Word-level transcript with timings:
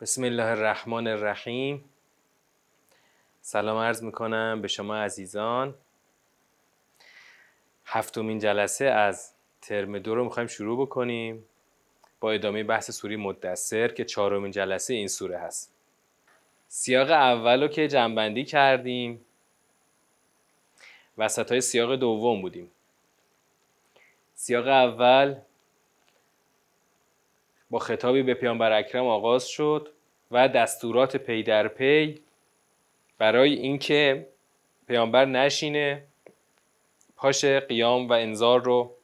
بسم 0.00 0.24
الله 0.24 0.44
الرحمن 0.44 1.06
الرحیم. 1.06 1.84
سلام 3.40 3.78
عرض 3.78 4.02
می‌کنم 4.02 4.58
به 4.62 4.68
شما 4.68 4.96
عزیزان. 4.96 5.74
هفتمین 7.84 8.38
جلسه 8.38 8.84
از 8.84 9.34
ترم 9.60 9.98
دو 9.98 10.14
رو 10.14 10.24
می‌خوایم 10.24 10.46
شروع 10.46 10.86
بکنیم 10.86 11.44
با 12.20 12.32
ادامه 12.32 12.62
بحث 12.62 12.90
سوری 12.90 13.16
مدثر 13.16 13.88
که 13.88 14.04
چهارمین 14.04 14.50
جلسه 14.50 14.94
این 14.94 15.08
سوره 15.08 15.38
هست. 15.38 15.72
سیاق 16.68 17.10
اول 17.10 17.62
رو 17.62 17.68
که 17.68 17.88
جنبندی 17.88 18.44
کردیم 18.44 19.24
وسط 21.18 21.50
های 21.50 21.60
سیاق 21.60 21.94
دوم 21.94 22.42
بودیم. 22.42 22.70
سیاق 24.34 24.66
اول 24.66 25.36
با 27.70 27.78
خطابی 27.78 28.22
به 28.22 28.34
پیامبر 28.34 28.72
اکرم 28.72 29.06
آغاز 29.06 29.48
شد. 29.48 29.92
و 30.30 30.48
دستورات 30.48 31.16
پی 31.16 31.42
در 31.42 31.68
پی 31.68 32.20
برای 33.18 33.54
اینکه 33.54 34.26
پیامبر 34.88 35.24
نشینه 35.24 36.04
پاشه 37.16 37.44
قیام 37.44 38.08
و 38.08 38.12
انذار 38.12 38.62
رو 38.62 38.94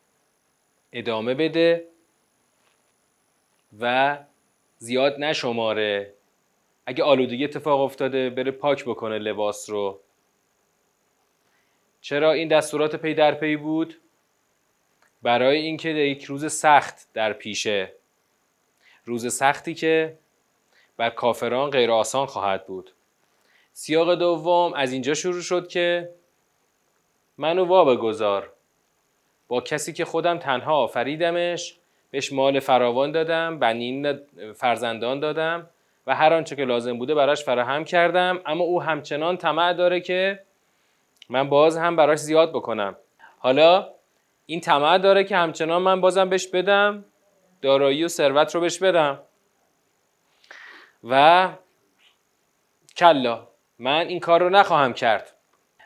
ادامه 0.92 1.34
بده 1.34 1.84
و 3.80 4.18
زیاد 4.78 5.20
نشماره. 5.20 6.12
اگه 6.86 7.04
آلودگی 7.04 7.44
اتفاق 7.44 7.80
افتاده 7.80 8.30
بره 8.30 8.50
پاک 8.50 8.84
بکنه 8.84 9.18
لباس 9.18 9.70
رو. 9.70 10.00
چرا 12.00 12.32
این 12.32 12.48
دستورات 12.48 12.96
پی 12.96 13.14
در 13.14 13.34
پی 13.34 13.56
بود؟ 13.56 14.00
برای 15.22 15.58
اینکه 15.58 15.88
یک 15.88 16.24
روز 16.24 16.52
سخت 16.52 17.12
در 17.14 17.32
پیشه. 17.32 17.92
روز 19.04 19.34
سختی 19.34 19.74
که 19.74 20.18
بر 20.96 21.10
کافران 21.10 21.70
غیر 21.70 21.90
آسان 21.90 22.26
خواهد 22.26 22.66
بود. 22.66 22.92
سیاق 23.72 24.14
دوم 24.14 24.74
از 24.74 24.92
اینجا 24.92 25.14
شروع 25.14 25.40
شد 25.40 25.68
که 25.68 26.10
منو 27.38 27.64
وا 27.64 27.84
بگذار. 27.84 28.52
با 29.48 29.60
کسی 29.60 29.92
که 29.92 30.04
خودم 30.04 30.38
تنها 30.38 30.76
آفریدمش 30.76 31.76
بهش 32.10 32.32
مال 32.32 32.60
فراوان 32.60 33.12
دادم 33.12 33.58
بنین 33.58 34.18
فرزندان 34.54 35.20
دادم 35.20 35.70
و 36.06 36.14
هر 36.14 36.32
آنچه 36.32 36.56
که 36.56 36.64
لازم 36.64 36.98
بوده 36.98 37.14
براش 37.14 37.44
فراهم 37.44 37.84
کردم. 37.84 38.40
اما 38.46 38.64
او 38.64 38.82
همچنان 38.82 39.36
طمع 39.36 39.72
داره 39.72 40.00
که 40.00 40.42
من 41.28 41.48
باز 41.48 41.76
هم 41.76 41.96
براش 41.96 42.18
زیاد 42.18 42.50
بکنم. 42.50 42.96
حالا 43.38 43.88
این 44.46 44.60
طمع 44.60 44.98
داره 44.98 45.24
که 45.24 45.36
همچنان 45.36 45.82
من 45.82 46.00
بازم 46.00 46.28
بهش 46.28 46.46
بدم 46.46 47.04
دارایی 47.62 48.04
و 48.04 48.08
ثروت 48.08 48.54
رو 48.54 48.60
بهش 48.60 48.78
بدم. 48.78 49.18
و 51.10 51.48
کلا 52.96 53.48
من 53.78 54.06
این 54.06 54.20
کار 54.20 54.40
رو 54.40 54.48
نخواهم 54.48 54.92
کرد. 54.92 55.32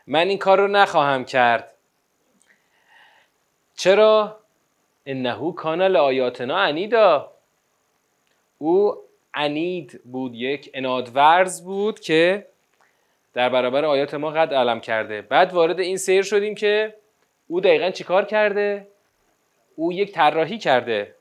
من 0.06 0.28
این 0.28 0.38
کار 0.38 0.58
رو 0.58 0.68
نخواهم 0.68 1.24
کرد. 1.24 1.74
چرا؟ 3.74 4.40
انه 5.06 5.52
کان 5.56 5.82
لآیاتنا 5.82 6.58
عنیدا. 6.58 7.32
او 8.58 8.96
عنید 9.34 10.00
بود 10.04 10.34
یک 10.34 10.70
انادورز 10.74 11.64
بود 11.64 12.00
که 12.00 12.46
در 13.34 13.48
برابر 13.48 13.84
آیات 13.84 14.14
ما 14.14 14.30
قد 14.30 14.54
علم 14.54 14.80
کرده. 14.80 15.22
بعد 15.22 15.52
وارد 15.52 15.80
این 15.80 15.96
سیر 15.96 16.22
شدیم 16.22 16.54
که 16.54 16.96
او 17.48 17.60
دقیقا 17.60 17.90
چیکار 17.90 18.24
کرده؟ 18.24 18.86
او 19.76 19.92
یک 19.92 20.12
طراحی 20.12 20.58
کرده. 20.58 21.14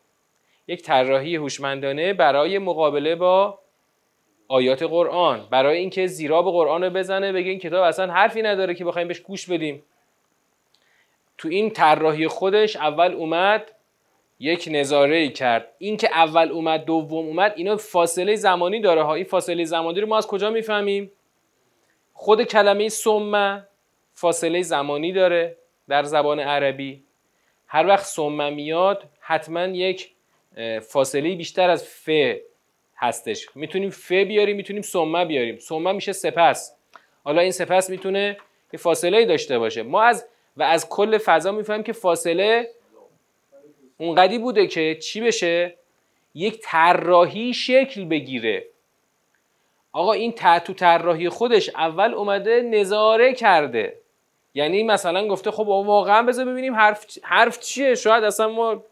یک 0.68 0.84
طراحی 0.84 1.36
هوشمندانه 1.36 2.14
برای 2.14 2.58
مقابله 2.58 3.16
با 3.16 3.60
آیات 4.52 4.84
قرآن. 4.84 5.48
برای 5.50 5.78
اینکه 5.78 6.08
زیرا 6.08 6.42
به 6.42 6.52
قرآن 6.52 6.90
بزنه 6.90 7.32
بگه 7.32 7.50
این 7.50 7.60
کتاب 7.60 7.84
اصلا 7.84 8.14
حرفی 8.14 8.42
نداره 8.42 8.76
که 8.76 8.86
بخوایم 8.86 9.08
بهش 9.08 9.20
گوش 9.20 9.50
بدیم. 9.50 9.84
تو 11.38 11.50
این 11.50 11.70
طراحی 11.70 12.28
خودش 12.28 12.76
اول 12.76 13.14
اومد 13.14 13.72
یک 14.40 14.70
نظاره 14.72 15.16
ای 15.16 15.30
کرد. 15.30 15.74
اینکه 15.78 16.10
اول 16.14 16.52
اومد 16.52 16.86
دوم 16.86 17.26
اومد 17.26 17.54
اینا 17.56 17.78
فاصله 17.78 18.36
زمانی 18.36 18.82
داره 18.82 19.04
ها. 19.04 19.16
این 19.16 19.26
فاصله 19.26 19.64
زمانی 19.64 20.02
رو 20.02 20.08
ما 20.08 20.18
از 20.18 20.28
کجا 20.28 20.50
می‌فهمیم؟ 20.50 21.12
خود 22.14 22.44
کلمه 22.44 22.90
سمه 22.90 23.68
فاصله 24.14 24.62
زمانی 24.62 25.12
داره 25.12 25.58
در 25.88 26.04
زبان 26.04 26.40
عربی. 26.40 27.04
هر 27.68 27.88
وقت 27.88 28.06
سمه 28.06 28.50
میاد 28.50 29.04
حتما 29.20 29.64
یک 29.64 30.12
فاصله 30.82 31.36
بیشتر 31.36 31.70
از 31.70 31.84
ف 31.84 32.10
هستش. 33.00 33.48
می‌تونیم 33.56 33.90
ف 33.90 34.12
بیاریم 34.12 34.56
می‌تونیم 34.56 34.82
سمه 34.82 35.26
بیاریم. 35.26 35.58
سمه 35.58 35.92
میشه 35.92 36.12
سپس. 36.12 36.76
حالا 37.24 37.42
این 37.42 37.52
سپس 37.52 37.90
می‌تونه 37.90 38.38
یه 38.74 38.80
فاصله 38.80 39.26
داشته 39.26 39.60
باشه. 39.60 39.84
ما 39.84 40.04
از 40.04 40.26
و 40.58 40.64
از 40.64 40.90
کل 40.90 41.18
فضا 41.18 41.52
می‌فهمیم 41.52 41.84
که 41.84 41.94
فاصله 41.94 42.72
اونقدی 43.98 44.38
بوده 44.38 44.68
که 44.68 44.96
چی 44.96 45.22
بشه؟ 45.22 45.76
یک 46.36 46.60
طراحی 46.64 47.54
شکل 47.54 48.06
بگیره. 48.06 48.66
آقا 49.92 50.14
این 50.14 50.32
تو 50.34 50.74
طراحی 50.74 51.30
خودش 51.30 51.70
اول 51.70 52.14
اومده 52.14 52.62
نظاره 52.62 53.34
کرده. 53.34 53.98
یعنی 54.54 54.84
مثلا 54.84 55.28
گفته 55.28 55.52
خب 55.52 55.68
واقعا 55.68 56.24
بذار 56.24 56.46
ببینیم 56.46 56.76
حرف 56.76 57.06
حرف 57.24 57.60
چیه؟ 57.60 57.96
شاید 57.96 58.24
اصلا 58.24 58.48
ما 58.48 58.84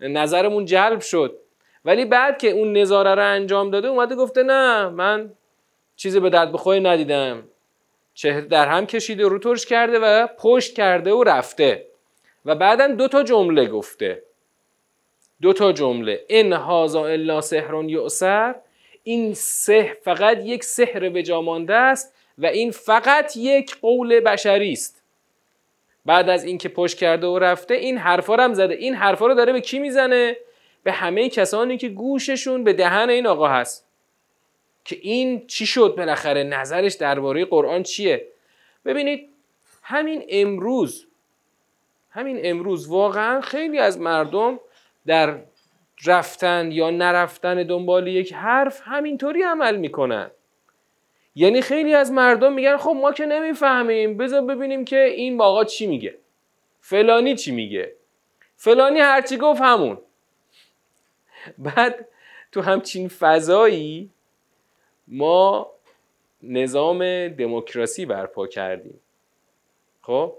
نظرمون 0.00 0.64
جلب 0.64 1.00
شد. 1.00 1.38
ولی 1.84 2.04
بعد 2.04 2.38
که 2.38 2.50
اون 2.50 2.76
نظاره 2.76 3.14
رو 3.14 3.32
انجام 3.32 3.70
داده 3.70 3.88
اومده 3.88 4.14
گفته 4.14 4.42
نه 4.42 4.88
من 4.88 5.32
چیزی 5.96 6.20
به 6.20 6.30
درد 6.30 6.52
بخوری 6.52 6.80
ندیدم. 6.80 7.42
چهره 8.14 8.40
در 8.40 8.68
هم 8.68 8.86
کشیده 8.86 9.28
رو 9.28 9.38
ترش 9.38 9.66
کرده 9.66 9.98
و 9.98 10.26
پشت 10.26 10.74
کرده 10.74 11.12
و 11.12 11.22
رفته. 11.24 11.86
و 12.44 12.54
بعدا 12.54 12.88
دو 12.88 13.08
تا 13.08 13.22
جمله 13.22 13.66
گفته. 13.66 14.22
دو 15.42 15.52
تا 15.52 15.72
جمله. 15.72 16.24
ان 16.28 16.52
هاذا 16.52 17.06
الا 17.06 17.40
سحر 17.40 17.84
یؤثر 17.84 18.54
این 19.02 19.34
سحر 19.34 19.94
فقط 20.02 20.38
یک 20.44 20.64
سحر 20.64 21.08
به 21.08 21.40
مانده 21.40 21.74
است 21.74 22.14
و 22.38 22.46
این 22.46 22.70
فقط 22.70 23.36
یک 23.36 23.76
قول 23.80 24.20
بشری 24.20 24.72
است. 24.72 25.02
بعد 26.06 26.28
از 26.28 26.44
اینکه 26.44 26.68
پشت 26.68 26.98
کرده 26.98 27.26
و 27.26 27.38
رفته 27.38 27.74
این 27.74 27.98
حرفا 27.98 28.36
هم 28.36 28.54
زده. 28.54 28.74
این 28.74 28.94
حرفا 28.94 29.26
رو 29.26 29.34
داره 29.34 29.52
به 29.52 29.60
کی 29.60 29.78
می‌زنه؟ 29.78 30.36
به 30.82 30.92
همه 30.92 31.28
کسانی 31.28 31.78
که 31.78 31.88
گوششون 31.88 32.64
به 32.64 32.72
دهن 32.72 33.10
این 33.10 33.26
آقا 33.26 33.48
هست. 33.48 33.88
که 34.84 34.98
این 35.02 35.46
چی 35.46 35.66
شد 35.66 35.94
بالاخره؟ 35.96 36.42
نظرش 36.42 36.94
درباره 36.94 37.44
قرآن 37.44 37.82
چیه؟ 37.82 38.28
ببینید 38.84 39.28
همین 39.82 40.24
امروز 40.28 41.06
همین 42.10 42.40
امروز 42.42 42.88
واقعا 42.88 43.40
خیلی 43.40 43.78
از 43.78 44.00
مردم 44.00 44.60
در 45.06 45.38
رفتن 46.06 46.72
یا 46.72 46.90
نرفتن 46.90 47.62
دنبال 47.62 48.06
یک 48.06 48.32
حرف 48.32 48.80
همینطوری 48.84 49.42
عمل 49.42 49.76
می‌کنن. 49.76 50.30
یعنی 51.34 51.60
خیلی 51.60 51.94
از 51.94 52.12
مردم 52.12 52.52
میگن 52.52 52.76
خب 52.76 52.90
ما 52.90 53.12
که 53.12 53.26
نمی‌فهمیم 53.26 54.16
بذار 54.16 54.42
ببینیم 54.42 54.84
که 54.84 55.04
این 55.04 55.36
باقا 55.36 55.64
چی 55.64 55.86
میگه. 55.86 56.14
فلانی 56.80 57.34
چی 57.34 57.52
میگه. 57.52 57.92
فلانی 58.56 59.00
هرچی 59.00 59.36
گفت 59.36 59.60
همون. 59.60 59.98
بعد 61.58 62.08
تو 62.52 62.60
همچین 62.60 63.08
فضایی 63.08 64.10
ما 65.08 65.70
نظام 66.42 67.28
دموکراسی 67.28 68.06
برپا 68.06 68.46
کردیم. 68.46 69.00
خب؟ 70.02 70.36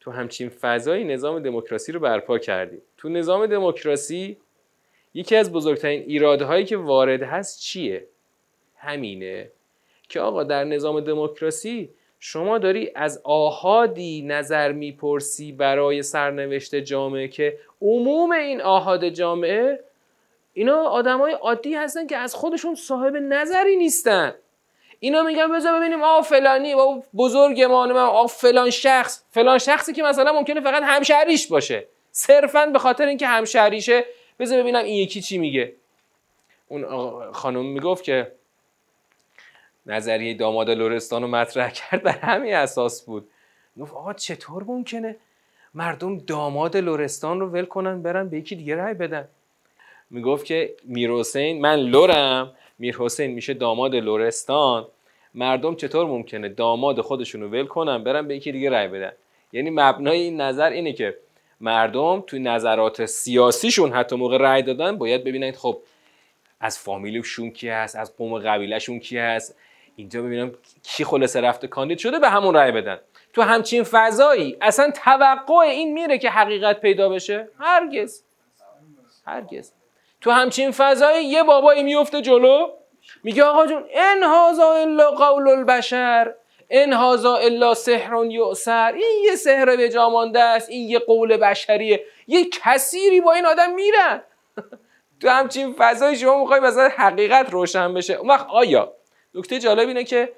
تو 0.00 0.10
همچین 0.10 0.48
فضایی 0.48 1.04
نظام 1.04 1.38
دموکراسی 1.38 1.92
رو 1.92 2.00
برپا 2.00 2.38
کردیم. 2.38 2.82
تو 2.96 3.08
نظام 3.08 3.46
دموکراسی 3.46 4.36
یکی 5.14 5.36
از 5.36 5.52
بزرگترین 5.52 6.02
ایرادهایی 6.02 6.64
که 6.64 6.76
وارد 6.76 7.22
هست 7.22 7.60
چیه؟ 7.60 8.06
همینه 8.76 9.50
که 10.08 10.20
آقا 10.20 10.44
در 10.44 10.64
نظام 10.64 11.00
دموکراسی 11.00 11.90
شما 12.18 12.58
داری 12.58 12.90
از 12.94 13.20
آهادی 13.24 14.22
نظر 14.22 14.72
می‌پرسی 14.72 15.52
برای 15.52 16.02
سرنوشت 16.02 16.74
جامعه 16.74 17.28
که 17.28 17.58
عموم 17.82 18.32
این 18.32 18.60
آهاد 18.60 19.08
جامعه 19.08 19.84
اینا 20.52 20.76
آدمای 20.76 21.32
عادی 21.32 21.74
هستن 21.74 22.06
که 22.06 22.16
از 22.16 22.34
خودشون 22.34 22.74
صاحب 22.74 23.16
نظری 23.16 23.76
نیستن. 23.76 24.34
اینا 25.00 25.22
میگن 25.22 25.52
بذار 25.52 25.78
ببینیم 25.78 26.02
آ 26.02 26.20
فلانی 26.20 26.74
و 26.74 27.02
بزرگ 27.16 27.62
ما 27.62 28.06
آ 28.06 28.26
فلان 28.26 28.70
شخص. 28.70 29.24
فلان 29.30 29.58
شخصی 29.58 29.92
که 29.92 30.02
مثلا 30.02 30.32
ممکنه 30.32 30.60
فقط 30.60 30.82
همشهریش 30.82 31.46
باشه. 31.46 31.86
صرفا 32.12 32.66
به 32.66 32.78
خاطر 32.78 33.06
اینکه 33.06 33.26
همشهریشه 33.26 34.04
بذار 34.38 34.62
ببینم 34.62 34.84
این 34.84 34.94
یکی 34.94 35.20
چی 35.20 35.38
میگه. 35.38 35.72
اون 36.68 37.32
خانم 37.32 37.66
می‌گفت 37.66 38.04
که 38.04 38.32
نظریه 39.86 40.34
داماد 40.34 40.70
لورستان 40.70 41.22
رو 41.22 41.28
مطرح 41.28 41.70
کرد 41.70 42.02
بر 42.02 42.18
همین 42.18 42.54
اساس 42.54 43.02
بود. 43.02 43.30
گفت 43.80 43.92
آقا 43.92 44.12
چطور 44.12 44.64
ممکنه 44.64 45.16
مردم 45.74 46.18
داماد 46.18 46.76
لورستان 46.76 47.40
رو 47.40 47.46
ول 47.46 47.64
کنن 47.64 48.02
برن 48.02 48.28
به 48.28 48.38
یکی 48.38 48.56
دیگه 48.56 48.74
رای 48.74 48.94
بدن؟ 48.94 49.28
می‌گفت 50.10 50.44
که 50.44 50.74
میر 50.84 51.10
من 51.60 51.76
لورم. 51.76 52.52
میر 52.78 52.96
حسین 52.98 53.30
میشه 53.30 53.54
داماد 53.54 53.94
لورستان. 53.94 54.86
مردم 55.34 55.74
چطور 55.74 56.06
ممکنه 56.06 56.48
داماد 56.48 57.00
خودشونو 57.00 57.48
ول 57.48 57.66
کنن 57.66 58.04
برن 58.04 58.28
به 58.28 58.36
یکی 58.36 58.52
دیگه 58.52 58.70
رأی 58.70 58.88
بدن؟ 58.88 59.12
یعنی 59.52 59.70
مبنای 59.70 60.20
این 60.20 60.40
نظر 60.40 60.70
اینه 60.70 60.92
که 60.92 61.16
مردم 61.60 62.24
توی 62.26 62.40
نظرات 62.40 63.06
سیاسیشون 63.06 63.92
حتی 63.92 64.16
موقع 64.16 64.38
رأی 64.38 64.62
دادن 64.62 64.98
باید 64.98 65.24
ببینن 65.24 65.52
خب 65.52 65.78
از 66.60 66.78
فامیلشون 66.78 67.50
کی 67.50 67.68
هست 67.68 67.96
از 67.96 68.16
قوم 68.16 68.38
قبیلهشون 68.38 68.98
کی 68.98 69.18
هست. 69.18 69.56
اینجا 69.96 70.22
ببینم 70.22 70.52
کی 70.82 71.04
خلاصه 71.04 71.40
رفته 71.40 71.66
کاندید 71.66 71.98
شده 71.98 72.18
به 72.18 72.28
همون 72.28 72.54
رأی 72.54 72.72
بدن. 72.72 72.98
تو 73.32 73.42
همچین 73.42 73.82
فضایی 73.82 74.56
اصلا 74.60 74.90
توقع 75.04 75.54
این 75.54 75.92
میره 75.92 76.18
که 76.18 76.30
حقیقت 76.30 76.80
پیدا 76.80 77.08
بشه؟ 77.08 77.48
هرگز. 77.58 78.22
هرگز. 79.26 79.72
تو 80.20 80.30
همچین 80.30 80.70
فضایی 80.70 81.26
یه 81.26 81.42
بابایی 81.42 81.82
میفته 81.82 82.20
جلو 82.20 82.68
میگه 83.24 83.44
آقا 83.44 83.66
جون 83.66 83.84
ان 83.94 84.22
هازا 84.22 84.72
الا 84.72 85.10
قول 85.10 85.48
البشر 85.48 86.34
ان 86.70 86.92
هازا 86.92 87.36
الا 87.36 87.74
سحر 87.74 88.24
یؤثر. 88.24 88.92
این 88.92 89.24
یه 89.24 89.36
سحر 89.36 89.76
به 89.76 89.88
جامانده 89.88 90.40
است 90.40 90.70
این 90.70 90.88
یه 90.88 90.98
قول 90.98 91.36
بشریه. 91.36 92.04
یه 92.26 92.48
کثیری 92.52 93.20
با 93.20 93.32
این 93.32 93.46
آدم 93.46 93.74
میرن. 93.74 94.22
تو 95.20 95.28
همچین 95.28 95.74
فضای 95.78 96.16
شما 96.16 96.40
می‌خوای 96.40 96.60
مثلا 96.60 96.88
حقیقت 96.96 97.50
روشن 97.50 97.94
بشه. 97.94 98.14
اون 98.14 98.28
وقت 98.28 98.46
آیا 98.48 98.92
نکته 99.34 99.58
جالب 99.58 99.88
اینه 99.88 100.04
که 100.04 100.32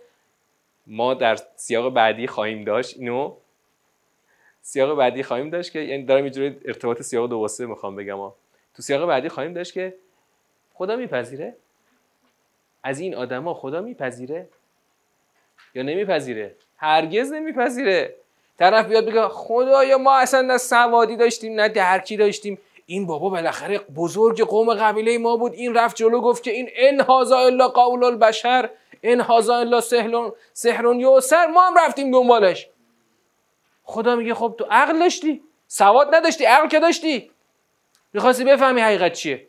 ما 0.87 1.15
در 1.15 1.39
سیاق 1.57 1.95
بعدی 1.95 2.27
خواهیم 2.27 2.65
داشت 2.65 2.97
اینو. 2.97 3.37
سیاق 4.61 4.97
بعدی 4.99 5.23
خواهیم 5.23 5.51
داشت 5.51 5.73
که 5.73 5.79
یعنی 5.81 6.05
دارم 6.05 6.25
اینجوری 6.25 6.57
ارتباط 6.65 7.03
سیاق 7.03 7.31
دو 7.31 7.39
واسه 7.39 7.67
می‌خوام 7.67 7.97
بگم 7.97 8.17
ها. 8.17 8.37
تو 8.75 8.83
سیاق 8.83 9.07
بعدی 9.09 9.29
خواهیم 9.29 9.53
داشت 9.53 9.73
که 9.73 9.95
خدا 10.75 10.97
میپذیره؟ 10.97 11.57
از 12.83 13.01
این 13.01 13.15
آدما 13.15 13.55
خدا 13.55 13.81
میپذیره؟ 13.81 14.49
یا 15.75 15.83
نمیپذیره؟ 15.83 16.57
هرگز 16.77 17.33
نمیپذیره. 17.33 18.15
طرف 18.59 18.87
بیاد 18.87 19.07
بگه 19.07 19.29
خدایا 19.29 19.99
ما 19.99 20.17
اصلا 20.17 20.41
نه 20.41 20.59
سوادی 20.59 21.17
داشتیم 21.17 21.61
نه 21.61 21.69
درکی 21.69 22.17
داشتیم. 22.17 22.59
این 22.87 23.07
بابا 23.07 23.31
بالاخره 23.31 23.79
بزرگ 23.79 24.41
قوم 24.43 24.75
قبیله 24.75 25.19
ما 25.19 25.37
بود. 25.37 25.53
این 25.53 25.75
رفت 25.75 25.97
جلو 25.97 26.21
گفت 26.21 26.43
که 26.43 26.51
این 26.51 26.71
ان 26.77 27.01
هازا 27.01 27.39
الا 27.39 27.69
قول 27.69 28.05
البشر 28.05 28.71
ان 29.03 29.21
هازا 29.21 29.57
الا 29.57 29.81
سحر 29.81 30.33
سحر 30.53 30.95
یوسر 30.95 31.47
ما 31.47 31.67
هم 31.67 31.75
رفتیم 31.79 32.11
دنبالش. 32.11 32.69
خدا 33.85 34.17
میگه 34.17 34.35
خب 34.35 34.55
تو 34.59 34.67
عقل 34.71 34.99
داشتی؟ 34.99 35.43
سواد 35.67 36.15
نداشتی؟ 36.15 36.45
عقل 36.45 36.69
که 36.69 36.81
داشتی؟ 36.81 37.31
می‌خواستی 38.13 38.45
بفهمی 38.45 38.81
حقیقت 38.81 39.13
چیه؟ 39.13 39.47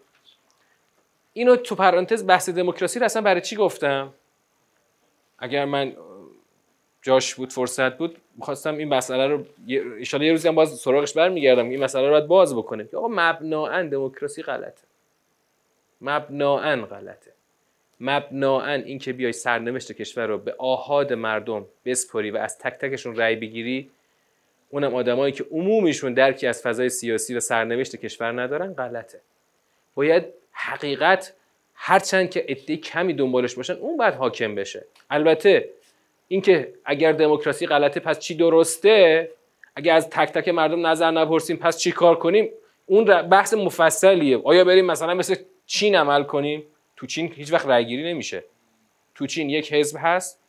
اینو 1.34 1.56
تو 1.56 1.76
پرانتز 1.76 2.28
بحث 2.28 2.50
دموکراسی 2.50 3.00
رو 3.00 3.06
اصلا 3.06 3.22
برای 3.22 3.42
چی 3.42 3.56
گفتم؟ 3.56 4.14
اگر 5.40 5.66
من 5.66 5.94
جاش 7.02 7.36
بود 7.36 7.54
فرصت 7.54 7.98
بود 7.98 8.18
می‌خواستم 8.36 8.78
این 8.78 8.88
مسئله 8.88 9.28
رو 9.28 9.46
ایشالا 9.68 10.26
یه 10.26 10.32
روزی 10.32 10.48
هم 10.48 10.56
باز 10.56 10.80
سراغش 10.80 11.14
برمیگردم 11.14 11.70
این 11.70 11.84
مسئله 11.84 12.06
رو 12.06 12.12
باید 12.12 12.28
باز 12.28 12.56
بکنیم. 12.56 12.90
آقا 12.94 13.08
مبناعا 13.12 13.84
دموکراسی 13.84 14.44
غلطه. 14.44 14.84
مبناعا 16.02 16.76
غلطه. 16.76 17.32
مبناعا 18.00 18.74
این 18.74 19.00
که 19.00 19.14
بیای 19.14 19.32
سرنوشت 19.32 19.92
کشور 19.92 20.28
رو 20.28 20.38
به 20.38 20.56
آهاد 20.58 21.14
مردم 21.14 21.66
بسپری 21.86 22.32
و 22.32 22.38
از 22.38 22.58
تک 22.58 22.74
تکشون 22.74 23.16
رأی 23.16 23.36
بگیری 23.36 23.92
اونم 24.74 24.96
آدمایی 24.96 25.34
که 25.34 25.46
عمومیشون 25.52 26.14
درکی 26.14 26.48
از 26.48 26.62
فضای 26.62 26.90
سیاسی 26.90 27.36
و 27.36 27.40
سرنوشت 27.40 27.96
کشور 27.96 28.42
ندارن 28.42 28.74
غلطه. 28.74 29.22
باید 29.96 30.24
حقیقت 30.52 31.34
هرچند 31.76 32.30
که 32.30 32.46
عده 32.50 32.78
کمی 32.78 33.14
دنبالش 33.14 33.56
باشن 33.56 33.74
اون 33.74 33.98
باید 33.98 34.14
حاکم 34.14 34.56
بشه. 34.56 34.86
البته 35.10 35.70
اینکه 36.28 36.74
اگر 36.86 37.12
دموکراسی 37.12 37.68
غلطه 37.68 38.00
پس 38.00 38.20
چی 38.20 38.36
درسته؟ 38.36 39.30
اگر 39.76 39.96
از 39.96 40.10
تک 40.10 40.32
تک 40.32 40.48
مردم 40.48 40.88
نظر 40.88 41.12
نپرسیم 41.12 41.58
پس 41.58 41.78
چی 41.78 41.92
کار 41.92 42.16
کنیم؟ 42.16 42.50
اون 42.86 43.06
بحث 43.22 43.54
مفصلیه. 43.54 44.42
آیا 44.44 44.64
بریم 44.64 44.86
مثلا 44.86 45.14
مثل 45.14 45.36
چین 45.66 45.96
عمل 45.96 46.24
کنیم؟ 46.24 46.64
تو 46.96 47.06
چین 47.06 47.34
هیچ 47.36 47.54
وقت 47.54 47.68
رأیگیری 47.68 48.14
نمیشه. 48.14 48.44
تو 49.16 49.28
چین 49.28 49.50
یک 49.50 49.74
حزب 49.74 49.98
هست 50.00 50.43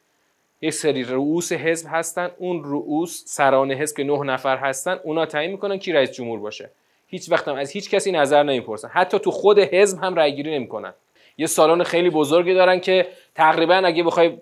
یک 0.62 0.72
سری 0.72 1.04
رؤوس 1.04 1.52
حزب 1.52 1.86
هستن 1.90 2.30
اون 2.38 2.64
رؤوس 2.64 3.22
سران 3.26 3.72
حزب 3.72 3.96
که 3.96 4.04
نه 4.04 4.22
نفر 4.22 4.56
هستن 4.56 5.00
اونا 5.04 5.26
تعیین 5.26 5.50
می‌کنن 5.50 5.78
کی 5.78 5.92
رئیس 5.92 6.10
جمهور 6.10 6.38
باشه. 6.38 6.70
هیچ 7.06 7.30
وقت 7.30 7.48
هم 7.48 7.54
از 7.54 7.70
هیچ 7.70 7.90
کسی 7.90 8.12
نظر 8.12 8.42
نمی‌پرسن. 8.42 8.88
حتی 8.88 9.18
تو 9.18 9.30
خود 9.30 9.58
حزب 9.58 9.98
هم 9.98 10.14
رأیگیری 10.14 10.54
نمی‌کنن. 10.54 10.94
یه 11.38 11.46
سالن 11.46 11.82
خیلی 11.82 12.10
بزرگی 12.10 12.54
دارن 12.54 12.80
که 12.80 13.06
تقریبا 13.34 13.74
اگه 13.74 14.02
بخوای 14.02 14.38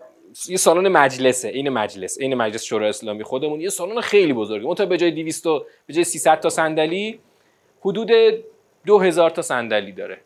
یه 0.49 0.57
سالن 0.57 0.89
مجلسه 0.89 1.49
این 1.49 1.69
مجلس 1.69 2.19
این 2.21 2.35
مجلس 2.35 2.65
شورای 2.65 2.89
اسلامی 2.89 3.23
خودمون 3.23 3.61
یه 3.61 3.69
سالن 3.69 4.01
خیلی 4.01 4.33
بزرگه. 4.33 4.67
اون 4.67 4.75
تا 4.75 4.87
به 4.87 4.97
جای 4.97 5.11
200 5.11 5.45
به 5.87 5.95
جای 5.95 6.05
300 6.05 6.41
تا 6.41 6.49
صندلی 6.49 7.21
حدود 7.81 8.11
2000 8.87 9.31
تا 9.31 9.43
صندلی 9.43 9.93
داره. 9.93 10.19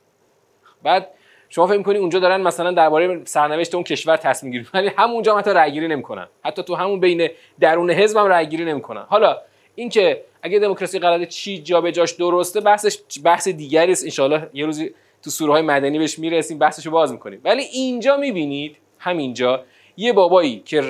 بعد 0.83 1.09
شما 1.49 1.67
فکر 1.67 1.83
کنید 1.83 2.01
اونجا 2.01 2.19
دارن 2.19 2.41
مثلا 2.41 2.73
درباره 2.73 3.21
سرنوشت 3.25 3.75
اون 3.75 3.85
کشور 3.85 4.17
تصمیم 4.17 4.53
گیری 4.53 4.67
ولی 4.75 4.91
همونجا 4.97 5.33
هم 5.33 5.39
حتی 5.39 5.51
رأی 5.51 5.73
گیری 5.73 5.89
نمی‌کنن. 5.89 6.27
حتی 6.45 6.63
تو 6.63 6.75
همون 6.75 7.01
بین 7.01 7.29
درون 7.61 7.91
حزب 7.91 8.17
هم 8.17 8.27
رأی 8.27 8.47
گیری 8.47 8.65
نمی‌کنن. 8.65 9.05
حالا 9.09 9.37
اینکه 9.75 10.25
اگه 10.43 10.59
دموکراسی 10.59 10.99
قراره 10.99 11.27
چی 11.27 11.59
جابجاش 11.59 12.13
درسته 12.13 12.61
بحثش 12.61 12.99
بحث 13.25 13.49
دیگری 13.49 13.93
است. 13.93 14.21
ان 14.21 14.49
یه 14.55 14.67
روزی 14.67 14.95
تو 15.23 15.31
سوره 15.31 15.53
های 15.53 15.63
مدنی 15.63 15.99
بهش 15.99 16.19
می‌رسیم 16.19 16.59
بحثشو 16.59 16.91
باز 16.91 17.13
می‌کنیم. 17.13 17.41
ولی 17.45 17.63
اینجا 17.63 18.17
می‌بینید 18.17 18.77
همینجا 18.99 19.65
یه 19.97 20.13
بابایی 20.13 20.63
که 20.65 20.81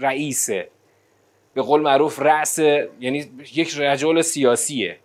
رئیسه. 0.00 0.68
به 1.54 1.62
قول 1.62 1.80
معروف 1.80 2.22
رأس 2.22 2.58
یعنی 2.58 3.30
یک 3.54 3.74
رجل 3.78 4.22
سیاسیه. 4.22 4.98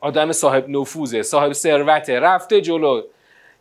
آدم 0.00 0.32
صاحب 0.32 0.68
نفوذه 0.68 1.22
صاحب 1.22 1.52
ثروته 1.52 2.20
رفته 2.20 2.60
جلو. 2.60 3.02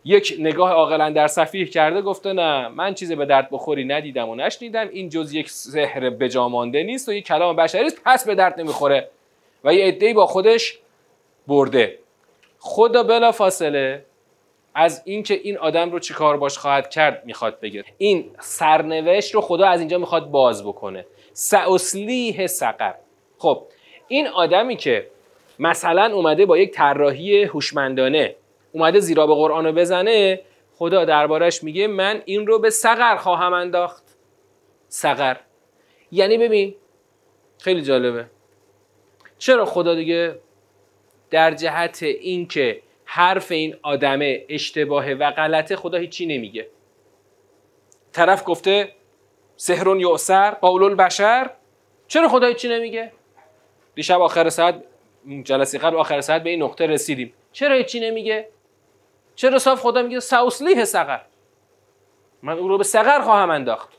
یک 0.05 0.35
نگاه 0.39 0.71
عاقلا 0.71 1.09
در 1.09 1.27
صفیح 1.27 1.65
کرده 1.65 2.01
گفته 2.01 2.33
نه 2.33 2.67
من 2.67 2.93
چیزی 2.93 3.15
به 3.15 3.25
درد 3.25 3.47
بخوری 3.51 3.85
ندیدم 3.85 4.29
و 4.29 4.35
نشنیدم. 4.35 4.89
این 4.89 5.09
جز 5.09 5.33
یک 5.33 5.49
سحر 5.49 6.09
بجامانده 6.09 6.83
نیست 6.83 7.09
و 7.09 7.13
یک 7.13 7.25
کلام 7.25 7.55
بشری 7.55 7.85
است 7.85 8.01
پس 8.05 8.25
به 8.27 8.35
درد 8.35 8.59
نمی‌خوره. 8.59 9.09
و 9.63 9.73
یه 9.73 9.85
عده‌ای 9.85 10.13
با 10.13 10.25
خودش 10.25 10.79
برده. 11.47 11.99
خدا 12.59 13.03
بلا 13.03 13.31
فاصله 13.31 14.05
از 14.75 15.01
اینکه 15.05 15.33
این 15.33 15.57
آدم 15.57 15.91
رو 15.91 15.99
چیکار 15.99 16.37
باش 16.37 16.57
خواهد 16.57 16.89
کرد 16.89 17.25
می‌خواد 17.25 17.59
بگه. 17.59 17.83
این 17.97 18.31
سرنوشت 18.39 19.35
رو 19.35 19.41
خدا 19.41 19.67
از 19.67 19.79
اینجا 19.79 19.97
می‌خواد 19.97 20.31
باز 20.31 20.67
بکنه. 20.67 21.05
سعسلیه 21.33 22.47
سقر. 22.47 22.93
خب 23.37 23.63
این 24.07 24.27
آدمی 24.27 24.75
که 24.75 25.07
مثلا 25.59 26.15
اومده 26.15 26.45
با 26.45 26.57
یک 26.57 26.71
طراحی 26.71 27.43
هوشمندانه 27.43 28.35
اومده 28.73 28.99
زیرا 28.99 29.27
به 29.27 29.35
قرآن 29.35 29.65
رو 29.65 29.71
بزنه 29.71 30.41
خدا 30.75 31.05
دربارش 31.05 31.63
میگه 31.63 31.87
من 31.87 32.21
این 32.25 32.47
رو 32.47 32.59
به 32.59 32.69
سقر 32.69 33.15
خواهم 33.15 33.53
انداخت. 33.53 34.03
سقر. 34.87 35.37
یعنی 36.11 36.37
ببین 36.37 36.75
خیلی 37.59 37.81
جالبه. 37.81 38.25
چرا 39.37 39.65
خدا 39.65 39.95
دیگه 39.95 40.39
در 41.29 41.53
جهت 41.53 42.03
اینکه 42.03 42.81
حرف 43.05 43.51
این 43.51 43.75
آدمه 43.81 44.45
اشتباهه 44.49 45.13
و 45.13 45.31
غلطه 45.31 45.75
خدا 45.75 45.97
هیچی 45.97 46.25
نمیگه. 46.25 46.67
طرف 48.11 48.43
گفته 48.45 48.91
سهرون 49.55 49.99
یعسر 49.99 50.51
قول 50.51 50.83
البشر. 50.83 51.49
چرا 52.07 52.27
خدا 52.27 52.47
هیچی 52.47 52.69
نمیگه؟ 52.69 53.11
دیشب 53.95 54.21
آخر 54.21 54.49
ساعت 54.49 54.83
جلسه 55.43 55.77
قبل 55.77 55.97
آخر 55.97 56.21
ساعت 56.21 56.43
به 56.43 56.49
این 56.49 56.63
نقطه 56.63 56.85
رسیدیم. 56.87 57.33
چرا 57.51 57.75
هیچی 57.75 57.99
نمیگه؟ 57.99 58.47
چرا 59.35 59.59
صاف 59.59 59.79
خدا 59.79 60.01
میگه 60.01 60.19
ساوسلیه 60.19 60.85
سقر؟ 60.85 61.21
من 62.41 62.57
او 62.57 62.67
رو 62.67 62.77
به 62.77 62.83
سقر 62.83 63.21
خواهم 63.21 63.49
انداخت. 63.49 63.89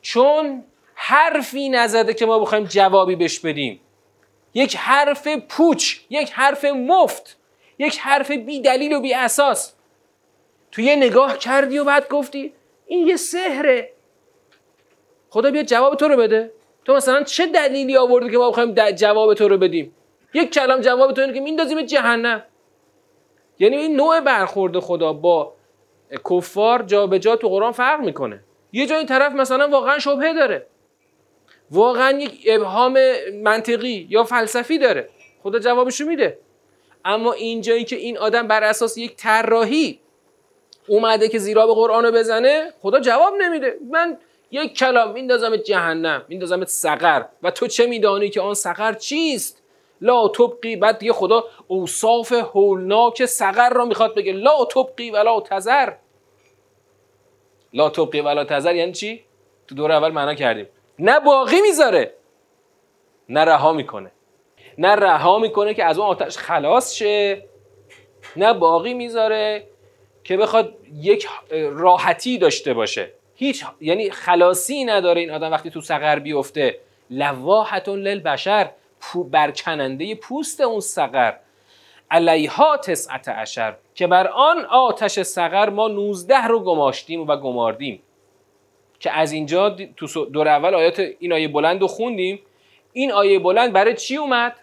چون 0.00 0.64
حرفی 0.94 1.68
نزده 1.68 2.14
که 2.14 2.26
ما 2.26 2.38
بخوایم 2.38 2.64
جوابی 2.64 3.16
بش 3.16 3.40
بدیم. 3.40 3.80
یک 4.54 4.76
حرف 4.76 5.28
پوچ 5.28 5.96
یک 6.10 6.32
حرف 6.32 6.64
مفت 6.64 7.36
یک 7.78 7.98
حرف 7.98 8.30
بی 8.30 8.60
دلیل 8.60 8.92
و 8.92 9.00
بی 9.00 9.14
اساس. 9.14 9.74
تو 10.72 10.82
یه 10.82 10.96
نگاه 10.96 11.38
کردی 11.38 11.78
و 11.78 11.84
بعد 11.84 12.08
گفتی 12.08 12.52
این 12.86 13.08
یه 13.08 13.16
سحره. 13.16 13.92
خدا 15.30 15.50
بیاد 15.50 15.64
جواب 15.64 15.96
تو 15.96 16.08
رو 16.08 16.16
بده. 16.16 16.52
تو 16.84 16.94
مثلا 16.94 17.22
چه 17.22 17.46
دلیلی 17.46 17.96
آوردی 17.96 18.30
که 18.30 18.38
ما 18.38 18.50
بخوایم 18.50 18.74
جواب 18.74 19.34
تو 19.34 19.48
رو 19.48 19.58
بدیم؟ 19.58 19.94
یک 20.34 20.52
کلام 20.52 20.80
جواب 20.80 21.12
تو 21.12 21.20
اینه 21.20 21.32
که 21.32 21.40
میندازیم 21.40 21.82
جهنم. 21.82 22.42
یعنی 23.58 23.76
این 23.76 23.96
نوع 23.96 24.20
برخورد 24.20 24.78
خدا 24.78 25.12
با 25.12 25.52
کفار 26.30 26.82
جا 26.82 27.06
به 27.06 27.18
جا 27.18 27.36
تو 27.36 27.48
قرآن 27.48 27.72
فرق 27.72 28.00
می‌کنه. 28.00 28.40
یه 28.72 28.86
جای 28.86 29.04
طرف 29.04 29.32
مثلا 29.32 29.68
واقعا 29.68 29.98
شبهه 29.98 30.34
داره. 30.34 30.66
واقعا 31.70 32.10
یک 32.10 32.44
ابهام 32.46 32.98
منطقی 33.42 34.06
یا 34.10 34.24
فلسفی 34.24 34.78
داره. 34.78 35.08
خدا 35.42 35.58
جوابشو 35.58 36.04
میده. 36.06 36.38
اما 37.04 37.32
اینجایی 37.32 37.84
که 37.84 37.96
این 37.96 38.18
آدم 38.18 38.48
بر 38.48 38.64
اساس 38.64 38.98
یک 38.98 39.16
طراحی 39.16 40.00
اومده 40.88 41.28
که 41.28 41.38
زیرا 41.38 41.66
به 41.66 41.74
قرآن 41.74 42.10
بزنه 42.10 42.72
خدا 42.82 43.00
جواب 43.00 43.34
نمیده. 43.40 43.76
من 43.90 44.18
یک 44.50 44.78
کلام 44.78 45.12
میندازم 45.12 45.56
جهنم 45.56 46.24
میندازم 46.28 46.64
سقر 46.64 47.24
و 47.42 47.50
تو 47.50 47.66
چه 47.66 47.86
میدانی 47.86 48.30
که 48.30 48.40
آن 48.40 48.54
سقر 48.54 48.92
چیست؟ 48.92 49.61
لا 50.02 50.28
تبقی. 50.28 50.76
بعد 50.76 50.98
دیگه 50.98 51.12
خدا 51.12 51.44
اوصاف 51.66 52.32
هولناک 52.32 53.24
سقر 53.24 53.70
را 53.70 53.84
می‌خواد 53.84 54.14
بگه. 54.14 54.32
لا 54.32 54.64
تبقی 54.64 55.10
ولا 55.10 55.40
تذر. 55.40 55.92
لا 57.72 57.90
تبقی 57.90 58.20
ولا 58.20 58.44
تذر 58.44 58.74
یعنی 58.74 58.92
چی؟ 58.92 59.24
تو 59.66 59.74
دور 59.74 59.92
اول 59.92 60.10
معنا 60.10 60.34
کردیم. 60.34 60.68
نه 60.98 61.20
باقی 61.20 61.60
می‌ذاره 61.60 62.14
نه 63.28 63.44
رها 63.44 63.72
می‌کنه. 63.72 64.12
نه 64.78 64.88
رها 64.88 65.38
می‌کنه 65.38 65.74
که 65.74 65.84
از 65.84 65.98
اون 65.98 66.08
آتش 66.08 66.38
خلاص 66.38 66.94
شه. 66.94 67.44
نه 68.36 68.52
باقی 68.52 68.94
می‌ذاره 68.94 69.66
که 70.24 70.36
بخواد 70.36 70.74
یک 70.94 71.28
راحتی 71.72 72.38
داشته 72.38 72.74
باشه. 72.74 73.12
هیچ 73.34 73.64
یعنی 73.80 74.10
خلاصی 74.10 74.84
نداره 74.84 75.20
این 75.20 75.30
آدم 75.30 75.50
وقتی 75.50 75.70
تو 75.70 75.80
سقر 75.80 76.18
بیفته. 76.18 76.78
لواحتون 77.10 77.98
للبشر. 77.98 78.70
برکننده 79.30 80.14
پوست 80.14 80.60
اون 80.60 80.80
سقر 80.80 81.34
علیها 82.10 82.76
تسعت 82.76 83.28
عشر 83.28 83.76
که 83.94 84.06
بر 84.06 84.26
آن 84.26 84.64
آتش 84.64 85.22
سقر 85.22 85.70
ما 85.70 85.88
19 85.88 86.46
رو 86.46 86.60
گماشتیم 86.60 87.26
و 87.28 87.36
گماردیم 87.36 88.02
که 89.00 89.10
از 89.10 89.32
اینجا 89.32 89.70
تو 89.96 90.24
دور 90.24 90.48
اول 90.48 90.74
آیات 90.74 91.00
این 91.18 91.32
آیه 91.32 91.48
بلند 91.48 91.80
رو 91.80 91.86
خوندیم 91.86 92.40
این 92.92 93.12
آیه 93.12 93.38
بلند 93.38 93.72
برای 93.72 93.94
چی 93.94 94.16
اومد؟ 94.16 94.56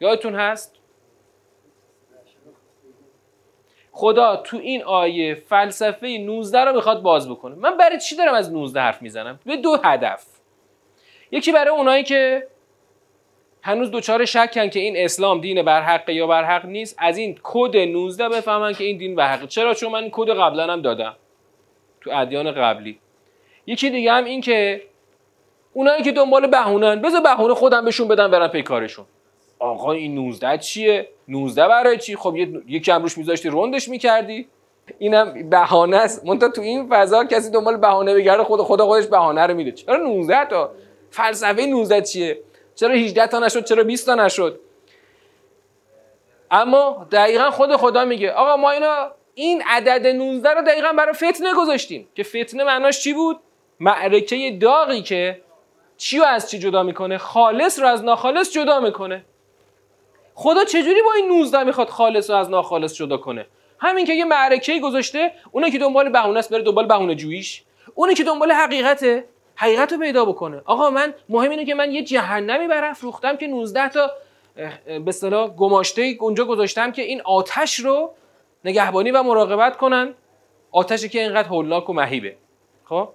یادتون 0.00 0.34
هست؟ 0.34 0.74
خدا 3.92 4.36
تو 4.36 4.56
این 4.56 4.82
آیه 4.82 5.34
فلسفه 5.34 6.06
19 6.06 6.64
رو 6.64 6.72
می‌خواد 6.72 7.02
باز 7.02 7.30
بکنه 7.30 7.54
من 7.54 7.76
برای 7.76 8.00
چی 8.00 8.16
دارم 8.16 8.34
از 8.34 8.52
19 8.52 8.80
حرف 8.80 9.02
می‌زنم؟ 9.02 9.40
به 9.44 9.56
دو 9.56 9.76
هدف 9.84 10.26
یکی 11.30 11.52
برای 11.52 11.70
اونایی 11.70 12.04
که 12.04 12.46
هنوز 13.62 13.90
دوچار 13.90 14.24
شکن 14.24 14.68
که 14.68 14.80
این 14.80 14.94
اسلام 14.96 15.40
دین 15.40 15.62
برحق 15.62 16.08
یا 16.08 16.26
برحق 16.26 16.66
نیست 16.66 16.96
از 16.98 17.18
این 17.18 17.38
کد 17.42 17.76
19 17.76 18.28
بفهمن 18.28 18.72
که 18.72 18.84
این 18.84 18.98
دین 18.98 19.14
برحق 19.14 19.48
چرا؟ 19.48 19.74
چون 19.74 19.92
من 19.92 20.08
کد 20.12 20.30
قبلا 20.30 20.72
هم 20.72 20.82
دادم. 20.82 21.16
تو 22.00 22.10
ادیان 22.14 22.52
قبلی. 22.52 22.98
یکی 23.66 23.90
دیگه 23.90 24.12
هم 24.12 24.24
این 24.24 24.40
که 24.40 24.82
اونایی 25.72 26.02
که 26.02 26.12
دنبال 26.12 26.46
بهونن 26.46 27.02
بذار 27.02 27.20
بهونه 27.20 27.54
خودم 27.54 27.84
بهشون 27.84 28.08
بدم 28.08 28.30
برن 28.30 28.48
پی 28.48 28.62
کارشون. 28.62 29.04
آقا 29.58 29.92
این 29.92 30.14
19 30.14 30.58
چیه؟ 30.58 31.08
19 31.28 31.68
برای 31.68 31.98
چی؟ 31.98 32.16
خب 32.16 32.36
یک 32.68 32.84
کم 32.84 33.02
روش 33.02 33.18
میذاشتی 33.18 33.48
روندش 33.48 33.88
می‌کردی. 33.88 34.48
اینم 34.98 35.50
بهانه 35.50 35.96
است. 35.96 36.26
منتها 36.26 36.48
تو 36.48 36.62
این 36.62 36.88
فضا 36.88 37.24
کسی 37.24 37.50
دنبال 37.50 37.76
بهانه 37.76 38.14
بگرده 38.14 38.44
خود 38.44 38.60
خدا 38.60 38.86
خودش 38.86 39.06
بهانه 39.06 39.46
رو 39.46 39.54
میده. 39.54 39.72
چرا 39.72 39.96
19 39.96 40.44
تا؟ 40.44 40.70
فلسفه 41.10 41.66
19 41.66 42.02
چیه؟ 42.02 42.38
چرا 42.78 42.94
18 42.94 43.26
تا 43.26 43.38
نشد؟ 43.38 43.64
چرا 43.64 43.84
20 43.84 44.06
تا 44.06 44.14
نشد؟ 44.14 44.60
اما 46.50 47.06
دقیقا 47.12 47.50
خود 47.50 47.76
خدا 47.76 48.04
میگه 48.04 48.32
آقا 48.32 48.56
ما 48.56 48.70
اینا 48.70 49.10
این 49.34 49.62
عدد 49.66 50.06
19 50.06 50.50
رو 50.50 50.62
دقیقا 50.62 50.92
برای 50.92 51.12
فتنه 51.12 51.54
گذاشتیم. 51.56 52.08
که 52.14 52.22
فتنه 52.22 52.64
معناش 52.64 53.00
چی 53.00 53.12
بود؟ 53.12 53.40
معرکه 53.80 54.58
داغی 54.60 55.02
که 55.02 55.40
چی 55.96 56.18
رو 56.18 56.24
از 56.24 56.50
چی 56.50 56.58
جدا 56.58 56.82
می‌کنه؟ 56.82 57.18
خالص 57.18 57.78
رو 57.78 57.86
از 57.86 58.04
ناخالص 58.04 58.52
جدا 58.52 58.80
می‌کنه. 58.80 59.24
خدا 60.34 60.64
چجوری 60.64 61.02
با 61.02 61.12
این 61.12 61.28
19 61.28 61.64
می‌خواد 61.64 61.88
خالص 61.88 62.30
رو 62.30 62.36
از 62.36 62.50
ناخالص 62.50 62.94
جدا 62.94 63.16
کنه؟ 63.16 63.46
همین 63.78 64.06
که 64.06 64.12
یه 64.12 64.24
معرکه 64.24 64.78
گذاشته 64.78 65.32
اونی 65.52 65.70
که 65.70 65.78
دنبال 65.78 66.08
بهونه 66.08 66.38
است 66.38 66.50
بره 66.50 66.62
دنبال 66.62 66.86
بهونه 66.86 67.14
جوییش. 67.14 67.62
اونی 67.94 68.14
که 68.14 68.24
دنبال 68.24 68.52
حقیقته 68.52 69.24
حقیقت 69.60 69.92
رو 69.92 69.98
پیدا 69.98 70.24
بکنه. 70.24 70.62
آقا 70.64 70.90
من 70.90 71.14
مهم 71.28 71.50
اینه 71.50 71.64
که 71.64 71.74
من 71.74 71.90
یه 71.92 72.02
جهنمی 72.02 72.66
برافروختم 72.66 73.36
که 73.36 73.46
19 73.46 73.88
تا 73.88 74.10
به 74.86 75.02
اصطلاح 75.06 75.48
گماشته 75.48 76.16
اونجا 76.20 76.44
گذاشتم 76.44 76.92
که 76.92 77.02
این 77.02 77.22
آتش 77.24 77.78
رو 77.78 78.10
نگهبانی 78.64 79.10
و 79.10 79.22
مراقبت 79.22 79.76
کنن. 79.76 80.14
آتشی 80.72 81.08
که 81.08 81.20
اینقدر 81.20 81.48
هولناک 81.48 81.90
و 81.90 81.92
مهیبه. 81.92 82.36
خب؟ 82.84 83.08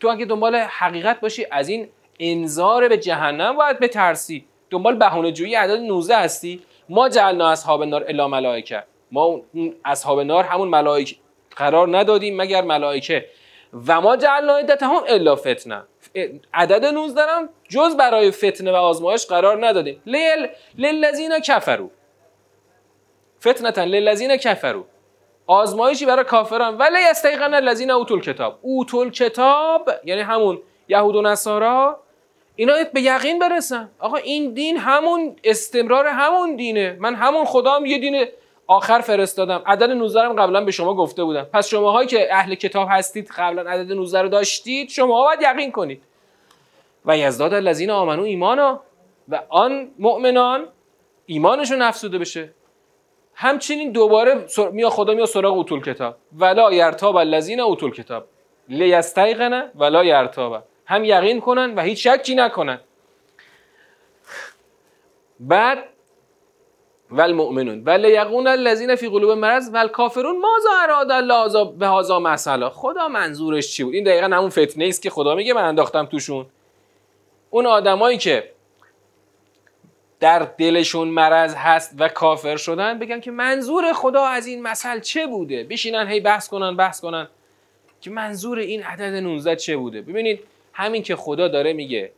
تو 0.00 0.08
اگه 0.08 0.24
دنبال 0.24 0.54
حقیقت 0.56 1.20
باشی 1.20 1.46
از 1.50 1.68
این 1.68 1.88
انذار 2.20 2.88
به 2.88 2.98
جهنم 2.98 3.56
باید 3.56 3.78
بترسی. 3.78 4.44
دنبال 4.70 4.96
بهونه 4.96 5.32
جویی 5.32 5.54
عدد 5.54 5.80
19 5.80 6.16
هستی. 6.16 6.62
ما 6.88 7.08
جعلنا 7.08 7.48
اصحاب 7.48 7.80
النار 7.80 8.04
الا 8.08 8.28
ملائکه. 8.28 8.82
ما 9.12 9.22
اون 9.22 9.74
اصحاب 9.84 10.20
نار 10.20 10.44
همون 10.44 10.68
ملائکه 10.68 11.16
قرار 11.56 11.98
ندادیم 11.98 12.36
مگر 12.36 12.62
ملائکه. 12.62 13.26
و 13.86 14.00
ما 14.00 14.16
جعلنا 14.16 14.56
هم 14.82 15.02
الا 15.08 15.36
فتنه. 15.36 15.82
عدد 16.54 16.84
19 16.84 17.22
هم 17.22 17.48
جز 17.68 17.96
برای 17.96 18.30
فتنه 18.30 18.72
و 18.72 18.74
آزمایش 18.74 19.26
قرار 19.26 19.66
ندادیم. 19.66 20.02
لیل 20.06 20.48
للذین 20.78 21.38
کفروا. 21.38 21.90
فتنه 23.40 23.84
للذین 23.84 24.36
کفروا. 24.36 24.84
آزمایشی 25.46 26.06
برای 26.06 26.24
کافران. 26.24 26.76
ولی 26.76 26.96
استیقن 27.10 27.54
الذین 27.54 27.90
اوتول 27.90 28.20
کتاب 28.20 28.58
اوتول 28.62 29.10
کتاب 29.10 29.90
یعنی 30.04 30.20
همون 30.20 30.62
یهود 30.88 31.16
و 31.16 31.22
نصارا 31.22 32.00
اینا 32.56 32.74
به 32.92 33.00
یقین 33.00 33.38
برسن. 33.38 33.90
آقا 33.98 34.16
این 34.16 34.54
دین 34.54 34.76
همون 34.76 35.36
استمرار 35.44 36.06
همون 36.06 36.56
دینه. 36.56 36.96
من 37.00 37.14
همون 37.14 37.44
خدام 37.44 37.86
یه 37.86 37.98
دین 37.98 38.26
آخر 38.68 39.00
فرستادم. 39.00 39.62
عدد 39.66 39.90
19 39.90 40.20
هم 40.20 40.32
قبلا 40.32 40.64
به 40.64 40.70
شما 40.70 40.94
گفته 40.94 41.24
بودم. 41.24 41.42
پس 41.42 41.68
شماهایی 41.68 42.08
که 42.08 42.34
اهل 42.34 42.54
کتاب 42.54 42.88
هستید 42.90 43.30
قبلا 43.36 43.70
عدد 43.70 43.92
19 43.92 44.22
رو 44.22 44.28
داشتید 44.28 44.88
شما 44.88 45.24
باید 45.24 45.42
یقین 45.42 45.72
کنید. 45.72 46.02
و 47.04 47.18
یزداد 47.18 47.54
الذین 47.54 47.90
آمنو 47.90 48.22
ایمانا 48.22 48.80
و 49.28 49.42
آن 49.48 49.90
مؤمنان 49.98 50.66
ایمانشون 51.26 51.82
افزوده 51.82 52.18
بشه. 52.18 52.50
همچنین 53.34 53.92
دوباره 53.92 54.46
میا 54.72 54.90
خدا 54.90 55.14
میا 55.14 55.26
سراغ 55.26 55.56
اوتول 55.56 55.82
کتاب. 55.82 56.16
ولا 56.36 56.72
یرتاب 56.72 57.16
الذین 57.16 57.60
اوتول 57.60 57.92
کتاب. 57.92 58.24
لیستیقن 58.68 59.70
ولا 59.74 60.04
یرتاب. 60.04 60.62
هم 60.86 61.04
یقین 61.04 61.40
کنن 61.40 61.74
و 61.74 61.80
هیچ 61.80 62.08
شکی 62.08 62.34
نکنن. 62.34 62.80
بعد 65.40 65.78
ول 67.10 67.32
مؤمنون 67.32 67.82
ول 67.84 68.04
یقون 68.04 68.46
الذین 68.46 68.96
فی 68.96 69.08
قلوب 69.08 69.30
مرض 69.30 69.70
ول 69.72 69.88
کافرون 69.88 70.40
ماذا 70.40 70.70
اراد 70.82 71.10
الله 71.10 71.64
به 71.64 71.88
هذا 71.88 72.20
مسئله 72.20 72.68
خدا 72.68 73.08
منظورش 73.08 73.68
چی 73.72 73.84
بود؟ 73.84 73.94
این 73.94 74.04
دقیقا 74.04 74.26
همون 74.26 74.50
فتنه 74.50 74.86
است 74.86 75.02
که 75.02 75.10
خدا 75.10 75.34
میگه 75.34 75.52
من 75.52 75.64
انداختم 75.64 76.06
توشون. 76.06 76.46
اون 77.50 77.66
آدمایی 77.66 78.18
که 78.18 78.50
در 80.20 80.38
دلشون 80.58 81.08
مرض 81.08 81.54
هست 81.54 81.94
و 81.98 82.08
کافر 82.08 82.56
شدن 82.56 82.98
بگن 82.98 83.20
که 83.20 83.30
منظور 83.30 83.92
خدا 83.92 84.24
از 84.24 84.46
این 84.46 84.62
مسئله 84.62 85.00
چه 85.00 85.26
بوده؟ 85.26 85.64
بشینن 85.64 86.08
هی 86.08 86.20
بحث 86.20 86.48
کنن 86.48 86.76
بحث 86.76 87.00
کنن 87.00 87.28
که 88.00 88.10
منظور 88.10 88.58
این 88.58 88.82
عدد 88.82 89.14
19 89.14 89.56
چه 89.56 89.76
بوده؟ 89.76 90.02
ببینید 90.02 90.40
همین 90.72 91.02
که 91.02 91.16
خدا 91.16 91.48
داره 91.48 91.72
میگه 91.72 92.12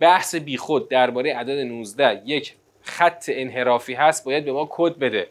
بحث 0.00 0.34
بیخود 0.34 0.88
درباره 0.88 1.34
عدد 1.34 1.58
19 1.58 2.22
یک 2.26 2.54
خط 2.82 3.24
انحرافی 3.28 3.94
هست 3.94 4.24
باید 4.24 4.44
به 4.44 4.52
ما 4.52 4.68
کد 4.70 4.98
بده. 4.98 5.28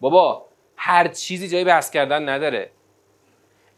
بابا 0.00 0.44
هر 0.76 1.08
چیزی 1.08 1.48
جای 1.48 1.64
بحث 1.64 1.90
کردن 1.90 2.28
نداره. 2.28 2.70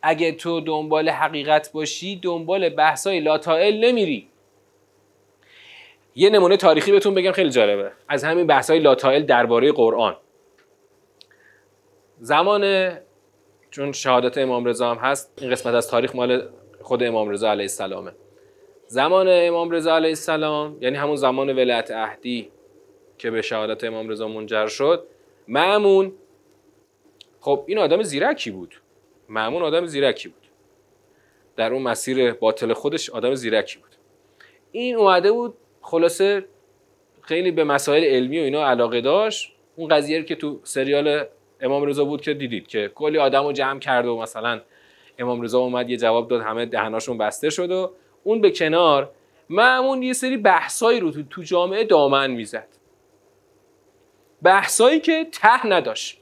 اگه 0.02 0.32
تو 0.32 0.60
دنبال 0.60 1.08
حقیقت 1.08 1.72
باشی 1.72 2.16
دنبال 2.16 2.68
بحثای 2.68 3.20
لاتائل 3.20 3.84
نمیری. 3.84 4.28
یه 6.16 6.30
نمونه 6.30 6.56
تاریخی 6.56 6.92
بهتون 6.92 7.14
بگم 7.14 7.32
خیلی 7.32 7.50
جالبه. 7.50 7.92
از 8.08 8.24
همین 8.24 8.46
بحثای 8.46 8.78
لاتائل 8.78 9.22
درباره 9.22 9.72
قرآن. 9.72 10.16
زمان 12.20 12.92
چون 13.70 13.92
شهادت 13.92 14.38
امام 14.38 14.64
رضا 14.64 14.90
هم 14.90 14.96
هست 14.96 15.32
این 15.40 15.50
قسمت 15.50 15.74
از 15.74 15.88
تاریخ 15.88 16.14
مال 16.14 16.48
خود 16.82 17.02
امام 17.02 17.28
رضا 17.28 17.50
علیه 17.50 17.64
السلامه. 17.64 18.12
زمان 18.86 19.26
امام 19.30 19.70
رضا 19.70 19.96
علیه 19.96 20.08
السلام 20.08 20.76
یعنی 20.80 20.96
همون 20.96 21.16
زمان 21.16 21.50
ولایت 21.50 21.90
عهدی 21.90 22.50
که 23.24 23.30
به 23.30 23.42
شهادت 23.42 23.84
امام 23.84 24.08
رضا 24.08 24.28
منجر 24.28 24.66
شد. 24.66 25.06
معمون 25.48 26.12
خب 27.40 27.64
این 27.66 27.78
آدم 27.78 28.02
زیرکی 28.02 28.50
بود. 28.50 28.74
معمون 29.28 29.62
آدم 29.62 29.86
زیرکی 29.86 30.28
بود. 30.28 30.46
در 31.56 31.72
اون 31.72 31.82
مسیر 31.82 32.32
باطل 32.32 32.72
خودش 32.72 33.10
آدم 33.10 33.34
زیرکی 33.34 33.78
بود. 33.78 33.90
این 34.72 34.96
اومده 34.96 35.32
بود 35.32 35.54
خلاصه 35.80 36.44
خیلی 37.20 37.50
به 37.50 37.64
مسائل 37.64 38.04
علمی 38.04 38.40
و 38.40 38.42
اینا 38.42 38.66
علاقه 38.66 39.00
داشت. 39.00 39.52
اون 39.76 39.88
قضیه 39.88 40.22
که 40.22 40.34
تو 40.34 40.60
سریال 40.62 41.24
امام 41.60 41.86
رضا 41.86 42.04
بود 42.04 42.20
که 42.20 42.34
دیدید 42.34 42.66
که 42.66 42.90
کلی 42.94 43.18
آدم 43.18 43.44
رو 43.44 43.52
جمع 43.52 43.80
کرد 43.80 44.06
و 44.06 44.16
مثلا 44.16 44.60
امام 45.18 45.42
رضا 45.42 45.58
اومد 45.58 45.90
یه 45.90 45.96
جواب 45.96 46.28
داد 46.28 46.42
همه 46.42 46.66
دهناشون 46.66 47.18
بسته 47.18 47.50
شد 47.50 47.70
و 47.70 47.90
اون 48.24 48.40
به 48.40 48.50
کنار 48.50 49.10
معمون 49.50 50.02
یه 50.02 50.12
سری 50.12 50.36
بحثایی 50.36 51.00
رو 51.00 51.10
تو 51.10 51.42
جامعه 51.42 51.84
دامن 51.84 52.30
می‌زد. 52.30 52.83
بحثایی 54.44 55.00
که 55.00 55.26
ته 55.32 55.66
نداشت. 55.66 56.20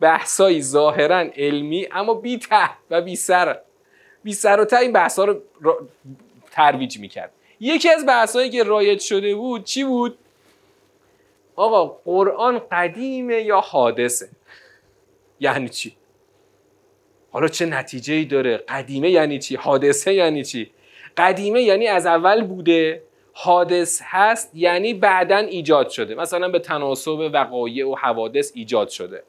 بحثایی 0.00 0.62
ظاهرا 0.62 1.18
علمی 1.36 1.88
اما 1.92 2.14
بی 2.14 2.38
ته 2.38 2.70
و 2.90 3.02
بی 3.02 3.16
سر. 3.16 3.58
بی 4.24 4.32
سر 4.32 4.60
و 4.60 4.64
ته 4.64 4.78
این 4.78 4.92
بحثا 4.92 5.24
رو 5.24 5.42
ترویج 6.50 6.98
می‌کرد. 6.98 7.32
یکی 7.60 7.88
از 7.88 8.06
بحثایی 8.06 8.50
که 8.50 8.62
رایج 8.62 9.00
شده 9.00 9.34
بود 9.34 9.64
چی 9.64 9.84
بود؟ 9.84 10.18
آقا 11.56 11.86
قرآن 11.86 12.60
قدیمه 12.72 13.42
یا 13.42 13.60
حادثه؟ 13.60 14.28
یعنی 15.40 15.68
چی؟ 15.68 15.96
حالا 17.32 17.48
چه 17.48 17.66
نتیجه 17.66 18.14
ای 18.14 18.24
داره؟ 18.24 18.56
قدیمه 18.56 19.10
یعنی 19.10 19.38
چی؟ 19.38 19.56
حادثه 19.56 20.14
یعنی 20.14 20.44
چی؟ 20.44 20.70
قدیمه 21.16 21.62
یعنی 21.62 21.86
از 21.86 22.06
اول 22.06 22.44
بوده؟ 22.44 23.02
حادث 23.42 24.00
هست 24.04 24.50
یعنی 24.54 24.94
بعدا 24.94 25.36
ایجاد 25.36 25.88
شده. 25.88 26.14
مثلا 26.14 26.48
به 26.48 26.58
تناسب 26.58 27.30
وقایع 27.32 27.88
و 27.88 27.94
حوادث 27.94 28.52
ایجاد 28.54 28.88
شده. 28.88 29.22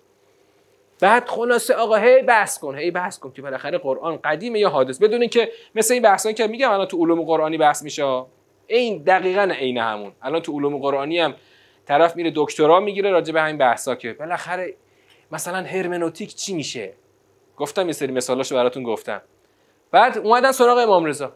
بعد 0.99 1.27
خلاصه 1.27 1.73
آقا 1.73 1.95
هی 1.95 2.21
بحث 2.21 2.59
کن 2.59 2.77
هی 2.77 2.91
بحث 2.91 3.19
کن 3.19 3.31
که 3.31 3.41
بالاخره 3.41 3.77
قرآن 3.77 4.19
قدیمه 4.23 4.59
یا 4.59 4.69
حادث؟ 4.69 4.99
بدون 4.99 5.27
که 5.27 5.51
مثل 5.75 5.93
این 5.93 6.03
بحثایی 6.03 6.35
که 6.35 6.47
میگم 6.47 6.71
الان 6.71 6.87
تو 6.87 6.97
علوم 6.97 7.21
قرآنی 7.21 7.57
بحث 7.57 7.83
میشه. 7.83 8.23
این 8.67 9.03
دقیقا 9.03 9.51
عین 9.59 9.77
همون. 9.77 10.11
الان 10.21 10.41
تو 10.41 10.51
علوم 10.59 10.77
قرآنی 10.77 11.19
هم 11.19 11.33
طرف 11.85 12.15
میره 12.15 12.31
دکترا 12.35 12.79
می‌گیره 12.79 13.11
راجع 13.11 13.33
به 13.33 13.41
همین 13.41 13.57
بحثا 13.57 13.95
که 13.95 14.13
بالاخره 14.13 14.73
مثلا 15.31 15.57
هرمنوتیک 15.57 16.35
چی 16.35 16.53
میشه؟ 16.53 16.93
گفتم 17.57 17.87
یه 17.87 17.93
سری 17.93 18.11
مثالاشو 18.11 18.55
براتون 18.55 18.83
گفتم. 18.83 19.21
بعد 19.91 20.17
اومدن 20.17 20.51
سراغ 20.51 20.77
امام 20.77 21.05
رضا. 21.05 21.33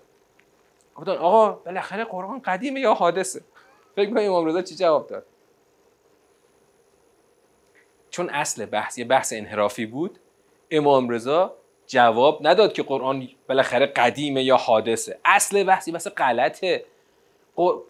گفتن 0.95 1.11
آقا 1.11 1.51
بالاخره 1.51 2.03
قرآن 2.03 2.39
قدیمه 2.39 2.79
یا 2.79 2.93
حادثه؟ 2.93 3.41
فکر 3.95 4.09
کنید 4.09 4.27
امام 4.27 4.45
رضا 4.45 4.61
چی 4.61 4.75
جواب 4.75 5.07
داد؟ 5.07 5.25
چون 8.09 8.29
اصل 8.29 8.65
بحث 8.65 8.97
یه 8.97 9.05
بحث 9.05 9.33
انحرافی 9.33 9.85
بود 9.85 10.19
امام 10.71 11.09
رضا 11.09 11.55
جواب 11.87 12.47
نداد 12.47 12.73
که 12.73 12.83
قرآن 12.83 13.29
بالاخره 13.49 13.85
قدیمه 13.85 14.43
یا 14.43 14.57
حادثه. 14.57 15.19
اصل 15.25 15.63
بحثی 15.63 15.91
بحث 15.91 16.07
غلطه. 16.07 16.85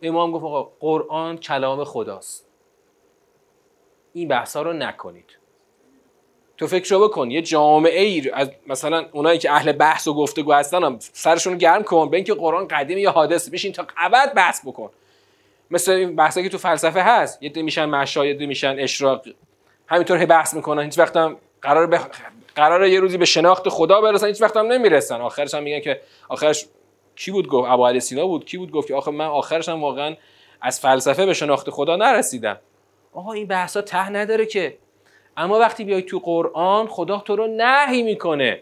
امام 0.01 0.31
گفت 0.31 0.45
آقا 0.45 0.71
قرآن 0.79 1.37
کلام 1.37 1.83
خداست. 1.83 2.47
این 4.13 4.27
بحث 4.27 4.55
ها 4.55 4.61
رو 4.61 4.73
نکنید. 4.73 5.37
تو 6.57 6.67
فکر 6.67 6.95
رو 6.95 7.07
بکن 7.07 7.31
یه 7.31 7.41
جامعه 7.41 8.01
ای 8.01 8.31
از 8.33 8.49
مثلا 8.67 9.05
اونایی 9.11 9.39
که 9.39 9.51
اهل 9.51 9.71
بحث 9.71 10.07
و 10.07 10.13
گفتگو 10.13 10.53
هستن 10.53 10.83
هم 10.83 10.97
سرشون 10.99 11.57
گرم 11.57 11.83
کن 11.83 12.09
به 12.09 12.17
اینکه 12.17 12.33
قرآن 12.33 12.67
قدیم 12.67 12.97
یا 12.97 13.11
حادث 13.11 13.49
بشین 13.49 13.71
تا 13.71 13.87
ابد 13.97 14.33
بحث 14.33 14.65
بکن. 14.65 14.89
مثل 15.71 15.91
این 15.91 16.15
بحثایی 16.15 16.45
که 16.45 16.51
تو 16.51 16.57
فلسفه 16.57 17.01
هست 17.01 17.43
یه 17.43 17.51
میشن 17.55 17.85
مشاهد 17.85 18.41
میشن 18.41 18.75
اشراق 18.79 19.21
همینطور 19.87 20.17
هی 20.17 20.25
بحث 20.25 20.53
می‌کنن 20.53 20.83
هیچ 20.83 20.99
وقت 20.99 21.17
هم 21.17 21.37
قرار 21.61 21.87
بخ... 21.87 22.07
قرار 22.55 22.87
یه 22.87 22.99
روزی 22.99 23.17
به 23.17 23.25
شناخت 23.25 23.69
خدا 23.69 24.01
برسن 24.01 24.27
هیچ 24.27 24.41
وقت 24.41 24.57
هم 24.57 24.65
نمی‌رسن. 24.65 25.21
آخرش 25.21 25.53
هم 25.53 25.63
میگن 25.63 25.79
که 25.79 26.01
آخرش 26.29 26.65
کی 27.15 27.31
بود 27.31 27.47
گفت؟ 27.47 27.69
ابو 27.69 27.99
سینا 27.99 28.27
بود 28.27 28.45
کی 28.45 28.57
بود 28.57 28.71
گفت 28.71 28.87
که 28.87 28.95
آخه 28.95 29.11
من 29.11 29.25
آخرش 29.25 29.69
هم 29.69 29.81
واقعا 29.81 30.15
از 30.61 30.79
فلسفه 30.79 31.25
به 31.25 31.33
شناخت 31.33 31.69
خدا 31.69 31.95
نرسیدم. 31.95 32.59
آقا 33.13 33.33
این 33.33 33.47
بحثا 33.47 33.81
ته 33.81 34.09
نداره 34.09 34.45
که 34.45 34.77
اما 35.37 35.59
وقتی 35.59 35.83
بیای 35.83 36.01
تو 36.01 36.19
قرآن 36.19 36.87
خدا 36.87 37.17
تو 37.17 37.35
رو 37.35 37.47
نهی 37.47 38.03
می‌کنه. 38.03 38.61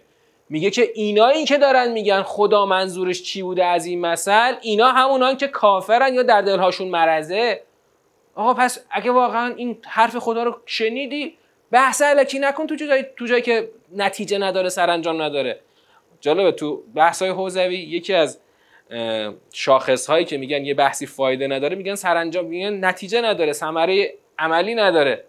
میگه 0.50 0.70
که 0.70 0.90
اینایی 0.96 1.46
که 1.46 1.58
دارن 1.58 1.92
میگن 1.92 2.22
خدا 2.22 2.66
منظورش 2.66 3.24
چی 3.24 3.42
بوده 3.42 3.66
از 3.66 3.86
این 3.86 4.02
مثل 4.02 4.54
اینا 4.62 4.92
همونان 4.92 5.38
که 5.38 5.48
کافرن 5.48 6.14
یا 6.14 6.24
در 6.24 6.42
دلهاشون 6.42 6.88
مرزه 6.88 7.62
آقا 8.36 8.54
پس 8.54 8.86
اگه 8.92 9.12
واقعا 9.12 9.54
این 9.58 9.78
حرف 9.88 10.18
خدا 10.18 10.44
رو 10.44 10.58
شنیدی 10.66 11.38
بحث 11.72 12.02
علکی 12.02 12.40
نکن 12.40 12.68
تو 12.68 12.76
جایی 12.76 13.06
تو 13.18 13.26
جایی 13.26 13.42
که 13.42 13.70
نتیجه 13.96 14.38
نداره 14.38 14.70
سرانجام 14.70 15.22
نداره. 15.22 15.60
جالبه 16.22 16.52
تو 16.52 16.84
بحث 16.96 17.22
های 17.22 17.32
حوزوی 17.32 17.76
یکی 17.76 18.14
از 18.14 18.40
شاخص 19.54 20.08
هایی 20.08 20.26
که 20.26 20.38
میگن 20.38 20.66
یه 20.66 20.74
بحثی 20.74 21.06
فایده 21.06 21.48
نداره 21.48 21.76
میگن 21.76 21.96
سرانجام 21.96 22.46
میگن 22.46 22.86
نتیجه 22.86 23.22
نداره 23.22 23.54
ثمره 23.54 24.14
عملی 24.40 24.76
نداره. 24.76 25.24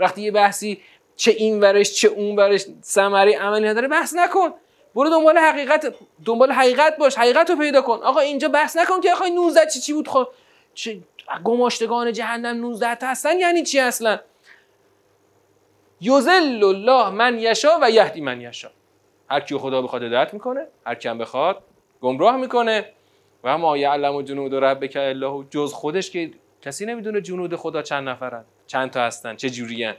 وقتی 0.00 0.22
یه 0.22 0.30
بحثی 0.30 0.80
چه 1.16 1.30
این 1.30 1.60
ورش 1.60 1.92
چه 1.92 2.08
اون 2.08 2.36
ورش 2.36 2.66
ثمره 2.82 3.38
عملی 3.38 3.68
نداره 3.68 3.88
بحث 3.88 4.14
نکن. 4.16 4.50
برو 4.94 5.10
دنبال 5.10 5.38
حقیقت 5.38 5.94
دنبال 6.24 6.52
حقیقت 6.52 6.96
باش 6.96 7.18
حقیقت 7.18 7.50
رو 7.50 7.56
پیدا 7.56 7.82
کن. 7.82 8.00
آقا 8.02 8.20
اینجا 8.20 8.48
بحث 8.48 8.76
نکن 8.76 9.00
که 9.00 9.12
آقا 9.12 9.26
19 9.26 9.66
چی 9.66 9.80
چی 9.80 9.92
بود؟ 9.92 10.08
خب 10.08 10.28
چه 10.74 11.00
گماشتگان 11.44 12.12
جهنم 12.12 12.56
19 12.56 12.94
تا 12.94 13.06
هستن؟ 13.06 13.38
یعنی 13.38 13.62
چی 13.62 13.80
اصلا؟ 13.80 14.18
یذل 16.00 16.64
الله 16.64 17.10
من 17.10 17.38
یشا 17.38 17.78
و 17.82 17.90
یهدی 17.90 18.20
من 18.20 18.40
یشا 18.40 18.70
هر 19.30 19.40
کی 19.40 19.56
خدا 19.56 19.82
بخواد 19.82 20.02
هدایت 20.02 20.34
می‌کنه 20.34 20.66
هر 20.86 20.94
کی 20.94 21.08
هم 21.08 21.18
بخواد 21.18 21.62
گمراه 22.00 22.36
می‌کنه. 22.36 22.92
و 23.44 23.58
ما 23.58 23.76
یعلم 23.76 24.14
و 24.14 24.22
جنود 24.22 24.54
ربک 24.54 24.96
الله 24.96 25.44
جز 25.50 25.72
خودش 25.72 26.10
که 26.10 26.30
کسی 26.62 26.86
نمی‌دونه 26.86 27.20
جنود 27.20 27.56
خدا 27.56 27.82
چند 27.82 28.08
نفرن 28.08 28.44
چند 28.66 28.90
تا 28.90 29.00
هستن 29.00 29.36
چه 29.36 29.50
جوریان 29.50 29.94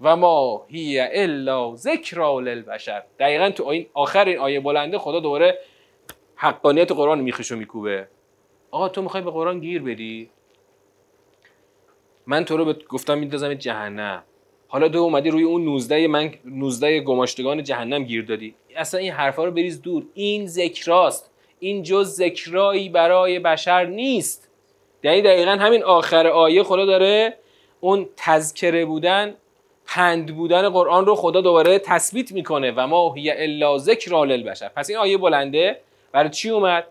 و 0.00 0.16
ما 0.16 0.66
هی 0.68 1.00
الا 1.00 1.76
ذکر 1.76 2.40
للبشر. 2.40 3.02
دقیقا 3.18 3.50
تو 3.50 3.66
این 3.66 3.86
آخر 3.94 4.24
این 4.24 4.38
آیه 4.38 4.60
بلنده 4.60 4.98
خدا 4.98 5.20
دوباره 5.20 5.58
حقانیت 6.36 6.92
قرآن 6.92 7.20
میخشو 7.20 7.56
میکوبه. 7.56 8.08
آقا 8.70 8.88
تو 8.88 9.02
می‌خوای 9.02 9.22
به 9.22 9.30
قرآن 9.30 9.60
گیر 9.60 9.82
بدی؟ 9.82 10.30
من 12.26 12.44
تو 12.44 12.56
رو 12.56 12.72
گفتم 12.72 13.18
میندازم 13.18 13.54
جهنم. 13.54 14.22
حالا 14.68 14.88
تو 14.88 14.98
اومدی 14.98 15.30
روی 15.30 15.42
اون 15.42 15.64
19 15.64 16.08
من 16.08 16.32
19 16.44 17.00
گماشتگان 17.00 17.62
جهنم 17.62 18.04
گیر 18.04 18.24
دادی. 18.24 18.54
اصلا 18.76 19.00
این 19.00 19.12
حرفا 19.12 19.44
رو 19.44 19.50
بریز 19.50 19.82
دور. 19.82 20.06
این 20.14 20.46
ذکراست. 20.46 21.30
این 21.58 21.82
جز 21.82 22.14
ذکرایی 22.14 22.88
برای 22.88 23.38
بشر 23.38 23.86
نیست. 23.86 24.45
یعنی 25.06 25.22
دقیقا 25.22 25.50
همین 25.50 25.82
آخر 25.82 26.26
آیه 26.26 26.62
خدا 26.62 26.84
داره 26.84 27.36
اون 27.80 28.08
تذکره 28.16 28.84
بودن 28.84 29.34
پند 29.86 30.36
بودن 30.36 30.68
قرآن 30.68 31.06
رو 31.06 31.14
خدا 31.14 31.40
دوباره 31.40 31.78
تثبیت 31.78 32.32
می‌کنه. 32.32 32.72
و 32.76 32.86
ما 32.86 33.14
هی 33.14 33.30
الا 33.30 33.78
ذکر 33.78 34.24
للبشر. 34.24 34.68
پس 34.68 34.90
این 34.90 34.98
آیه 34.98 35.18
بلنده. 35.18 35.80
برای 36.12 36.30
چی 36.30 36.50
اومد؟ 36.50 36.84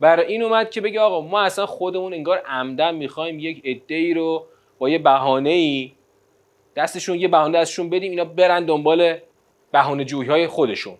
برای 0.00 0.26
این 0.26 0.42
اومد 0.42 0.70
که 0.70 0.80
بگه 0.80 1.00
آقا 1.00 1.20
ما 1.20 1.40
اصلا 1.40 1.66
خودمون 1.66 2.14
انگار 2.14 2.38
عمدن 2.38 2.94
می‌خوایم 2.94 3.38
یک 3.38 3.62
عده 3.64 4.14
رو 4.14 4.44
با 4.78 4.88
یه 4.88 4.98
بهانه 4.98 5.50
ای 5.50 5.92
دستشون 6.76 7.20
یه 7.20 7.28
بهانه 7.28 7.58
ازشون 7.58 7.90
بدیم 7.90 8.10
اینا 8.10 8.24
برن 8.24 8.64
دنبال 8.64 9.18
بهانه 9.72 10.04
جویی 10.04 10.28
های 10.28 10.46
خودشون. 10.46 10.94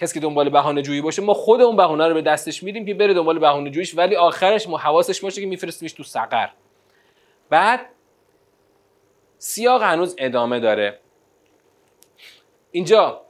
کسی 0.00 0.14
که 0.14 0.20
دنبال 0.20 0.48
بهانه 0.48 0.82
جویی 0.82 1.00
باشه 1.00 1.22
ما 1.22 1.34
خود 1.34 1.60
اون 1.60 1.76
بهانه 1.76 2.08
رو 2.08 2.14
به 2.14 2.22
دستش 2.22 2.62
میدیم 2.62 2.86
که 2.86 2.94
بره 2.94 3.14
دنبال 3.14 3.38
بهانه 3.38 3.70
جوییش 3.70 3.96
ولی 3.96 4.16
آخرش 4.16 4.68
ما 4.68 4.76
حواسش 4.76 5.20
باشه 5.20 5.40
که 5.40 5.46
میفرستیمش 5.46 5.92
تو 5.92 6.02
سقر. 6.02 6.48
بعد 7.50 7.80
سیاق 9.38 9.82
هنوز 9.82 10.14
ادامه 10.18 10.60
داره. 10.60 10.98
اینجا 12.72 13.22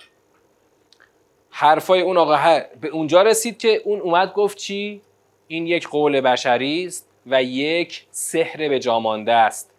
حرفای 1.50 2.00
اون 2.00 2.16
آقا 2.16 2.60
به 2.80 2.88
اونجا 2.88 3.22
رسید 3.22 3.58
که 3.58 3.82
اون 3.84 4.00
اومد 4.00 4.32
گفت 4.32 4.58
چی؟ 4.58 5.02
این 5.48 5.66
یک 5.66 5.88
قول 5.88 6.20
بشری 6.20 6.86
است 6.86 7.08
و 7.26 7.42
یک 7.42 8.06
سحر 8.10 8.68
به 8.68 8.78
جامانده 8.78 9.32
است. 9.32 9.70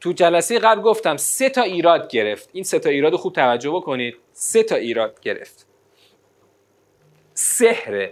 تو 0.00 0.12
جلسه 0.12 0.58
قبل 0.58 0.80
گفتم 0.80 1.16
سه 1.16 1.48
تا 1.48 1.62
ایراد 1.62 2.08
گرفت. 2.08 2.50
این 2.52 2.64
سه 2.64 2.78
تا 2.78 2.90
ایراد 2.90 3.16
خوب 3.16 3.32
توجه 3.32 3.70
بکنید. 3.70 4.16
سه 4.32 4.62
تا 4.62 4.76
ایراد 4.76 5.20
گرفت. 5.20 5.65
سحر 7.38 8.10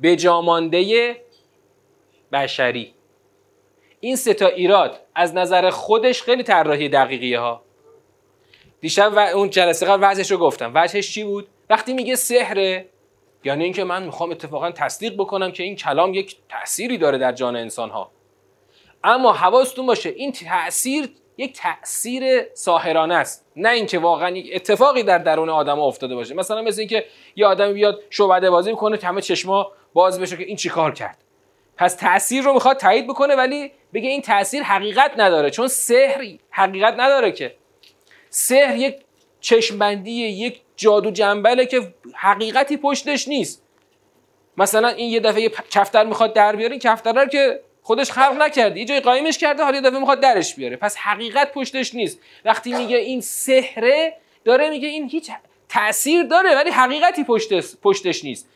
به 0.00 0.16
جامانده 0.16 1.16
بشری. 2.32 2.94
این 4.00 4.16
سه 4.16 4.34
تا 4.34 4.46
ایراد 4.46 5.00
از 5.14 5.34
نظر 5.34 5.70
خودش 5.70 6.22
خیلی 6.22 6.42
طراحی 6.42 6.88
دقیقیه 6.88 7.38
ها. 7.40 7.62
دیشب 8.80 9.12
و 9.16 9.18
اون 9.18 9.50
جلسه 9.50 9.86
قبل 9.86 10.10
وجهش 10.10 10.30
رو 10.30 10.38
گفتم. 10.38 10.72
وجهش 10.74 11.14
چی 11.14 11.24
بود؟ 11.24 11.48
وقتی 11.70 11.92
میگه 11.92 12.14
سحره 12.14 12.88
یعنی 13.44 13.64
اینکه 13.64 13.84
من 13.84 14.02
می‌خوام 14.02 14.30
اتفاقا 14.30 14.70
تصدیق 14.70 15.14
بکنم 15.14 15.52
که 15.52 15.62
این 15.62 15.76
کلام 15.76 16.14
یک 16.14 16.36
تأثیری 16.48 16.98
داره 16.98 17.18
در 17.18 17.32
جان 17.32 17.56
انسان 17.56 17.90
ها 17.90 18.10
اما 19.04 19.32
حواستون 19.32 19.86
باشه 19.86 20.08
این 20.08 20.32
تاثیر 20.32 21.08
یک 21.38 21.60
تاثیر 21.60 22.54
ساحرانه 22.54 23.14
است. 23.14 23.46
نه 23.56 23.68
اینکه 23.68 23.98
واقعا 23.98 24.30
یک 24.30 24.50
اتفاقی 24.54 25.02
در 25.02 25.18
درون 25.18 25.48
آدم 25.48 25.80
افتاده 25.80 26.14
باشه. 26.14 26.34
مثلا 26.34 26.62
مثل 26.62 26.80
اینکه 26.80 27.04
یه 27.36 27.46
آدمی 27.46 27.72
بیاد 27.72 28.02
شعبده 28.10 28.50
بازی 28.50 28.70
می‌کنه 28.70 28.98
همه 29.02 29.20
چشما 29.20 29.72
باز 29.92 30.20
بشه 30.20 30.36
که 30.36 30.44
این 30.44 30.56
چیکار 30.56 30.92
کرد. 30.94 31.18
پس 31.76 31.94
تاثیر 31.94 32.44
رو 32.44 32.52
می‌خواد 32.52 32.76
تایید 32.76 33.06
بکنه 33.06 33.36
ولی 33.36 33.72
بگه 33.94 34.08
این 34.08 34.22
تاثیر 34.22 34.62
حقیقت 34.62 35.12
نداره. 35.16 35.50
چون 35.50 35.68
سحر 35.68 36.24
حقیقت 36.50 36.94
نداره 36.98 37.32
که. 37.32 37.54
سحر 38.30 38.76
یک 38.76 38.96
چشمبندی 39.40 40.10
یک 40.10 40.60
جادو 40.76 41.10
جنبله 41.10 41.66
که 41.66 41.94
حقیقتی 42.14 42.76
پشتش 42.76 43.28
نیست. 43.28 43.62
مثلا 44.56 44.88
این 44.88 45.10
یه 45.10 45.20
دفعه 45.20 45.42
یه 45.42 45.50
کفتر 45.70 46.04
می‌خواد 46.04 46.32
در 46.32 46.56
بیاره 46.56 46.70
این 46.70 46.80
کفتر 46.80 47.28
که 47.28 47.60
خودش 47.88 48.12
خلق 48.12 48.42
نکرده 48.42 48.80
یه 48.80 48.84
جای 48.84 49.00
قایمش 49.00 49.38
کرده 49.38 49.64
حالا 49.64 49.76
یه 49.76 49.82
دفعه 49.82 49.98
می‌خواد 49.98 50.20
درش 50.20 50.54
بیاره. 50.54 50.76
پس 50.76 50.96
حقیقت 50.96 51.52
پشتش 51.52 51.94
نیست. 51.94 52.20
وقتی 52.44 52.72
میگه 52.72 52.96
این 52.96 53.20
سحره 53.20 54.16
داره 54.44 54.70
میگه 54.70 54.88
این 54.88 55.08
هیچ 55.08 55.30
تاثیر 55.68 56.22
داره 56.22 56.54
ولی 56.54 56.70
حقیقتی 56.70 57.24
پشتش 57.82 58.24
نیست. 58.24 58.48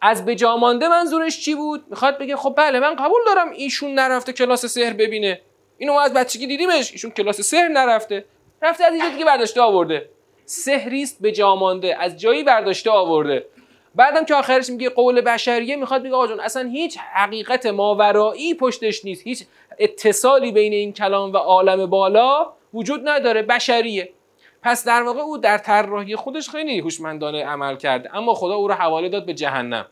از 0.00 0.24
به 0.24 0.36
مانده 0.44 0.88
منظورش 0.88 1.40
چی 1.40 1.54
بود؟ 1.54 1.84
می‌خواد 1.90 2.18
بگه 2.18 2.36
خب 2.36 2.54
بله 2.56 2.80
من 2.80 2.94
قبول 2.94 3.20
دارم 3.26 3.50
ایشون 3.50 3.94
نرفته 3.94 4.32
کلاس 4.32 4.66
سحر 4.66 4.92
ببینه. 4.92 5.40
اینو 5.78 5.92
ما 5.92 6.00
از 6.02 6.14
بچگی 6.14 6.46
دیدیمش 6.46 6.92
ایشون 6.92 7.10
کلاس 7.10 7.40
سحر 7.40 7.68
نرفته. 7.68 8.24
رفته 8.62 8.84
از 8.84 8.92
اینجا 8.92 9.08
دیگه 9.08 9.24
برداشته 9.24 9.60
آورده. 9.60 10.08
سحریست 10.46 11.18
به 11.20 11.32
جامانده 11.32 11.96
از 12.00 12.20
جایی 12.20 12.42
برداشته 12.42 12.90
آورده. 12.90 13.46
بعدم 13.94 14.24
که 14.24 14.34
آخرش 14.34 14.70
میگه 14.70 14.88
قول 14.88 15.20
بشریه 15.20 15.76
می‌خواد 15.76 16.02
بگه 16.02 16.14
آقا 16.14 16.42
اصلا 16.42 16.68
هیچ 16.68 16.98
حقیقت 16.98 17.66
ماورایی 17.66 18.54
پشتش 18.54 19.04
نیست. 19.04 19.26
هیچ 19.26 19.44
اتصالی 19.78 20.52
بین 20.52 20.72
این 20.72 20.92
کلام 20.92 21.32
و 21.32 21.36
عالم 21.36 21.86
بالا 21.86 22.52
وجود 22.74 23.08
نداره 23.08 23.42
بشریه. 23.42 24.12
پس 24.62 24.84
در 24.84 25.02
واقع 25.02 25.20
او 25.20 25.38
در 25.38 25.58
طراحی 25.58 26.16
خودش 26.16 26.48
خیلی 26.50 26.78
هوشمندانه 26.78 27.44
عمل 27.44 27.76
کرده 27.76 28.16
اما 28.16 28.34
خدا 28.34 28.54
او 28.54 28.68
رو 28.68 28.74
حواله 28.74 29.08
داد 29.08 29.26
به 29.26 29.34
جهنم. 29.34 29.86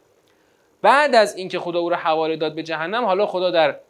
بعد 0.83 1.15
از 1.15 1.37
اینکه 1.37 1.59
خدا 1.59 1.79
او 1.79 1.91
رو 1.91 1.97
حواله 1.97 2.37
داد 2.37 2.55
به 2.55 2.63
جهنم 2.63 3.05
حالا 3.05 3.27
خدا 3.27 3.51
در 3.51 3.81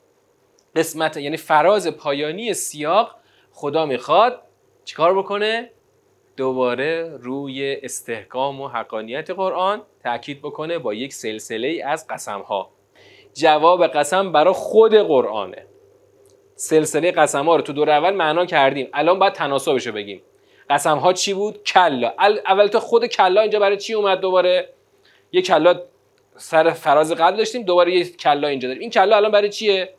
قسمت 0.76 1.16
یعنی 1.16 1.36
فراز 1.36 1.88
پایانی 1.88 2.54
سیاق 2.54 3.16
خدا 3.52 3.86
می‌خواد 3.86 4.42
چیکار 4.84 5.18
بکنه؟ 5.18 5.70
دوباره 6.36 7.16
روی 7.20 7.76
استحکام 7.82 8.60
و 8.60 8.68
حقانیت 8.68 9.30
قرآن 9.30 9.82
تاکید 10.04 10.38
بکنه 10.42 10.78
با 10.78 10.94
یک 10.94 11.12
سلسله 11.12 11.82
از 11.86 12.06
قسم 12.10 12.40
ها 12.40 12.70
جواب 13.34 13.86
قسم 13.86 14.32
برای 14.32 14.54
خود 14.54 14.94
قرآنه. 14.94 15.66
سلسله 16.54 17.10
قسم 17.10 17.44
ها 17.44 17.56
رو 17.56 17.62
تو 17.62 17.72
دور 17.72 17.90
اول 17.90 18.14
معنا 18.14 18.46
کردیم. 18.46 18.88
الان 18.92 19.18
باید 19.18 19.32
تناسبش 19.32 19.86
رو 19.86 19.92
بگیم. 19.92 20.22
قسم 20.70 20.98
ها 20.98 21.12
چی 21.12 21.34
بود؟ 21.34 21.62
کلا. 21.62 22.12
اول 22.46 22.66
تو 22.66 22.80
خود 22.80 23.06
کلا 23.06 23.40
اینجا 23.40 23.58
برای 23.58 23.76
چی 23.76 23.94
اومد 23.94 24.20
دوباره؟ 24.20 24.68
یه 25.32 25.42
کلا 25.42 25.80
سر 26.36 26.70
فراز 26.70 27.12
قبل 27.12 27.36
داشتیم 27.36 27.62
دوباره 27.62 27.92
یه 27.92 28.04
کلا 28.04 28.48
اینجا 28.48 28.68
داریم. 28.68 28.80
این 28.80 28.90
کلا 28.90 29.16
الان 29.16 29.30
برای 29.30 29.48
چیه؟ 29.48 29.94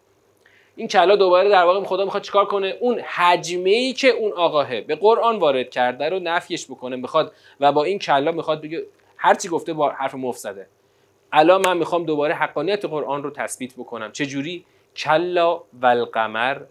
این 0.75 0.87
کلا 0.87 1.15
دوباره 1.15 1.49
در 1.49 1.63
واقع 1.63 1.83
خدا 1.83 2.05
می‌خواد 2.05 2.23
چیکار 2.23 2.45
کنه؟ 2.45 2.77
اون 2.79 2.99
حجمه 2.99 3.93
که 3.93 4.07
اون 4.07 4.31
آقاهه 4.31 4.81
به 4.81 4.95
قرآن 4.95 5.39
وارد 5.39 5.69
کرده 5.69 6.09
رو 6.09 6.19
نفیش 6.19 6.65
بکنه. 6.65 6.95
می‌خواد 6.95 7.31
و 7.59 7.71
با 7.71 7.83
این 7.83 7.99
کلا 7.99 8.31
می‌خواد 8.31 8.61
بگه 8.61 8.83
هرچی 9.23 9.49
گفته 9.49 9.73
با 9.73 9.89
حرف 9.89 10.15
مفسده 10.15 10.67
الان 11.31 11.61
من 11.65 11.77
می‌خوام 11.77 12.05
دوباره 12.05 12.33
حقانیت 12.33 12.85
قرآن 12.85 13.23
رو 13.23 13.29
تثبیت 13.29 13.73
بکنم. 13.73 14.11
چه 14.11 14.25
جوری 14.25 14.65
کلا 14.95 15.61
و 15.73 15.85
القمر 15.85 16.61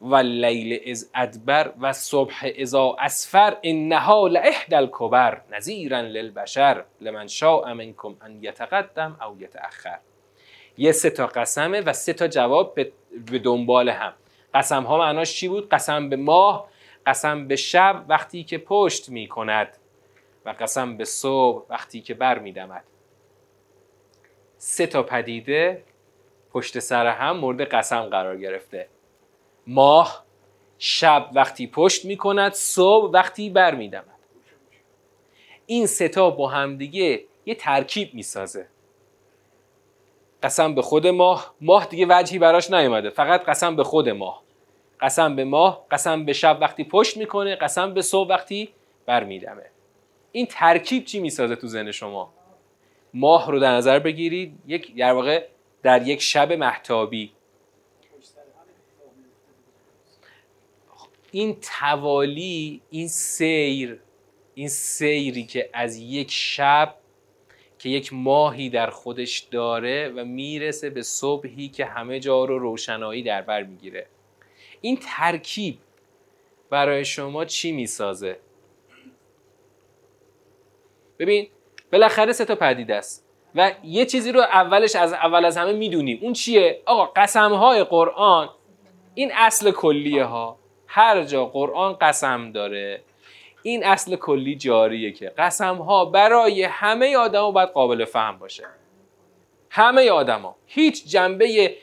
و 0.00 0.16
لیل 0.16 0.90
از 0.90 1.10
ادبر 1.14 1.72
و 1.80 1.92
صبح 1.92 2.52
ازا 2.60 2.96
اسفر 3.00 3.56
انها 3.62 4.26
لاحد 4.26 4.74
الکبر 4.74 5.40
نذیرا 5.50 6.00
للبشر 6.00 6.84
لمن 7.00 7.26
شاء 7.26 7.74
منکم 7.74 8.16
ان 8.20 8.42
یتقدم 8.42 9.16
او 9.28 9.40
یتاخر 9.40 9.98
یه 10.78 10.92
سه 10.92 11.10
تا 11.10 11.26
قسمه 11.26 11.80
و 11.80 11.92
سه 11.92 12.12
تا 12.12 12.28
جواب 12.28 12.74
به 12.74 13.38
دنبال 13.38 13.88
هم. 13.88 14.12
قسم 14.54 14.82
ها 14.82 14.98
معناش 14.98 15.34
چی 15.34 15.48
بود؟ 15.48 15.68
قسم 15.68 16.08
به 16.08 16.16
ماه 16.16 16.68
قسم 17.06 17.48
به 17.48 17.56
شب 17.56 18.04
وقتی 18.08 18.44
که 18.44 18.58
پشت 18.58 19.08
می 19.08 19.28
کند 19.28 19.76
و 20.44 20.54
قسم 20.60 20.96
به 20.96 21.04
صبح 21.04 21.66
وقتی 21.70 22.00
که 22.00 22.14
بر 22.14 22.38
می 22.38 22.52
دمد. 22.52 22.84
سه 24.56 24.86
تا 24.86 25.02
پدیده 25.02 25.84
پشت 26.52 26.78
سر 26.78 27.06
هم 27.06 27.36
مورد 27.36 27.60
قسم 27.60 28.02
قرار 28.02 28.36
گرفته. 28.36 28.88
ماه 29.66 30.24
شب 30.78 31.30
وقتی 31.34 31.66
پشت 31.66 32.04
می 32.04 32.16
کند 32.16 32.52
صبح 32.52 33.10
وقتی 33.12 33.50
بر 33.50 33.74
می 33.74 33.88
دمد. 33.88 34.04
این 35.66 35.86
ستا 35.86 36.30
با 36.30 36.48
همدیگه 36.48 37.24
یه 37.46 37.54
ترکیب 37.54 38.14
می 38.14 38.22
سازه. 38.22 38.66
قسم 40.42 40.74
به 40.74 40.82
خود 40.82 41.06
ماه 41.06 41.54
ماه 41.60 41.86
دیگه 41.86 42.06
وجهی 42.08 42.38
براش 42.38 42.70
نیومده. 42.70 43.10
فقط 43.10 43.44
قسم 43.44 43.76
به 43.76 43.84
خود 43.84 44.08
ماه. 44.08 44.42
قسم 45.00 45.36
به 45.36 45.44
ماه 45.44 45.86
قسم 45.90 46.24
به 46.24 46.32
شب 46.32 46.58
وقتی 46.60 46.84
پشت 46.84 47.16
می‌کنه 47.16 47.56
قسم 47.56 47.94
به 47.94 48.02
صبح 48.02 48.30
وقتی 48.30 48.74
برمیدمه 49.06 49.73
این 50.36 50.46
ترکیب 50.46 51.04
چی 51.04 51.20
می‌سازه 51.20 51.56
تو 51.56 51.66
ذهن 51.66 51.90
شما؟ 51.90 52.34
ماه 53.14 53.50
رو 53.50 53.60
در 53.60 53.72
نظر 53.72 53.98
بگیرید 53.98 54.58
یک 54.66 54.96
در 54.96 55.12
واقع 55.12 55.46
در 55.82 56.08
یک 56.08 56.22
شب 56.22 56.52
محتابی. 56.52 57.32
این 61.30 61.56
توالی 61.80 62.80
این 62.90 63.08
سیر 63.08 64.00
این 64.54 64.68
سیری 64.68 65.44
که 65.44 65.70
از 65.72 65.96
یک 65.96 66.30
شب 66.30 66.94
که 67.78 67.88
یک 67.88 68.12
ماهی 68.12 68.70
در 68.70 68.90
خودش 68.90 69.38
داره 69.38 70.08
و 70.16 70.24
می‌رسه 70.24 70.90
به 70.90 71.02
صبحی 71.02 71.68
که 71.68 71.84
همه 71.84 72.20
جا 72.20 72.44
رو 72.44 72.58
روشنایی 72.58 73.22
در 73.22 73.42
بر 73.42 73.62
می‌گیره. 73.62 74.06
این 74.80 74.98
ترکیب 75.02 75.78
برای 76.70 77.04
شما 77.04 77.44
چی 77.44 77.72
می‌سازه؟ 77.72 78.38
ببین 81.18 81.48
بالاخره 81.92 82.32
سه 82.32 82.44
تا 82.44 82.54
پدیده 82.54 82.94
است 82.94 83.24
و 83.54 83.72
یه 83.84 84.06
چیزی 84.06 84.32
رو 84.32 84.40
اولش 84.40 84.96
از 84.96 85.12
اول 85.12 85.44
از 85.44 85.56
همه 85.56 85.72
می‌دونیم. 85.72 86.18
اون 86.22 86.32
چیه؟ 86.32 86.82
آقا 86.86 87.06
قسم 87.16 87.52
های 87.52 87.84
قرآن 87.84 88.48
این 89.14 89.32
اصل 89.34 89.70
کلیه 89.70 90.24
ها 90.24 90.58
هر 90.86 91.22
جا 91.22 91.46
قرآن 91.46 91.96
قسم 92.00 92.52
داره 92.52 93.00
این 93.62 93.84
اصل 93.84 94.16
کلی 94.16 94.56
جاریه 94.56 95.12
که 95.12 95.32
قسم 95.38 95.76
ها 95.76 96.04
برای 96.04 96.62
همه 96.62 97.16
آدما 97.16 97.50
باید 97.50 97.68
قابل 97.68 98.04
فهم 98.04 98.38
باشه. 98.38 98.64
همه 99.70 100.10
آدما 100.10 100.56
هیچ 100.66 101.06
جنبه 101.06 101.76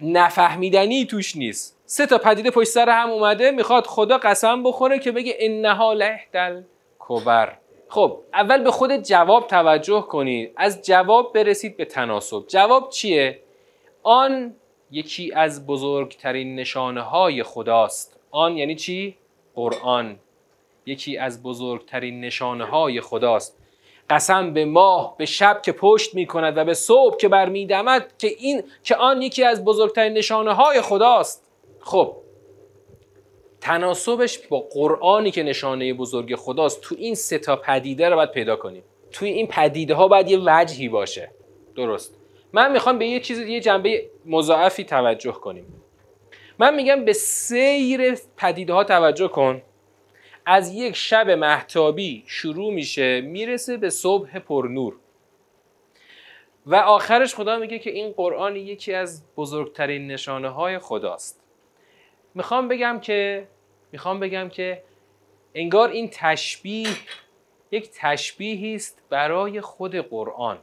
نفهمیدنی 0.00 1.06
توش 1.06 1.36
نیست. 1.36 1.80
سه 1.86 2.06
تا 2.06 2.18
پدیده 2.18 2.50
پشت 2.50 2.68
سر 2.68 2.88
هم 2.88 3.10
اومده 3.10 3.50
می‌خواد 3.50 3.86
خدا 3.86 4.18
قسم 4.18 4.62
بخوره 4.62 4.98
که 4.98 5.12
بگه 5.12 5.36
انها 5.38 5.92
لهدل 5.92 6.62
کبر 6.98 7.56
خب 7.88 8.20
اول 8.34 8.64
به 8.64 8.70
خود 8.70 8.96
جواب 8.96 9.46
توجه 9.46 10.00
کنید 10.00 10.52
از 10.56 10.82
جواب 10.82 11.32
برسید 11.32 11.76
به 11.76 11.84
تناسب. 11.84 12.44
جواب 12.46 12.88
چیه؟ 12.90 13.42
آن 14.02 14.54
یکی 14.90 15.32
از 15.32 15.66
بزرگترین 15.66 16.54
نشانه 16.54 17.00
های 17.00 17.42
خداست. 17.42 18.20
آن 18.30 18.56
یعنی 18.56 18.74
چی؟ 18.74 19.16
قرآن. 19.54 20.18
یکی 20.86 21.16
از 21.16 21.42
بزرگترین 21.42 22.20
نشانه 22.20 22.64
های 22.64 23.00
خداست. 23.00 23.58
قسم 24.10 24.52
به 24.52 24.64
ماه 24.64 25.14
به 25.18 25.26
شب 25.26 25.62
که 25.62 25.72
پشت 25.72 26.14
می 26.14 26.26
کند 26.26 26.56
و 26.56 26.64
به 26.64 26.74
صبح 26.74 27.16
که 27.16 27.28
برمیدمد 27.28 28.12
که 28.18 28.28
این 28.38 28.62
که 28.82 28.96
آن 28.96 29.22
یکی 29.22 29.44
از 29.44 29.64
بزرگترین 29.64 30.12
نشانه 30.12 30.54
های 30.54 30.80
خداست. 30.80 31.44
خب 31.80 32.16
تناسبش 33.60 34.38
با 34.38 34.60
قرآنی 34.60 35.30
که 35.30 35.42
نشانه 35.42 35.94
بزرگ 35.94 36.34
خداست 36.34 36.80
تو 36.80 36.94
این 36.98 37.14
سه 37.14 37.38
تا 37.38 37.56
پدیده 37.56 38.08
رو 38.08 38.16
باید 38.16 38.30
پیدا 38.30 38.56
کنیم. 38.56 38.82
توی 39.12 39.28
این 39.28 39.46
پدیده 39.46 39.94
ها 39.94 40.08
باید 40.08 40.30
یه 40.30 40.38
وجهی 40.44 40.88
باشه. 40.88 41.30
درست. 41.76 42.14
من 42.52 42.72
می‌خوام 42.72 42.98
به 42.98 43.06
یه 43.06 43.20
چیز 43.20 43.38
یه 43.38 43.60
جنبه 43.60 44.10
مضاعفی 44.26 44.84
توجه 44.84 45.32
کنیم. 45.32 45.66
من 46.58 46.74
میگم 46.74 47.04
به 47.04 47.12
سیر 47.12 48.18
پدیده 48.36 48.72
ها 48.72 48.84
توجه 48.84 49.28
کن. 49.28 49.62
از 50.46 50.74
یک 50.74 50.96
شب 50.96 51.30
محتابی 51.30 52.24
شروع 52.26 52.72
میشه 52.72 53.20
می‌رسه 53.20 53.76
به 53.76 53.90
صبح 53.90 54.38
پرنور 54.38 54.96
و 56.66 56.74
آخرش 56.74 57.34
خدا 57.34 57.58
میگه 57.58 57.78
که 57.78 57.90
این 57.90 58.12
قرآن 58.12 58.56
یکی 58.56 58.94
از 58.94 59.24
بزرگترین 59.36 60.06
نشانه 60.06 60.48
های 60.48 60.78
خداست. 60.78 61.47
می‌خوام 62.38 62.68
بگم 62.68 63.00
که 63.00 63.48
می‌خوام 63.92 64.20
بگم 64.20 64.48
که 64.48 64.82
انگار 65.54 65.88
این 65.88 66.10
تشبیه 66.12 66.88
یک 67.70 67.90
تشبیهی 67.94 68.74
است 68.74 69.02
برای 69.10 69.60
خود 69.60 69.96
قرآن. 69.96 70.58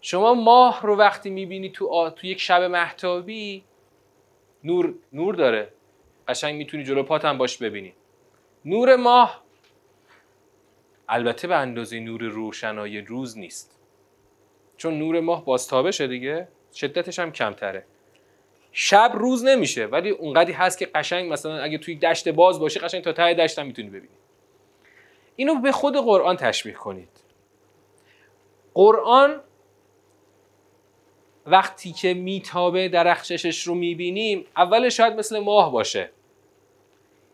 شما 0.00 0.34
ماه 0.34 0.82
رو 0.82 0.96
وقتی 0.96 1.30
می‌بینی 1.30 1.70
تو, 1.70 2.10
تو 2.16 2.26
یک 2.26 2.40
شب 2.40 2.62
محتابی 2.62 3.64
نور 4.64 4.94
نور 5.12 5.34
داره. 5.34 5.72
قشنگ 6.28 6.56
می‌تونی 6.56 6.84
جلو 6.84 7.02
پات 7.02 7.24
هم 7.24 7.38
باش 7.38 7.58
ببینی. 7.58 7.94
نور 8.64 8.96
ماه 8.96 9.44
البته 11.08 11.48
به 11.48 11.56
اندازه 11.56 12.00
نور 12.00 12.22
روشنای 12.22 13.00
روز 13.00 13.38
نیست. 13.38 13.80
چون 14.76 14.98
نور 14.98 15.20
ماه 15.20 15.44
بازتابشه 15.44 16.06
دیگه 16.06 16.48
شدتش 16.74 17.18
هم 17.18 17.32
کمتره. 17.32 17.86
شب 18.72 19.12
روز 19.14 19.44
نمیشه 19.44 19.86
ولی 19.86 20.10
اونقدی 20.10 20.52
هست 20.52 20.78
که 20.78 20.86
قشنگ 20.86 21.32
مثلا 21.32 21.62
اگه 21.62 21.78
توی 21.78 21.94
دشت 21.94 22.28
باز 22.28 22.60
باشه 22.60 22.80
قشنگ 22.80 23.02
تا 23.02 23.12
ته 23.12 23.34
دشت 23.34 23.58
هم 23.58 23.66
می‌تونی 23.66 23.88
ببینی. 23.88 24.14
اینو 25.36 25.60
به 25.60 25.72
خود 25.72 25.96
قرآن 25.96 26.36
تشبیه 26.36 26.74
کنید. 26.74 27.08
قرآن 28.74 29.40
وقتی 31.46 31.92
که 31.92 32.14
میتابه 32.14 32.88
درخششش 32.88 33.62
رو 33.62 33.74
می‌بینیم 33.74 34.44
اول 34.56 34.88
شاید 34.88 35.14
مثل 35.14 35.38
ماه 35.38 35.72
باشه. 35.72 36.10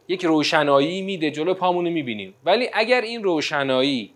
یک 0.09 0.25
روشنایی 0.25 1.03
میده 1.03 1.31
جلو 1.31 1.55
پامونو 1.55 1.90
می‌بینیم. 1.90 2.35
ولی 2.44 2.70
اگر 2.72 3.01
این 3.01 3.25
روشنایی 3.25 4.14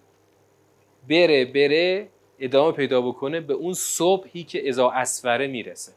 بره 1.09 1.45
بره 1.45 2.09
ادامه 2.39 2.73
پیدا 2.73 3.01
بکنه 3.01 3.41
به 3.41 3.55
اون 3.55 3.73
صبحی 3.73 4.45
که 4.45 4.69
ازا 4.69 4.91
اسفره 4.91 5.47
می‌رسه. 5.47 5.93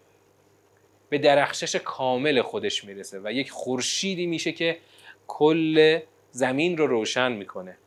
به 1.14 1.20
درخشش 1.20 1.76
کامل 1.76 2.42
خودش 2.42 2.84
می‌رسه 2.84 3.22
و 3.24 3.32
یک 3.32 3.52
خورشیدی 3.52 4.26
میشه 4.26 4.52
که 4.52 4.78
کل 5.28 6.00
زمین 6.32 6.78
رو 6.78 6.88
روشن 6.88 7.32
می‌کنه. 7.32 7.78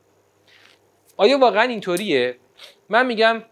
آیا 1.17 1.39
واقعا 1.39 1.63
اینطوریه؟ 1.63 2.37
من 2.89 3.07
میگم 3.07 3.43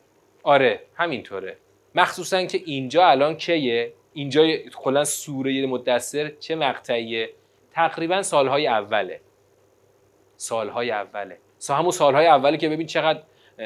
آره 0.43 0.81
همینطوره. 0.95 1.57
مخصوصا 1.95 2.45
که 2.45 2.61
اینجا 2.65 3.07
الان 3.07 3.37
کیه؟ 3.37 3.93
اینجا 4.13 4.57
کلا 4.57 5.05
سوره 5.05 5.67
مدثر 5.67 6.29
چه 6.29 6.55
مقطعیه؟ 6.55 7.31
تقریبا 7.73 8.23
سالهای 8.23 8.67
اوله. 8.67 9.21
سالهای 10.37 10.91
اوله. 10.91 11.39
همون 11.69 11.91
سالهای 11.91 12.27
اوله 12.27 12.57
که 12.57 12.69
ببین 12.69 12.87
چقدر 12.87 13.23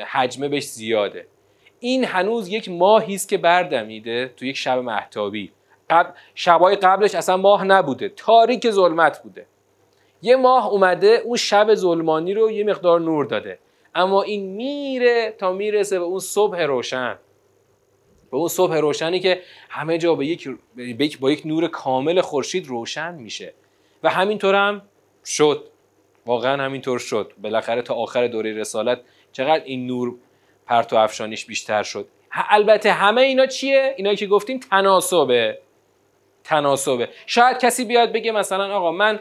حجمه 0.07 0.49
بهش 0.49 0.65
زیاده. 0.65 1.27
این 1.81 2.05
هنوز 2.05 2.49
یک 2.49 2.69
ماهی 2.69 3.15
است 3.15 3.29
که 3.29 3.39
بردمیده 3.39 4.33
تو 4.37 4.45
یک 4.45 4.57
شب 4.57 4.79
محتابی 4.79 5.53
قبل 5.91 6.11
شبای 6.35 6.77
قبلش 6.77 7.15
اصلا 7.15 7.37
ماه 7.37 7.65
نبوده. 7.65 8.09
تاریک 8.09 8.71
ظلمت 8.71 9.23
بوده. 9.23 9.47
یه 10.23 10.37
ماه 10.37 10.69
اومده 10.69 11.23
اون 11.25 11.37
شب 11.37 11.75
ظلمانی 11.75 12.35
رو 12.35 12.51
یه 12.51 12.65
مقدار 12.65 13.01
نور 13.01 13.25
داده. 13.25 13.59
اما 13.95 14.23
این 14.23 14.47
میره 14.47 15.35
تا 15.39 15.53
می‌رسه 15.53 15.99
به 15.99 16.05
اون 16.05 16.19
صبح 16.19 16.61
روشن. 16.61 17.19
به 18.31 18.37
اون 18.37 18.49
صبح 18.49 18.77
روشنی 18.77 19.21
که 19.21 19.41
همه 19.69 19.99
جا 19.99 20.15
به 20.15 20.27
یک 20.77 21.19
با 21.19 21.31
یک 21.31 21.47
نور 21.47 21.69
کامل 21.69 22.21
خورشید 22.21 22.67
روشن 22.67 23.15
میشه. 23.15 23.55
و 24.03 24.11
همینطور 24.11 24.55
هم 24.55 24.83
شد. 25.25 25.65
واقعا 26.27 26.65
همینطور 26.65 26.99
شد. 26.99 27.33
بالاخره 27.43 27.83
تا 27.83 27.95
آخر 27.95 28.27
دوره 28.27 28.53
رسالت 28.53 29.01
چقدر 29.33 29.65
این 29.65 29.87
نور 29.87 30.15
پرتو 30.67 30.97
افشانیش 30.97 31.47
بیشتر 31.47 31.83
شد. 31.83 32.09
البته 32.33 32.93
همه 32.93 33.21
اینا 33.21 33.47
چیه؟ 33.47 33.95
اینا 33.97 34.15
که 34.15 34.27
گفتیم 34.27 34.61
تناسبه. 34.71 35.59
تناسبه. 36.49 37.09
شاید 37.27 37.59
کسی 37.59 37.85
بیاد 37.85 38.13
بگه 38.13 38.33
مثلا 38.33 38.77
آقا 38.77 38.93
من 38.93 39.19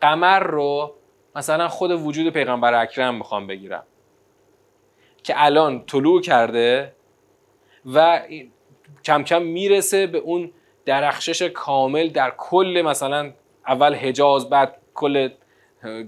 قمر 0.00 0.38
رو 0.38 0.94
مثلا 1.36 1.68
خود 1.68 1.90
وجود 1.90 2.32
پیغمبر 2.32 2.74
اکرم 2.74 3.14
می‌خوام 3.14 3.46
بگیرم 3.46 3.84
که 5.22 5.34
الان 5.36 5.84
طلوع 5.86 6.20
کرده 6.20 6.92
و 7.94 8.22
کم 9.04 9.24
کم 9.24 9.42
می‌رسه 9.42 10.06
به 10.06 10.18
اون 10.18 10.52
درخشش 10.84 11.42
کامل 11.42 12.08
در 12.08 12.32
کل 12.36 12.82
مثلا 12.84 13.32
اول 13.66 13.94
حجاز 13.94 14.50
بعد 14.50 14.78
کل 14.94 15.28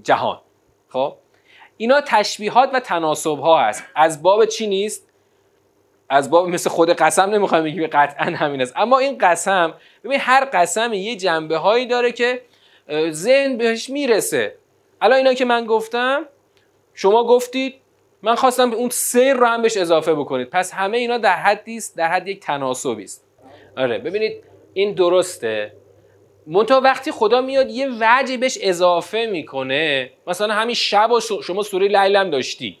جهان. 0.03 0.41
خب؟ 0.89 1.15
اینا 1.77 2.01
تشبیهات 2.01 2.69
و 2.73 2.79
تناسب 2.79 3.39
ها 3.39 3.61
هست. 3.61 3.83
از 3.95 4.23
باب 4.23 4.45
چی 4.45 4.67
نیست؟ 4.67 5.10
از 6.13 6.29
باب 6.29 6.47
مثل 6.47 6.69
خود 6.69 6.89
قسم 6.89 7.29
نمی‌خوام 7.29 7.63
بگیم 7.63 7.87
قطعا 7.87 8.25
همین 8.25 8.61
است. 8.61 8.73
اما 8.75 8.99
این 8.99 9.17
قسم 9.17 9.73
ببین 10.03 10.19
هر 10.19 10.45
قسم 10.53 10.93
یه 10.93 11.15
جنبه 11.15 11.57
هایی 11.57 11.85
داره 11.85 12.11
که 12.11 12.41
ذهن 13.09 13.57
بهش 13.57 13.89
می‌رسه. 13.89 14.55
الان 15.01 15.17
اینا 15.17 15.33
که 15.33 15.45
من 15.45 15.65
گفتم 15.65 16.25
شما 16.93 17.23
گفتید 17.23 17.75
من 18.21 18.35
خواستم 18.35 18.73
اون 18.73 18.89
سیر 18.89 19.33
رو 19.33 19.45
هم 19.45 19.61
بهش 19.61 19.77
اضافه 19.77 20.13
بکنید. 20.13 20.49
پس 20.49 20.73
همه 20.73 20.97
اینا 20.97 21.17
در 21.17 21.35
حدی 21.35 21.77
است 21.77 21.97
در 21.97 22.07
حد 22.07 22.27
یک 22.27 22.39
تناسبی 22.39 23.03
است. 23.03 23.27
آره 23.77 23.97
ببینید 23.97 24.43
این 24.73 24.93
درسته. 24.93 25.73
منتها 26.47 26.81
وقتی 26.81 27.11
خدا 27.11 27.41
میاد 27.41 27.69
یه 27.69 27.89
وجه 27.99 28.37
بهش 28.37 28.57
اضافه 28.61 29.25
می‌کنه 29.31 30.11
مثلا 30.27 30.53
همین 30.53 30.75
شب 30.75 31.11
و 31.11 31.19
شما 31.19 31.63
سوره 31.63 31.87
لیلم 31.87 32.29
داشتی. 32.29 32.79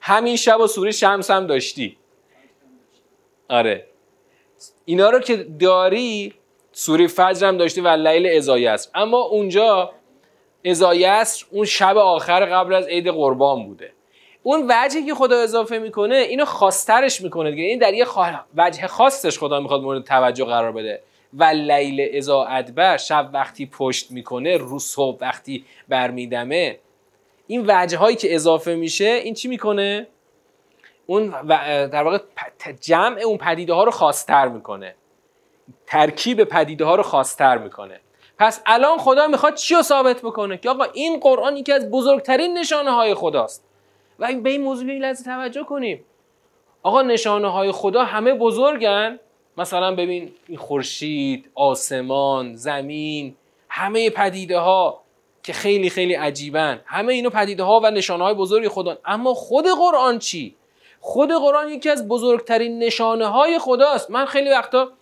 همین 0.00 0.36
شب 0.36 0.60
و 0.60 0.66
سوره 0.66 0.90
شمس 0.90 1.30
هم 1.30 1.46
داشتی. 1.46 1.96
آره. 3.48 3.86
اینا 4.84 5.10
رو 5.10 5.18
که 5.18 5.36
داری 5.36 6.34
سوره 6.72 7.06
فجر 7.06 7.46
هم 7.46 7.56
داشتی 7.56 7.80
و 7.80 7.88
لیل 7.88 8.36
ازای 8.36 8.66
است 8.66 8.90
اما 8.94 9.18
اونجا 9.18 9.92
ازای 10.64 11.04
است 11.04 11.46
اون 11.50 11.64
شب 11.64 11.96
آخر 11.96 12.44
قبل 12.44 12.74
از 12.74 12.86
عید 12.86 13.08
قربان 13.08 13.66
بوده. 13.66 13.92
اون 14.42 14.66
وجهی 14.68 15.06
که 15.06 15.14
خدا 15.14 15.40
اضافه 15.40 15.78
می‌کنه 15.78 16.16
اینو 16.16 16.44
خاصترش 16.44 17.20
می‌کنه 17.20 17.50
دیگه. 17.50 17.62
این 17.62 17.78
در 17.78 17.94
یه 17.94 18.06
وجه 18.56 18.86
خاصش 18.86 19.38
خدا 19.38 19.60
می‌خواد 19.60 19.80
مورد 19.80 20.04
توجه 20.04 20.44
قرار 20.44 20.72
بده. 20.72 21.02
و 21.34 21.44
لیل 21.44 22.16
ازا 22.16 22.44
ادبر 22.44 22.96
شب 22.96 23.30
وقتی 23.32 23.66
پشت 23.66 24.10
می‌کنه 24.10 24.56
رو 24.56 24.78
صبح 24.78 25.18
وقتی 25.20 25.64
برمیدمه. 25.88 26.78
این 27.46 27.64
وجه 27.68 27.98
هایی 27.98 28.16
که 28.16 28.34
اضافه 28.34 28.74
میشه 28.74 29.04
این 29.04 29.34
چی 29.34 29.48
می‌کنه؟ 29.48 30.06
اون 31.06 31.46
در 31.86 32.02
واقع 32.02 32.18
جمع 32.80 33.20
اون 33.20 33.38
پدیده 33.38 33.74
ها 33.74 33.84
رو 33.84 33.90
خاصتر 33.90 34.48
می‌کنه. 34.48 34.94
ترکیب 35.86 36.44
پدیده 36.44 36.84
ها 36.84 36.94
رو 36.94 37.02
خاصتر 37.02 37.58
می‌کنه. 37.58 38.00
پس 38.38 38.62
الان 38.66 38.98
خدا 38.98 39.26
می‌خواد 39.26 39.54
چی 39.54 39.74
رو 39.74 39.82
ثابت 39.82 40.22
بکنه؟ 40.22 40.56
که 40.56 40.70
آقا 40.70 40.84
این 40.84 41.20
قرآن 41.20 41.56
یکی 41.56 41.72
از 41.72 41.90
بزرگترین 41.90 42.58
نشانه 42.58 42.90
های 42.90 43.14
خداست. 43.14 43.64
و 44.18 44.32
به 44.32 44.50
این 44.50 44.62
موضوع 44.62 44.90
این 44.90 45.02
لحظه 45.02 45.24
توجه 45.24 45.64
کنیم. 45.64 46.04
آقا 46.82 47.02
نشانه 47.02 47.48
های 47.48 47.72
خدا 47.72 48.04
همه 48.04 48.34
بزرگن. 48.34 49.18
مثلا 49.56 49.94
ببین 49.94 50.32
این 50.48 50.58
خورشید 50.58 51.50
آسمان 51.54 52.54
زمین 52.54 53.36
همه 53.68 54.10
پدیده 54.10 54.58
ها 54.58 55.00
که 55.42 55.52
خیلی 55.52 55.90
خیلی 55.90 56.14
عجیبن. 56.14 56.80
همه 56.86 57.12
اینو 57.12 57.30
پدیده 57.30 57.62
ها 57.62 57.80
و 57.84 57.90
نشانه 57.90 58.24
های 58.24 58.34
بزرگ 58.34 58.68
خدا. 58.68 58.98
اما 59.04 59.34
خود 59.34 59.64
قرآن 59.78 60.18
چی؟ 60.18 60.56
خود 61.06 61.30
قرآن 61.32 61.68
یکی 61.68 61.90
از 61.90 62.08
بزرگترین 62.08 62.78
نشانه 62.78 63.26
های 63.26 63.58
خداست. 63.58 64.10
من 64.10 64.24
خیلی 64.24 64.50
وقتا 64.50 64.92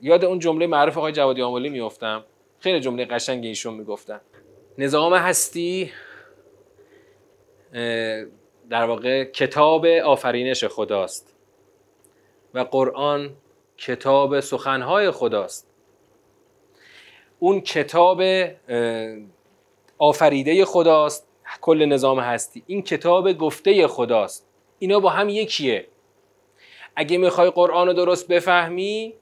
یاد 0.00 0.24
اون 0.24 0.38
جمله 0.38 0.66
معروف 0.66 0.98
آقای 0.98 1.12
جوادی 1.12 1.42
آملی 1.42 1.68
میافتم. 1.68 2.24
خیلی 2.58 2.80
جمله 2.80 3.04
قشنگ 3.04 3.44
ایشون 3.44 3.74
می‌گفتن. 3.74 4.20
نظام 4.78 5.14
هستی 5.14 5.92
در 8.70 8.84
واقع 8.84 9.24
کتاب 9.24 9.86
آفرینش 9.86 10.64
خداست 10.64 11.34
و 12.54 12.58
قرآن 12.58 13.30
کتاب 13.78 14.40
سخنهای 14.40 15.10
خداست. 15.10 15.70
اون 17.38 17.60
کتاب 17.60 18.22
آفریده 19.98 20.64
خداست 20.64 21.28
کل 21.60 21.84
نظام 21.84 22.18
هستی. 22.20 22.62
این 22.66 22.82
کتاب 22.82 23.32
گفته 23.32 23.86
خداست. 23.86 24.49
اینا 24.80 25.00
با 25.00 25.10
هم 25.10 25.28
یکیه. 25.28 25.86
اگه 26.96 27.18
می‌خوای 27.18 27.50
قرآن 27.50 27.86
رو 27.86 27.92
درست 27.92 28.28
بفهمی 28.28 29.14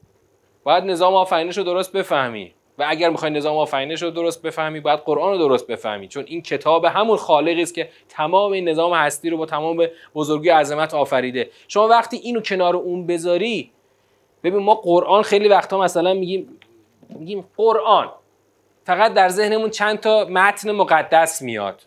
باید 0.63 0.83
نظام 0.83 1.13
آفرینش 1.13 1.57
رو 1.57 1.63
درست 1.63 1.91
بفهمی. 1.91 2.53
و 2.77 2.85
اگر 2.87 3.09
می‌خوای 3.09 3.31
نظام 3.31 3.57
آفرینش 3.57 4.01
رو 4.01 4.11
درست 4.11 4.41
بفهمی 4.41 4.79
باید 4.79 4.99
قرآن 4.99 5.31
رو 5.31 5.37
درست 5.37 5.67
بفهمی. 5.67 6.07
چون 6.07 6.23
این 6.27 6.41
کتاب 6.41 6.85
همون 6.85 7.17
خالقی 7.17 7.61
است 7.61 7.73
که 7.73 7.89
تمام 8.09 8.51
این 8.51 8.69
نظام 8.69 8.93
هستی 8.93 9.29
رو 9.29 9.37
با 9.37 9.45
تمام 9.45 9.87
بزرگی 10.15 10.49
عظمت 10.49 10.93
آفریده. 10.93 11.49
شما 11.67 11.87
وقتی 11.87 12.17
اینو 12.17 12.41
کنار 12.41 12.75
اون 12.75 13.07
بذاری 13.07 13.71
ببین 14.43 14.63
ما 14.63 14.75
قرآن 14.75 15.21
خیلی 15.21 15.47
وقتا 15.47 15.79
مثلا 15.79 16.13
میگیم 16.13 16.59
میگیم 17.09 17.45
قرآن. 17.57 18.11
فقط 18.83 19.13
در 19.13 19.29
ذهنمون 19.29 19.69
چند 19.69 19.99
تا 19.99 20.25
متن 20.29 20.71
مقدس 20.71 21.41
میاد. 21.41 21.81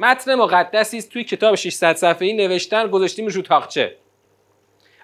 متن 0.00 0.34
مقدسی 0.34 0.98
است. 0.98 1.12
توی 1.12 1.24
کتاب 1.24 1.54
600 1.54 1.96
صفحه‌ای 1.96 2.32
نوشتن 2.32 2.86
گذاشتیم 2.86 3.26
رو 3.26 3.42
تاقچه. 3.42 3.96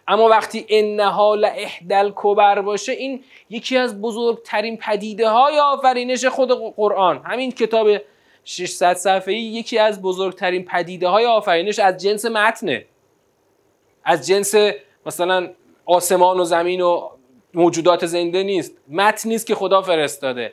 اما 0.08 0.28
وقتی 0.28 0.66
انها 0.68 1.34
احدل 1.34 2.12
کبر 2.14 2.60
باشه 2.60 2.92
این 2.92 3.24
یکی 3.50 3.76
از 3.76 4.00
بزرگترین 4.00 4.76
پدیده 4.76 5.28
های 5.28 5.58
آفرینش 5.58 6.24
خود 6.24 6.74
قرآن. 6.76 7.22
همین 7.24 7.52
کتاب 7.52 7.88
600 8.44 8.96
صفحه‌ای 8.96 9.40
یکی 9.40 9.78
از 9.78 10.02
بزرگترین 10.02 10.64
پدیده 10.64 11.08
های 11.08 11.26
آفرینش 11.26 11.78
از 11.78 12.02
جنس 12.02 12.24
متنه. 12.24 12.86
از 14.04 14.26
جنس 14.26 14.54
مثلا 15.06 15.50
آسمان 15.84 16.40
و 16.40 16.44
زمین 16.44 16.80
و 16.80 17.08
موجودات 17.54 18.06
زنده 18.06 18.42
نیست. 18.42 18.76
متن 18.88 19.28
نیست 19.28 19.46
که 19.46 19.54
خدا 19.54 19.82
فرستاده. 19.82 20.52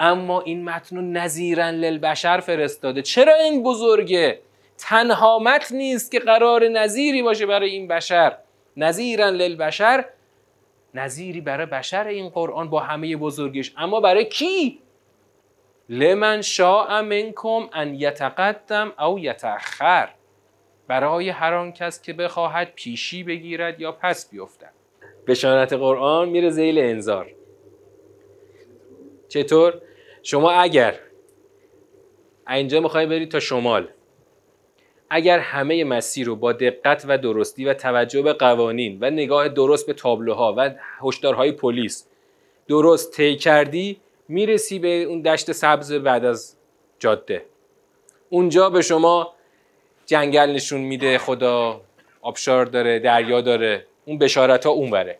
اما 0.00 0.40
این 0.40 0.64
متن 0.64 0.96
رو 0.96 1.02
نظیرا 1.02 1.70
للبشر 1.70 2.40
فرستاده. 2.40 3.02
چرا 3.02 3.34
این 3.34 3.62
بزرگه؟ 3.62 4.40
تنها 4.78 5.38
متن 5.38 5.76
نیست 5.76 6.10
که 6.12 6.18
قرار 6.18 6.68
نظیری 6.68 7.22
باشه 7.22 7.46
برای 7.46 7.70
این 7.70 7.88
بشر. 7.88 8.36
نظیرا 8.76 9.30
للبشر 9.30 10.04
نظیری 10.94 11.40
برای 11.40 11.66
بشر 11.66 12.06
این 12.06 12.28
قرآن 12.28 12.70
با 12.70 12.80
همه 12.80 13.16
بزرگش. 13.16 13.72
اما 13.76 14.00
برای 14.00 14.24
کی؟ 14.24 14.78
لمن 15.88 16.42
شاء 16.42 17.02
منکم 17.02 17.68
ان 17.72 17.94
یتقدم 17.94 18.92
او 18.98 19.18
یتأخر. 19.18 20.08
برای 20.88 21.28
هر 21.28 21.54
آن 21.54 21.72
کس 21.72 22.02
که 22.02 22.12
بخواهد 22.12 22.72
پیشی 22.74 23.22
بگیرد 23.22 23.80
یا 23.80 23.92
پس 23.92 24.30
بیفتد. 24.30 24.72
بشانت 25.26 25.72
قرآن 25.72 26.28
میره 26.28 26.50
زیل 26.50 26.78
انذار. 26.78 27.26
چطور؟ 29.28 29.80
شما 30.30 30.50
اگر 30.50 30.98
اینجا 32.48 32.80
می‌خوای 32.80 33.06
بری 33.06 33.26
تا 33.26 33.40
شمال 33.40 33.88
اگر 35.10 35.38
همه 35.38 35.84
مسیر 35.84 36.26
رو 36.26 36.36
با 36.36 36.52
دقت 36.52 37.04
و 37.08 37.18
درستی 37.18 37.64
و 37.64 37.74
توجه 37.74 38.22
به 38.22 38.32
قوانین 38.32 38.98
و 39.00 39.10
نگاه 39.10 39.48
درست 39.48 39.86
به 39.86 39.92
تابلوها 39.92 40.54
و 40.56 40.70
هشدارهای 41.00 41.52
پلیس 41.52 42.06
درست 42.68 43.12
طی 43.12 43.36
کردی 43.36 44.00
می‌رسی 44.28 44.78
به 44.78 45.02
اون 45.02 45.22
دشت 45.22 45.52
سبز 45.52 45.92
بعد 45.92 46.24
از 46.24 46.56
جاده. 46.98 47.44
اونجا 48.30 48.70
به 48.70 48.82
شما 48.82 49.34
جنگل 50.06 50.50
نشون 50.50 50.80
میده 50.80 51.18
خدا 51.18 51.80
آبشار 52.20 52.66
داره 52.66 52.98
دریا 52.98 53.40
داره 53.40 53.86
اون 54.04 54.18
بشارت 54.18 54.66
ها 54.66 54.72
اون 54.72 54.90
بره 54.90 55.18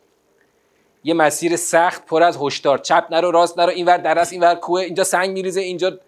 یه 1.05 1.15
مسیر 1.15 1.57
سخت 1.57 2.07
پر 2.07 2.23
از 2.23 2.39
هشدار. 2.41 2.79
چپ 2.79 3.07
نرو 3.11 3.31
راست 3.31 3.59
نرو 3.59 3.71
اینور 3.71 3.97
درس 3.97 4.33
اینور 4.33 4.55
کوه 4.55 4.81
اینجا 4.81 5.05
سنگ 5.05 5.31
میریزه 5.31 5.61
اینجا 5.61 5.99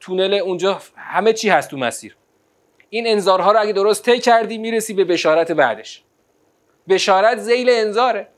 تونل 0.00 0.34
اونجا 0.34 0.80
همه 0.96 1.32
چی 1.32 1.48
هست 1.48 1.70
تو 1.70 1.76
مسیر. 1.76 2.16
این 2.90 3.06
انذارها 3.06 3.52
رو 3.52 3.60
اگه 3.60 3.72
درست 3.72 4.04
طی 4.04 4.18
کردی 4.18 4.58
می‌رسی 4.58 4.94
به 4.94 5.04
بشارت 5.04 5.52
بعدش. 5.52 6.02
بشارت 6.88 7.38
زیل 7.38 7.70
انذاره. 7.70 8.28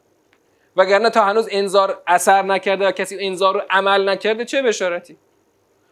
وگرنه 0.77 1.11
تا 1.11 1.25
هنوز 1.25 1.49
انذار 1.51 2.03
اثر 2.07 2.43
نکرده 2.43 2.87
و 2.87 2.93
کسی 2.93 3.17
انذار 3.21 3.55
رو 3.55 3.63
عمل 3.71 4.09
نکرده 4.09 4.45
چه 4.45 4.63
بشارتی؟ 4.63 5.17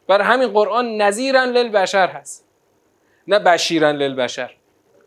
برای 0.06 0.26
همین 0.26 0.48
قرآن 0.48 0.96
نظیرا 0.96 1.44
للبشر 1.44 2.08
هست. 2.08 2.46
نه 3.28 3.38
بشیرا 3.38 3.90
للبشر. 3.90 4.54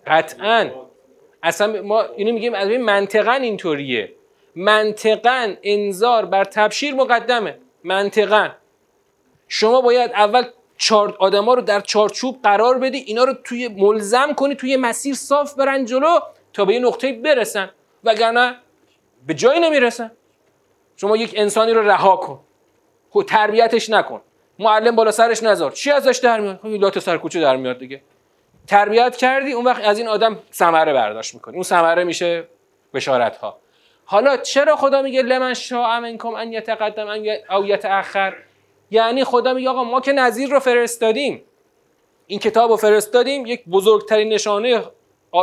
قطعا. 0.07 0.69
اصلا 1.43 1.81
ما 1.81 2.01
اینو 2.01 2.33
میگیم 2.33 2.53
از 2.53 2.67
منطقا 2.67 3.31
اینطوریه. 3.31 4.13
منطقا 4.55 5.53
انذار 5.63 6.25
بر 6.25 6.43
تبشیر 6.43 6.93
مقدمه. 6.93 7.57
منطقا. 7.83 8.49
شما 9.47 9.81
باید 9.81 10.11
اول 10.11 10.43
چار 10.77 11.15
آدما 11.19 11.53
رو 11.53 11.61
در 11.61 11.79
چارچوب 11.79 12.39
قرار 12.43 12.77
بدی 12.77 12.97
اینا 12.97 13.23
رو 13.23 13.33
توی 13.33 13.67
ملزم 13.67 14.33
کنی 14.33 14.55
توی 14.55 14.77
مسیر 14.77 15.15
صاف 15.15 15.53
برن 15.53 15.85
جلو 15.85 16.19
تا 16.53 16.65
به 16.65 16.73
یه 16.73 16.79
نقطه 16.79 17.13
برسن. 17.13 17.69
وگرنه 18.03 18.55
به 19.27 19.33
جایی 19.33 19.59
نمی‌رسن. 19.59 20.11
شما 20.97 21.17
یک 21.17 21.33
انسانی 21.37 21.73
رو 21.73 21.89
رها 21.89 22.15
کن. 22.15 22.39
خب 23.09 23.23
تربیتش 23.27 23.89
نکن. 23.89 24.21
معلم 24.59 24.95
بالا 24.95 25.11
سرش 25.11 25.43
نذار. 25.43 25.71
چی 25.71 25.91
ازش 25.91 26.19
در 26.23 26.39
میاد؟ 26.39 26.59
خب 26.63 26.67
لات 26.67 26.99
سرکوچه 26.99 27.41
در 27.41 27.55
میاد 27.55 27.79
دیگه. 27.79 28.01
تربیت 28.67 29.15
کردی 29.15 29.51
اون 29.51 29.65
وقت 29.65 29.83
از 29.83 29.97
این 29.97 30.07
آدم 30.07 30.39
ثمره 30.53 30.93
برداشت 30.93 31.33
می‌کنی. 31.33 31.53
اون 31.55 31.63
ثمره 31.63 32.03
میشه 32.03 32.47
بشارت 32.93 33.37
ها 33.37 33.59
حالا 34.05 34.37
چرا 34.37 34.75
خدا 34.75 35.01
میگه 35.01 35.21
لمن 35.21 35.53
شاء 35.53 35.99
منکم 35.99 36.33
ان 36.33 36.53
یتقدم 36.53 37.07
او 37.49 37.65
یتاخر 37.65 38.35
یعنی 38.91 39.23
خدا 39.23 39.53
میگه 39.53 39.69
آقا 39.69 39.83
ما 39.83 40.01
که 40.01 40.11
نظیر 40.11 40.49
رو 40.49 40.59
فرستادیم 40.59 41.43
این 42.27 42.39
کتاب 42.39 42.69
رو 42.69 42.77
فرستادیم 42.77 43.45
یک 43.45 43.63
بزرگترین 43.65 44.33
نشانه 44.33 44.83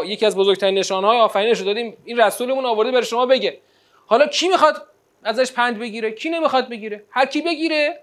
یکی 0.05 0.27
از 0.27 0.37
بزرگترین 0.37 0.79
نشانه 0.79 1.07
های 1.07 1.19
آفرینش 1.19 1.59
رو 1.59 1.65
دادیم 1.65 1.97
این 2.05 2.21
رسولمون 2.21 2.67
آورده 2.67 2.91
بر 2.91 3.03
شما 3.03 3.27
بگه. 3.27 3.59
حالا 4.07 4.27
کی 4.27 4.49
می‌خواد 4.49 4.87
ازش 5.25 5.53
پند 5.53 5.79
بگیره؟ 5.79 6.11
کی 6.11 6.31
نمی‌خواد 6.31 6.69
بگیره؟ 6.69 7.05
هر 7.11 7.27
کی 7.27 7.43
بگیره 7.43 8.01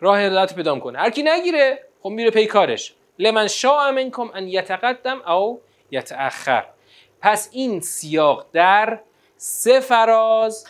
راه 0.00 0.20
هدایت 0.20 0.54
پیدا 0.54 0.78
کنه 0.78 0.98
هر 0.98 1.10
کی 1.10 1.22
نگیره 1.22 1.82
خب 2.02 2.08
میره 2.08 2.30
پی 2.30 2.46
کارش. 2.46 2.94
لمن 3.18 3.48
شاء 3.48 3.90
منکم 3.90 4.30
ان 4.34 4.48
یتقدم 4.48 5.22
او 5.22 5.60
یتأخر. 5.90 6.64
پس 7.20 7.50
این 7.52 7.80
سیاق 7.80 8.46
در 8.52 9.00
سه 9.48 9.80
فراز. 9.80 10.66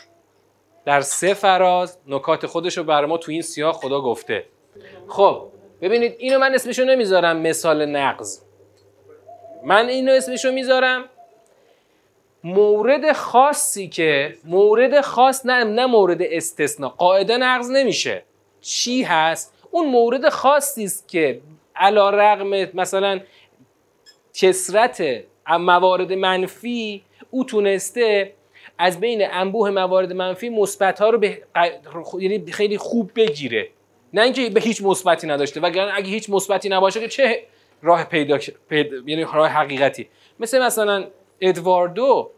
در 0.84 1.00
سه 1.00 1.34
فراز 1.34 1.98
نکات 2.06 2.46
خودش 2.46 2.78
رو 2.78 2.84
بر 2.84 3.04
ما 3.04 3.18
تو 3.18 3.32
این 3.32 3.42
سیاق 3.42 3.74
خدا 3.74 4.00
گفته. 4.00 4.46
خب 5.08 5.48
ببینید 5.80 6.14
اینو 6.18 6.38
من 6.38 6.54
اسمشو 6.54 6.84
نمی‌ذارم 6.84 7.36
مثال 7.36 7.86
نقض. 7.86 8.40
من 9.64 9.88
اینو 9.88 10.12
اسمشو 10.12 10.52
می‌ذارم 10.52 11.04
مورد 12.44 13.12
خاصی 13.12 13.88
که 13.88 14.36
مورد 14.44 15.00
خاص 15.00 15.46
نه 15.46 15.64
نه 15.64 15.86
مورد 15.86 16.22
استثناء 16.22 16.90
قاعده 16.90 17.36
نقض 17.36 17.70
نمیشه. 17.70 18.22
چی 18.60 19.02
هست؟ 19.02 19.54
اون 19.70 19.86
مورد 19.88 20.28
خاصی 20.28 20.84
است 20.84 21.08
که 21.08 21.40
علا 21.76 22.10
رقم 22.10 22.68
مثلا 22.74 23.20
کسرت 24.34 25.02
موارد 25.48 26.12
منفی 26.12 27.04
او 27.30 27.44
تونسته 27.44 28.32
از 28.78 29.00
بین 29.00 29.30
انبوه 29.30 29.70
موارد 29.70 30.12
منفی 30.12 30.48
مثبت 30.48 30.98
ها 30.98 31.10
رو 31.10 31.18
به 31.18 31.42
یعنی 32.18 32.52
خیلی 32.52 32.78
خوب 32.78 33.10
بگیره. 33.14 33.68
نه 34.12 34.22
اینکه 34.22 34.50
به 34.50 34.60
هیچ 34.60 34.82
مثبتی 34.82 35.26
نداشته 35.26 35.60
وگرنه 35.60 35.92
اگه 35.94 36.08
هیچ 36.08 36.30
مثبتی 36.30 36.68
نباشه 36.68 37.00
که 37.00 37.08
چه 37.08 37.42
راه 37.82 38.04
پیدا, 38.04 38.38
یعنی 39.06 39.24
راه 39.34 39.48
حقیقتی. 39.48 40.08
مثل 40.40 40.62
مثلا 40.62 41.04
ادواردو. 41.40 42.30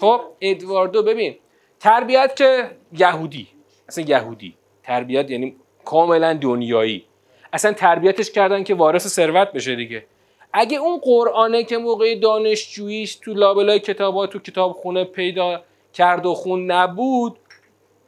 خب 0.00 0.20
ادواردو 0.40 1.02
ببین 1.02 1.36
تربیت 1.80 2.36
که 2.36 2.70
یهودی. 2.98 3.48
اصلا 3.88 4.04
یهودی. 4.04 4.54
تربیت 4.82 5.30
یعنی 5.30 5.56
کاملا 5.84 6.34
دنیایی. 6.34 7.04
اصلا 7.52 7.72
تربیتش 7.72 8.30
کردن 8.30 8.64
که 8.64 8.74
وارث 8.74 9.06
ثروت 9.06 9.52
بشه 9.52 9.76
دیگه. 9.76 10.04
اگه 10.52 10.78
اون 10.78 10.98
قرآنه 10.98 11.64
که 11.64 11.78
موقع 11.78 12.14
دانشجوییش 12.14 13.16
تو 13.16 13.34
لابلای 13.34 13.80
کتابات 13.80 14.30
تو 14.30 14.38
کتاب 14.38 14.72
خونه 14.72 15.04
پیدا 15.04 15.62
کرد 15.92 16.26
و 16.26 16.34
خون 16.34 16.70
نبود 16.70 17.38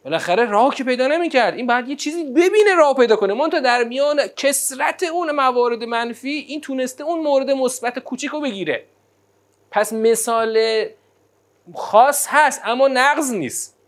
بالاخره 0.04 0.44
راه 0.44 0.74
که 0.74 0.84
پیدا 0.84 1.06
نمی‌کرد. 1.06 1.54
این 1.54 1.66
بعد 1.66 1.88
یه 1.88 1.96
چیزی 1.96 2.24
ببینه 2.24 2.74
راه 2.76 2.94
پیدا 2.94 3.16
کنه. 3.16 3.34
من 3.34 3.48
در 3.48 3.84
میان 3.84 4.20
کسرت 4.36 5.02
اون 5.02 5.30
موارد 5.30 5.84
منفی 5.84 6.28
این 6.48 6.60
تونسته 6.60 7.04
اون 7.04 7.20
مورد 7.20 7.50
مثبت 7.50 7.98
کوچیک 7.98 8.30
رو 8.30 8.40
بگیره. 8.40 8.84
پس 9.70 9.92
مثال 9.92 10.84
خاص 11.74 12.26
هست 12.30 12.60
اما 12.64 12.88
نقض 12.88 13.32
نیست. 13.32 13.78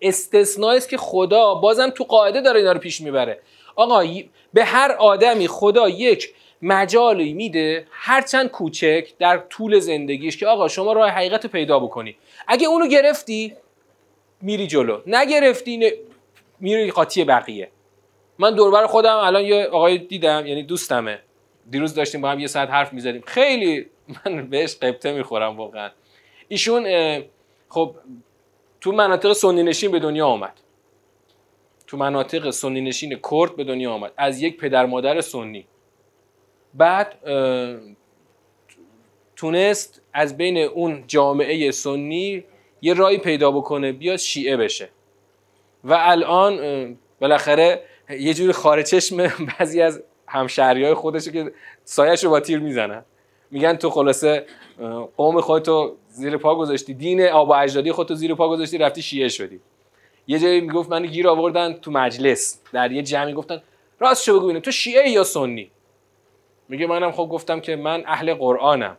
استثنایی 0.00 0.78
است 0.78 0.88
که 0.88 0.96
خدا 0.96 1.54
بازم 1.54 1.90
تو 1.90 2.04
قاعده 2.04 2.40
داره 2.40 2.60
اینا 2.60 2.72
رو 2.72 2.78
پیش 2.78 3.00
می‌بره. 3.00 3.40
آقا 3.76 4.04
به 4.52 4.64
هر 4.64 4.92
آدمی 4.92 5.48
خدا 5.48 5.88
یک 5.88 6.34
مجالی 6.62 7.32
میده 7.32 7.86
هرچند 7.90 8.50
کوچک 8.50 9.08
در 9.18 9.38
طول 9.38 9.78
زندگیش 9.78 10.36
که 10.36 10.46
آقا 10.46 10.68
شما 10.68 10.92
راه 10.92 11.10
حقیقت 11.10 11.46
پیدا 11.46 11.78
بکنی. 11.78 12.16
اگه 12.52 12.66
اونو 12.66 12.86
گرفتی 12.86 13.56
میری 14.40 14.66
جلو. 14.66 15.00
نگرفتی 15.06 15.92
میری 16.60 16.90
قاطی 16.90 17.24
بقیه. 17.24 17.70
من 18.38 18.54
دوربر 18.54 18.86
خودم 18.86 19.16
الان 19.16 19.44
یه 19.44 19.64
آقای 19.64 19.98
دیدم 19.98 20.46
یعنی 20.46 20.62
دوستمه. 20.62 21.20
دیروز 21.70 21.94
داشتیم 21.94 22.20
با 22.20 22.30
هم 22.30 22.40
یه 22.40 22.46
ساعت 22.46 22.70
حرف 22.70 22.92
می‌زدیم. 22.92 23.22
خیلی 23.26 23.86
من 24.08 24.50
بهش 24.50 24.76
قبطه 24.76 25.12
می‌خورم 25.12 25.56
واقعا. 25.56 25.90
ایشون 26.48 26.86
خب 27.68 27.94
تو 28.80 28.92
مناطق 28.92 29.32
سنی 29.32 29.62
نشین 29.62 29.90
به 29.90 29.98
دنیا 29.98 30.26
آمد. 30.26 30.60
تو 31.86 31.96
مناطق 31.96 32.50
سنی 32.50 32.80
نشین 32.80 33.20
کرد 33.30 33.56
به 33.56 33.64
دنیا 33.64 33.92
آمد. 33.92 34.12
از 34.16 34.42
یک 34.42 34.56
پدر 34.56 34.86
مادر 34.86 35.20
سنی. 35.20 35.66
بعد 36.74 37.18
تونست 39.42 40.02
از 40.12 40.36
بین 40.36 40.58
اون 40.58 41.04
جامعه 41.06 41.70
سنی 41.70 42.44
یه 42.82 42.94
رای 42.94 43.18
پیدا 43.18 43.50
بکنه 43.50 43.92
بیاد 43.92 44.16
شیعه 44.16 44.56
بشه. 44.56 44.88
و 45.84 45.94
الان 45.98 46.98
بالاخره 47.20 47.82
یه 48.10 48.34
جوری 48.34 48.52
خارج 48.52 48.86
چشم 48.86 49.16
بعضی 49.58 49.82
از 49.82 50.02
همشهری 50.28 50.84
های 50.84 50.94
خودش 50.94 51.28
که 51.28 51.52
سایش 51.84 52.24
رو 52.24 52.30
با 52.30 52.40
تیر 52.40 52.58
می‌زنن. 52.58 53.04
میگن 53.50 53.76
تو 53.76 53.90
خلاصه 53.90 54.46
قوم 55.16 55.40
خودتو 55.40 55.96
زیر 56.08 56.36
پا 56.36 56.54
گذاشتی 56.54 56.94
دین 56.94 57.26
آب 57.28 57.48
و 57.48 57.52
اجدادی 57.52 57.92
خودتو 57.92 58.14
زیر 58.14 58.34
پا 58.34 58.48
گذاشتی 58.48 58.78
رفتی 58.78 59.02
شیعه 59.02 59.28
شدی. 59.28 59.60
یه 60.26 60.38
جایی 60.38 60.60
می‌گفت 60.60 60.90
من 60.90 61.06
گیر 61.06 61.28
آوردن 61.28 61.72
تو 61.72 61.90
مجلس 61.90 62.60
در 62.72 62.92
یه 62.92 63.02
جمعی 63.02 63.32
گفتن 63.32 63.62
راست 64.00 64.24
شو 64.24 64.40
بگو 64.40 64.60
تو 64.60 64.70
شیعه 64.70 65.10
یا 65.10 65.24
سنی؟ 65.24 65.70
میگه 66.68 66.86
منم 66.86 67.12
خب 67.12 67.28
گفتم 67.32 67.60
که 67.60 67.76
من 67.76 68.02
اهل 68.06 68.34
قرآنم. 68.34 68.96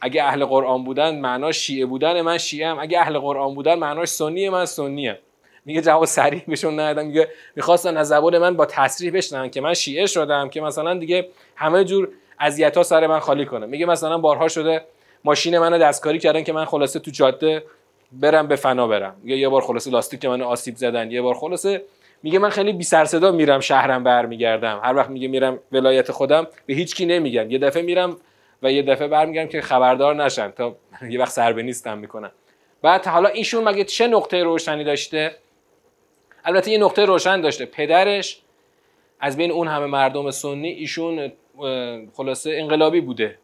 اگه 0.00 0.22
اهل 0.22 0.44
قرآن 0.44 0.84
بودن 0.84 1.18
معناش 1.18 1.56
شیعه 1.56 1.86
بودن 1.86 2.20
من 2.20 2.38
شیعه 2.38 2.68
ام. 2.68 2.78
اگه 2.78 3.00
اهل 3.00 3.18
قرآن 3.18 3.54
بودن 3.54 3.74
معناش 3.74 4.08
سنی 4.08 4.48
من 4.48 4.64
سنی 4.64 5.08
ام. 5.08 5.16
میگه 5.64 5.80
جواب 5.80 6.04
سریع 6.04 6.42
بهشون 6.48 6.80
ندادم. 6.80 7.06
میگه 7.06 7.28
می‌خواستن 7.56 7.96
از 7.96 8.08
زبان 8.08 8.38
من 8.38 8.56
با 8.56 8.66
تصریح 8.66 9.12
بشنن 9.12 9.50
که 9.50 9.60
من 9.60 9.74
شیعه 9.74 10.06
شدم 10.06 10.48
که 10.48 10.60
مثلا 10.60 10.94
دیگه 10.94 11.28
همه 11.56 11.84
جور 11.84 12.08
اذیت 12.40 12.76
ها 12.76 12.82
سر 12.82 13.06
من 13.06 13.18
خالی 13.18 13.46
کنه. 13.46 13.66
میگه 13.66 13.86
مثلا 13.86 14.18
بارها 14.18 14.48
شده 14.48 14.84
ماشین 15.24 15.58
منو 15.58 15.78
دستکاری 15.78 16.18
کردن 16.18 16.42
که 16.42 16.52
من 16.52 16.64
خلاصه 16.64 16.98
تو 16.98 17.10
جاده 17.10 17.64
برم 18.12 18.46
به 18.48 18.56
فنا 18.56 18.86
برم. 18.86 19.14
میگه 19.22 19.36
یه 19.36 19.48
بار 19.48 19.62
خلاصه 19.62 19.90
لاستیک 19.90 20.24
منو 20.24 20.44
آسیب 20.44 20.76
زدن 20.76 21.10
یه 21.10 21.22
بار 21.22 21.34
خلاصه. 21.34 21.82
میگه 22.22 22.38
من 22.38 22.50
خیلی 22.50 22.72
بی 22.72 22.84
سر 22.84 23.04
صدا 23.04 23.32
میرم 23.32 23.60
شهرم 23.60 24.04
برمیگردم. 24.04 24.80
هر 24.84 24.96
وقت 24.96 25.10
میگه 25.10 25.28
میرم 25.28 25.58
ولایت 25.72 26.12
خودم 26.12 26.46
به 26.66 26.74
هیچ 26.74 26.94
کی 26.94 27.06
نمیگم. 27.06 27.50
یه 27.50 27.58
دفعه 27.58 27.82
میرم 27.82 28.16
و 28.62 28.72
یه 28.72 28.82
دفعه 28.82 29.08
برمیگردم 29.08 29.48
که 29.48 29.60
خبردار 29.60 30.24
نشن. 30.24 30.50
تا 30.50 30.76
یه 31.08 31.20
وقت 31.20 31.32
سر 31.32 31.52
به 31.52 31.62
نیستم 31.62 31.98
می‌کنم 31.98 32.32
بعد 32.82 33.06
حالا 33.06 33.28
ایشون 33.28 33.64
مگه 33.64 33.84
چه 33.84 34.06
نقطه 34.06 34.42
روشنی 34.42 34.84
داشته؟ 34.84 35.36
البته 36.44 36.70
یه 36.70 36.78
نقطه 36.78 37.04
روشن 37.04 37.40
داشته. 37.40 37.66
پدرش 37.66 38.42
از 39.20 39.36
بین 39.36 39.50
اون 39.50 39.68
همه 39.68 39.86
مردم 39.86 40.30
سنی 40.30 40.68
ایشون 40.68 41.32
خلاصه 42.14 42.50
انقلابی 42.50 43.00
بوده. 43.00 43.38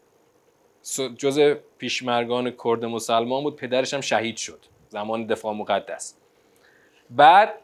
جز 1.18 1.54
پیشمرگان 1.78 2.52
کرد 2.64 2.84
مسلمان 2.84 3.42
بود. 3.42 3.56
پدرش 3.56 3.94
هم 3.94 4.00
شهید 4.00 4.36
شد. 4.36 4.58
زمان 4.88 5.26
دفاع 5.26 5.54
مقدس. 5.54 6.16
بعد 7.10 7.54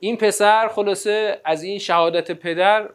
این 0.00 0.16
پسر 0.16 0.68
خلاصه 0.68 1.40
از 1.44 1.62
این 1.62 1.78
شهادت 1.78 2.32
پدر 2.32 2.88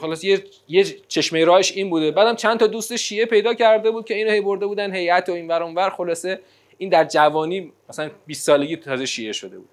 خلاص 0.00 0.24
یه, 0.24 0.44
یه 0.68 0.84
چشمه 1.08 1.44
راهش 1.44 1.72
این 1.72 1.90
بوده. 1.90 2.10
بعدم 2.10 2.36
چند 2.36 2.60
تا 2.60 2.66
دوست 2.66 2.96
شیعه 2.96 3.26
پیدا 3.26 3.54
کرده 3.54 3.90
بود 3.90 4.04
که 4.04 4.14
اینو 4.14 4.30
هی 4.30 4.40
برده 4.40 4.66
بودن 4.66 4.94
هیئت 4.94 5.28
و 5.28 5.32
این 5.32 5.48
ور 5.48 5.62
اونور 5.62 5.90
خلاصه 5.90 6.40
این 6.78 6.90
در 6.90 7.04
جوانی 7.04 7.72
مثلا 7.88 8.10
20 8.26 8.46
سالگی 8.46 8.76
تازه 8.76 9.06
شیعه 9.06 9.32
شده 9.32 9.58
بود. 9.58 9.68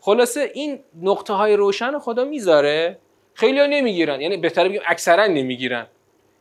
خلاصه 0.00 0.50
این 0.54 0.78
نقطه 1.02 1.32
های 1.32 1.56
روشن 1.56 1.98
خدا 1.98 2.24
می‌ذاره. 2.24 2.98
خیلی 3.34 3.60
ها 3.60 3.66
نمی‌گیرن. 3.66 4.20
یعنی 4.20 4.36
بهتره 4.36 4.68
بگیم 4.68 4.80
اکثرا 4.86 5.26
نمی‌گیرن. 5.26 5.86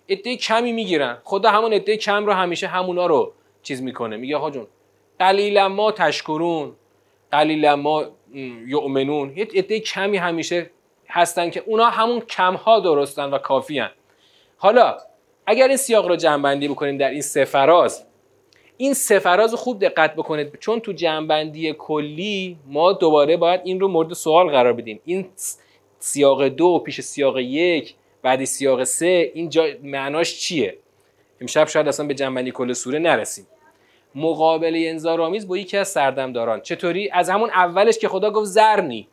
عده 0.10 0.36
کمی 0.36 0.72
می‌گیرن. 0.74 1.18
خدا 1.24 1.50
همون 1.50 1.74
عده 1.74 1.98
کم 1.98 2.26
رو 2.26 2.34
همیشه 2.34 2.68
همونا 2.68 3.06
رو 3.06 3.34
چیز 3.64 3.82
می‌کنه. 3.82 4.18
میگه 4.18 4.38
ها 4.38 4.52
جون 4.52 4.68
قلیلا 5.20 5.70
ما 5.70 5.92
تشکرون 5.92 6.76
قلیلا 7.32 7.76
ما 7.76 8.06
یؤمنون. 8.68 9.34
یه 9.38 9.48
عده 9.56 9.80
کمی 9.80 10.18
همیشه 10.18 10.70
هستن 11.12 11.50
که 11.50 11.64
اونا 11.66 11.86
همون 11.86 12.20
کمها 12.20 12.80
درستن 12.80 13.30
و 13.30 13.38
کافی 13.38 13.84
حالا 14.58 14.98
اگر 15.46 15.68
این 15.68 15.78
سیاق 15.78 16.08
رو 16.08 16.16
جنبندی 16.16 16.68
بکنیم 16.68 16.98
در 16.98 17.10
این 17.10 17.22
سه 17.22 17.46
فراز 17.46 18.06
این 18.82 18.94
سه 18.94 19.20
فراز 19.20 19.54
خوب 19.54 19.80
دقت 19.86 20.16
بکنید 20.16 20.60
چون 20.60 20.80
تو 20.80 20.92
جنبندی 20.92 21.74
کلی 21.74 22.58
ما 22.68 22.94
دوباره 22.94 23.38
باید 23.38 23.62
این 23.64 23.80
رو 23.80 23.88
مورد 23.88 24.14
سوال 24.14 24.50
قرار 24.50 24.74
بدیم. 24.74 25.00
این 25.06 25.30
سیاق 26.00 26.48
دو 26.48 26.80
پیش 26.80 27.02
سیاق 27.02 27.38
یک 27.38 27.96
بعدی 28.22 28.46
سیاق 28.46 28.84
سه 28.84 29.32
این 29.34 29.50
جا 29.50 29.66
معناش 29.84 30.40
چیه؟ 30.40 30.78
امشب 31.42 31.68
شاید 31.68 31.88
اصلا 31.88 32.08
به 32.08 32.14
جنبندی 32.14 32.52
کل 32.52 32.74
سوره 32.74 33.00
نرسیم. 33.00 33.48
مقابله 34.16 34.90
انذارآمیز 34.90 35.48
با 35.48 35.58
یکی 35.58 35.78
از 35.78 35.88
سردمداران. 35.88 36.62
چطوری؟ 36.62 37.10
از 37.10 37.30
همون 37.30 37.50
اولش 37.50 37.98
که 37.98 38.08
خدا 38.08 38.32
گفت 38.32 38.46
زرنی. 38.46 39.08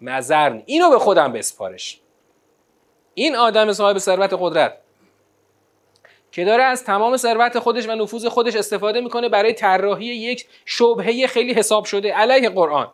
مزرنی 0.00 0.62
اینو 0.66 0.90
به 0.90 0.98
خودم 0.98 1.32
بسپارش. 1.32 2.00
این 3.14 3.36
آدم 3.36 3.72
صاحب 3.72 3.98
ثروت 3.98 4.36
قدرت. 4.40 4.78
که 6.32 6.44
داره 6.44 6.62
از 6.62 6.84
تمام 6.84 7.16
ثروت 7.16 7.58
خودش 7.58 7.88
و 7.88 7.94
نفوذ 7.94 8.26
خودش 8.26 8.56
استفاده 8.56 9.00
می‌کنه 9.00 9.28
برای 9.28 9.52
طراحی 9.52 10.06
یک 10.06 10.46
شبهه 10.64 11.26
خیلی 11.26 11.52
حساب 11.52 11.84
شده 11.84 12.12
علیه 12.12 12.50
قرآن. 12.50 12.92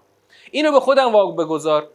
اینو 0.51 0.73
به 0.73 0.81
خودم 0.81 1.13
واقع 1.13 1.45
بگذار 1.45 1.89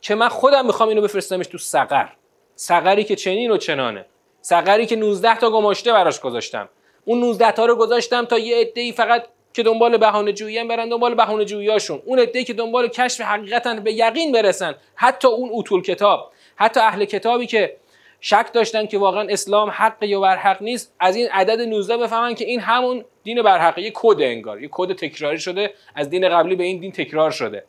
که 0.00 0.14
من 0.14 0.28
خودم 0.28 0.66
می‌خوام 0.66 0.88
اینو 0.88 1.00
بفرستمش 1.00 1.46
تو 1.46 1.58
سقر. 1.58 2.08
سقری 2.54 3.04
که 3.04 3.16
چنین 3.16 3.50
و 3.50 3.56
چنانه. 3.56 4.06
سقری 4.40 4.86
که 4.86 4.96
19 4.96 5.36
تا 5.36 5.50
گماشته 5.50 5.92
براش 5.92 6.20
گذاشتم. 6.20 6.68
اون 7.04 7.20
19 7.20 7.52
تا 7.52 7.66
رو 7.66 7.76
گذاشتم 7.76 8.24
تا 8.24 8.38
یه 8.38 8.60
عده‌ای 8.60 8.92
فقط 8.92 9.26
که 9.58 9.64
دنبال 9.64 9.96
بهانه 9.96 10.32
جویی 10.32 10.64
برن 10.64 10.88
دنبال 10.88 11.14
بهانه 11.14 11.44
جوییاشون 11.44 12.02
اون 12.04 12.18
عده‌ای 12.18 12.44
که 12.44 12.52
دنبال 12.52 12.88
کشف 12.88 13.20
حقیقتا 13.20 13.74
به 13.74 13.92
یقین 13.92 14.32
برسن 14.32 14.74
حتی 14.94 15.28
اون 15.28 15.50
اطول 15.54 15.82
کتاب. 15.82 16.32
حتی 16.56 16.80
اهل 16.80 17.04
کتابی 17.04 17.46
که 17.46 17.76
شک 18.20 18.52
داشتن 18.52 18.86
که 18.86 18.98
واقعا 18.98 19.26
اسلام 19.30 19.70
حق 19.70 20.02
یا 20.02 20.20
برحق 20.20 20.62
نیست 20.62 20.94
از 21.00 21.16
این 21.16 21.28
عدد 21.28 21.60
19 21.60 21.96
بفهمن 21.96 22.34
که 22.34 22.44
این 22.44 22.60
همون 22.60 23.04
دین 23.24 23.42
برحقه 23.42 23.82
یه 23.82 23.92
کد 23.94 24.16
انگار 24.20 24.62
یه 24.62 24.68
کد 24.72 24.92
تکراری 24.92 25.38
شده 25.38 25.74
از 25.94 26.10
دین 26.10 26.28
قبلی 26.28 26.56
به 26.56 26.64
این 26.64 26.80
دین 26.80 26.92
تکرار 26.92 27.30
شده. 27.30 27.64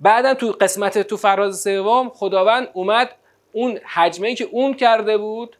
بعدا 0.00 0.34
تو 0.34 0.52
قسمت 0.60 0.98
تو 0.98 1.16
فراز 1.16 1.60
سوم 1.62 2.08
خداوند 2.08 2.68
اومد 2.72 3.14
اون 3.52 3.78
حجمه 3.94 4.34
که 4.34 4.48
اون 4.50 4.74
کرده 4.74 5.18
بود 5.18 5.56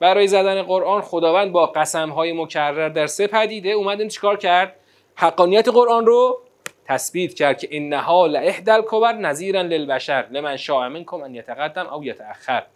برای 0.00 0.28
زدن 0.28 0.62
قرآن 0.62 1.00
خداوند 1.00 1.52
با 1.52 1.66
قسم 1.66 2.10
های 2.10 2.32
مکرر 2.32 2.88
در 2.88 3.06
سه 3.06 3.26
پدیده 3.26 3.68
اومد 3.68 4.00
این 4.00 4.08
چیکار 4.08 4.36
کرد؟ 4.36 4.76
حقانیت 5.16 5.68
قرآن 5.68 6.06
رو 6.06 6.40
تثبیت 6.84 7.34
کرد 7.34 7.58
که 7.58 7.68
انها 7.70 8.26
لاحد 8.26 8.68
الکبر 8.68 9.12
نظیرا 9.12 9.62
للبشر 9.62 10.26
لمن 10.30 10.56
شاء 10.56 10.88
منکم 10.88 11.22
ان 11.22 11.34
یتقدم 11.34 11.86
او 11.86 12.04
یتاخر 12.04 12.66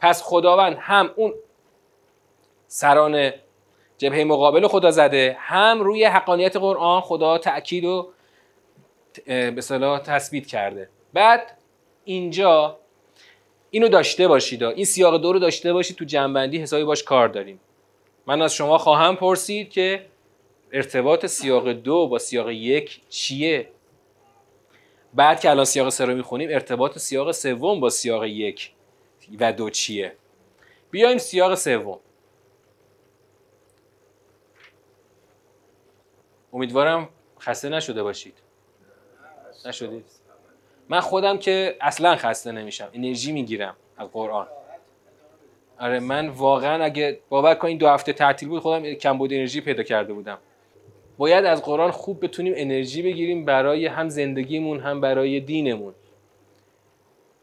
پس 0.00 0.22
خداوند 0.22 0.76
هم 0.80 1.10
اون 1.16 1.34
سران 2.66 3.32
جبهه 3.98 4.24
مقابل 4.24 4.66
خدا 4.66 4.90
زده 4.90 5.36
هم 5.38 5.80
روی 5.80 6.04
حقانیت 6.04 6.56
قرآن 6.56 7.00
خدا 7.00 7.38
تأکید 7.38 7.84
و 7.84 8.08
به 9.26 9.60
صلاح 9.60 9.98
تثبیت 9.98 10.46
کرده. 10.46 10.88
بعد 11.12 11.58
اینجا 12.04 12.78
اینو 13.70 13.88
داشته 13.88 14.28
باشید 14.28 14.62
این 14.62 14.84
سیاق 14.84 15.16
دو 15.16 15.32
رو 15.32 15.38
داشته 15.38 15.72
باشید 15.72 15.96
تو 15.96 16.04
جنبندی 16.04 16.58
حسابی 16.58 16.84
باش 16.84 17.02
کار 17.02 17.28
داریم. 17.28 17.60
من 18.26 18.42
از 18.42 18.54
شما 18.54 18.78
خواهم 18.78 19.16
پرسید 19.16 19.70
که 19.70 20.06
ارتباط 20.74 21.26
سیاق 21.26 21.72
دو 21.72 22.08
با 22.08 22.18
سیاق 22.18 22.50
یک 22.50 23.08
چیه؟ 23.08 23.68
بعد 25.14 25.40
که 25.40 25.50
الان 25.50 25.64
سیاق 25.64 25.88
سه 25.88 26.04
رو 26.04 26.14
می‌خونیم 26.14 26.50
ارتباط 26.52 26.98
سیاق 26.98 27.32
سوم 27.32 27.80
با 27.80 27.90
سیاق 27.90 28.24
یک 28.24 28.72
و 29.40 29.52
دو 29.52 29.70
چیه؟ 29.70 30.16
بیایم 30.90 31.18
سیاق 31.18 31.54
سوم. 31.54 32.00
امیدوارم 36.52 37.08
خسته 37.40 37.68
نشده 37.68 38.02
باشید. 38.02 38.34
نشدید؟ 39.66 40.04
من 40.88 41.00
خودم 41.00 41.38
که 41.38 41.76
اصلا 41.80 42.16
خسته 42.16 42.52
نمیشم. 42.52 42.90
انرژی 42.92 43.32
می‌گیرم 43.32 43.76
از 43.96 44.08
قرآن. 44.12 44.46
آره 45.78 46.00
من 46.00 46.28
واقعا 46.28 46.84
اگه 46.84 47.20
باور 47.28 47.54
کنید 47.54 47.78
دو 47.78 47.88
هفته 47.88 48.12
تعطیل 48.12 48.48
بود 48.48 48.62
خودم 48.62 48.94
کم 48.94 49.18
بود 49.18 49.32
انرژی 49.32 49.60
پیدا 49.60 49.82
کرده 49.82 50.12
بودم. 50.12 50.38
باید 51.18 51.44
از 51.44 51.62
قرآن 51.62 51.90
خوب 51.90 52.24
بتونیم 52.24 52.52
انرژی 52.56 53.02
بگیریم 53.02 53.44
برای 53.44 53.86
هم 53.86 54.08
زندگیمون 54.08 54.80
هم 54.80 55.00
برای 55.00 55.40
دینمون. 55.40 55.94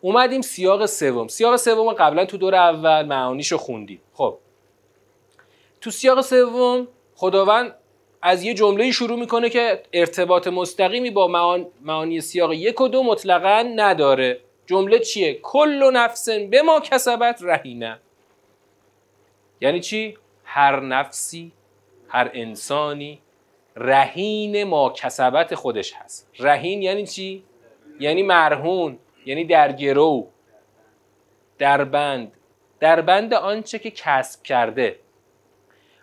اومدیم 0.02 0.42
سیاق 0.42 0.86
سوم. 0.86 1.28
سیاق 1.28 1.56
سوم 1.56 1.94
قبلا 1.94 2.26
تو 2.26 2.38
دور 2.38 2.56
اول 2.56 3.06
معانیشو 3.06 3.58
خوندیم. 3.58 4.02
خب. 4.14 4.38
تو 5.82 5.92
سیاق 5.92 6.22
سوم 6.22 6.88
خداوند 7.16 7.76
از 8.22 8.44
یه 8.44 8.54
جمله 8.54 8.92
شروع 8.92 9.20
می‌کنه 9.20 9.50
که 9.50 9.84
ارتباط 9.94 10.48
مستقیمی 10.48 11.12
با 11.12 11.28
معانی 11.82 12.22
سیاق 12.22 12.54
یک 12.54 12.82
و 12.82 12.88
دو 12.88 13.04
مطلقا 13.04 13.64
نداره. 13.76 14.40
جمله 14.66 15.00
چیه؟ 15.00 15.34
کل 15.34 15.92
نفس 15.94 16.30
به 16.30 16.62
ما 16.62 16.80
کسبت 16.80 17.40
رهینه 17.44 18.00
یعنی 19.62 19.80
چی؟ 19.80 20.18
هر 20.44 20.80
نفسی 20.80 21.52
هر 22.08 22.32
انسانی 22.34 23.20
رهین 23.76 24.64
ما 24.64 24.90
کسبت 24.90 25.56
خودش 25.56 25.94
هست. 25.94 26.30
رهین 26.40 26.82
یعنی 26.82 27.08
چی؟ 27.08 27.44
یعنی 28.00 28.24
مرهون 28.24 29.00
یعنی 29.26 29.46
در 29.46 29.72
گرو 29.72 30.28
در 31.58 31.84
بند. 31.84 32.32
در 32.80 33.02
بند 33.02 33.34
آنچه 33.34 33.80
که 33.80 33.92
کسب 33.92 34.44
کرده. 34.44 35.00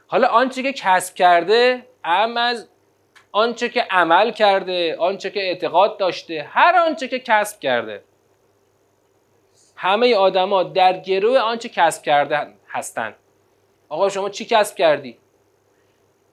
حالا 0.06 0.28
آنچه 0.28 0.62
که 0.62 0.72
کسب 0.72 1.14
کرده 1.14 1.86
ام 2.04 2.36
از 2.36 2.68
آنچه 3.32 3.68
که 3.68 3.86
عمل 3.90 4.30
کرده 4.30 4.96
آنچه 4.96 5.30
که 5.30 5.40
اعتقاد 5.40 5.98
داشته 5.98 6.46
هر 6.50 6.76
آنچه 6.86 7.08
که 7.08 7.18
کسب 7.18 7.60
کرده. 7.60 8.02
همه 9.76 10.14
آدما 10.14 10.62
در 10.62 10.98
گروه 10.98 11.38
آنچه 11.38 11.68
کسب 11.68 12.02
کرده 12.02 12.46
هستند 12.68 13.14
آقا 13.88 14.08
شما 14.08 14.30
چی 14.30 14.44
کسب 14.44 14.76
کردی؟ 14.76 15.18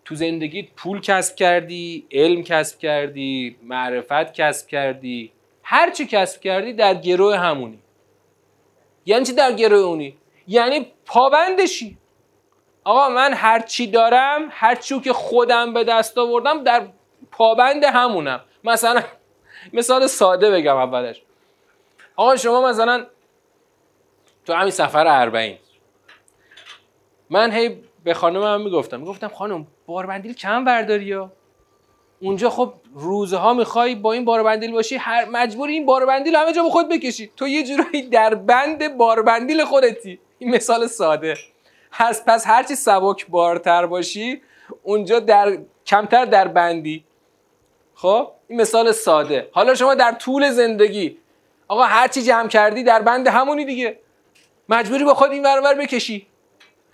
تو 0.06 0.16
زندگیت 0.16 0.66
پول 0.76 1.02
کسب 1.02 1.36
کردی 1.36 2.08
علم 2.12 2.44
کسب 2.44 2.80
کردی 2.80 3.58
معرفت 3.64 4.34
کسب 4.34 4.68
کردی. 4.68 5.32
هر 5.64 5.92
چی 5.92 6.06
کسب 6.06 6.42
کردی 6.42 6.74
در 6.74 6.94
گروه 6.94 7.38
همونی. 7.38 7.80
یعنی 9.06 9.26
چی 9.26 9.34
در 9.34 9.52
گروه 9.52 9.80
اونی؟ 9.80 10.18
یعنی 10.48 10.92
پابندشی. 11.06 11.98
آقا 12.84 13.10
من 13.10 13.34
هر 13.34 13.60
چی 13.60 13.88
دارم 13.88 14.48
هر 14.52 14.76
چی 14.76 15.00
که 15.00 15.14
خودم 15.14 15.74
به 15.74 15.84
دست 15.84 16.18
آوردم 16.18 16.64
در 16.64 16.88
پابند 17.32 17.84
همونم. 17.84 18.42
مثلا 18.64 19.04
مثال 19.74 20.08
ساده 20.08 20.52
بگم 20.52 20.76
اولش. 20.76 21.22
آقا 22.16 22.36
شما 22.36 22.70
مثلا 22.70 23.06
تو 24.46 24.54
همین 24.54 24.72
سفر 24.72 25.08
اربعین. 25.08 25.58
من 27.30 27.52
هی 27.52 27.78
به 28.06 28.14
خانم 28.14 28.44
هم 28.44 28.62
می‌گفتم. 28.62 29.00
می‌گفتم 29.00 29.28
خانم 29.28 29.68
باربندیل 29.86 30.34
کم 30.34 30.66
برداری 30.66 31.06
یا 31.06 31.32
اونجا 32.22 32.50
خب 32.50 32.74
روزها 32.94 33.54
می‌خوای 33.54 33.96
با 33.96 34.14
این 34.14 34.26
باربندیل 34.26 34.72
باشی 34.72 34.96
هر 34.96 35.26
مجبوری 35.26 35.74
این 35.74 35.86
باربندیل 35.86 36.36
همه 36.36 36.54
جا 36.54 36.64
به 36.64 36.70
خود 36.70 36.90
بکشی. 36.90 37.32
تو 37.38 37.48
یه 37.48 37.64
جورایی 37.64 38.02
در 38.02 38.36
بند 38.36 38.98
باربندیل 38.98 39.64
خودتی. 39.66 40.20
این 40.40 40.56
مثال 40.56 40.88
ساده. 40.88 41.38
هست 41.94 42.26
پس 42.26 42.48
هرچی 42.48 42.76
سبک 42.76 43.28
بارتر 43.28 43.86
باشی 43.86 44.42
اونجا 44.84 45.20
در 45.20 45.58
کمتر 45.86 46.26
در 46.26 46.48
بندی. 46.48 47.04
خب؟ 47.96 48.32
این 48.48 48.62
مثال 48.62 48.92
ساده. 48.92 49.50
حالا 49.52 49.76
شما 49.76 49.96
در 49.96 50.12
طول 50.12 50.50
زندگی 50.50 51.18
آقا 51.68 51.84
هرچی 51.84 52.22
جمع 52.22 52.48
کردی 52.48 52.84
در 52.84 53.02
بند 53.02 53.28
همونی 53.28 53.66
دیگه. 53.66 54.00
مجبوری 54.70 55.04
با 55.04 55.14
خود 55.14 55.32
این 55.32 55.44
ور 55.44 55.74
بکشی. 55.74 56.28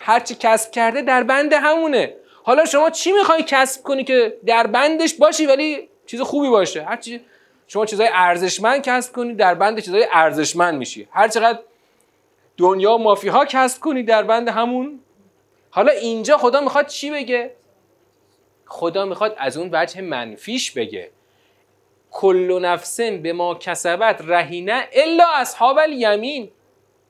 هرچی 0.04 0.36
کسب 0.36 0.72
کرده 0.72 1.02
در 1.02 1.24
بند 1.24 1.54
همونه. 1.54 2.16
حالا 2.44 2.66
شما 2.66 2.90
چی 2.90 3.12
می‌خوای 3.12 3.44
کسب 3.48 3.84
کنی 3.84 4.04
که 4.04 4.38
در 4.46 4.68
بندش 4.68 5.14
باشی 5.14 5.46
ولی 5.46 5.90
چیز 6.06 6.22
خوبی 6.22 6.50
باشه؟ 6.50 6.84
هرچی 6.84 7.22
شما 7.68 7.86
چیزای 7.86 8.10
ارزشمند 8.14 8.82
کسب 8.82 9.14
کنی 9.14 9.34
در 9.34 9.56
بند 9.56 9.80
چیزای 9.80 10.08
ارزشمند 10.12 10.78
میشی. 10.78 11.08
هر 11.12 11.28
چقدر 11.28 11.60
دنیا 12.58 12.98
مافی 12.98 13.28
ها 13.28 13.46
کسب 13.46 13.82
کنی 13.82 14.04
در 14.04 14.24
بند 14.24 14.50
همون. 14.50 15.00
حالا 15.70 15.92
اینجا 15.92 16.38
خدا 16.38 16.62
می‌خواد 16.62 16.88
چی 16.88 17.12
بگه؟ 17.12 17.52
خدا 18.66 19.06
می‌خواد 19.06 19.36
از 19.38 19.58
اون 19.58 19.70
وجه 19.72 20.02
منفیش 20.02 20.72
بگه. 20.72 21.12
کل 22.12 22.60
نفسن 22.62 23.22
به 23.22 23.34
ما 23.34 23.56
کسبت 23.56 24.22
رهینه 24.28 24.88
الا 24.94 25.26
اصحاب 25.36 25.78
الیمین. 25.78 26.52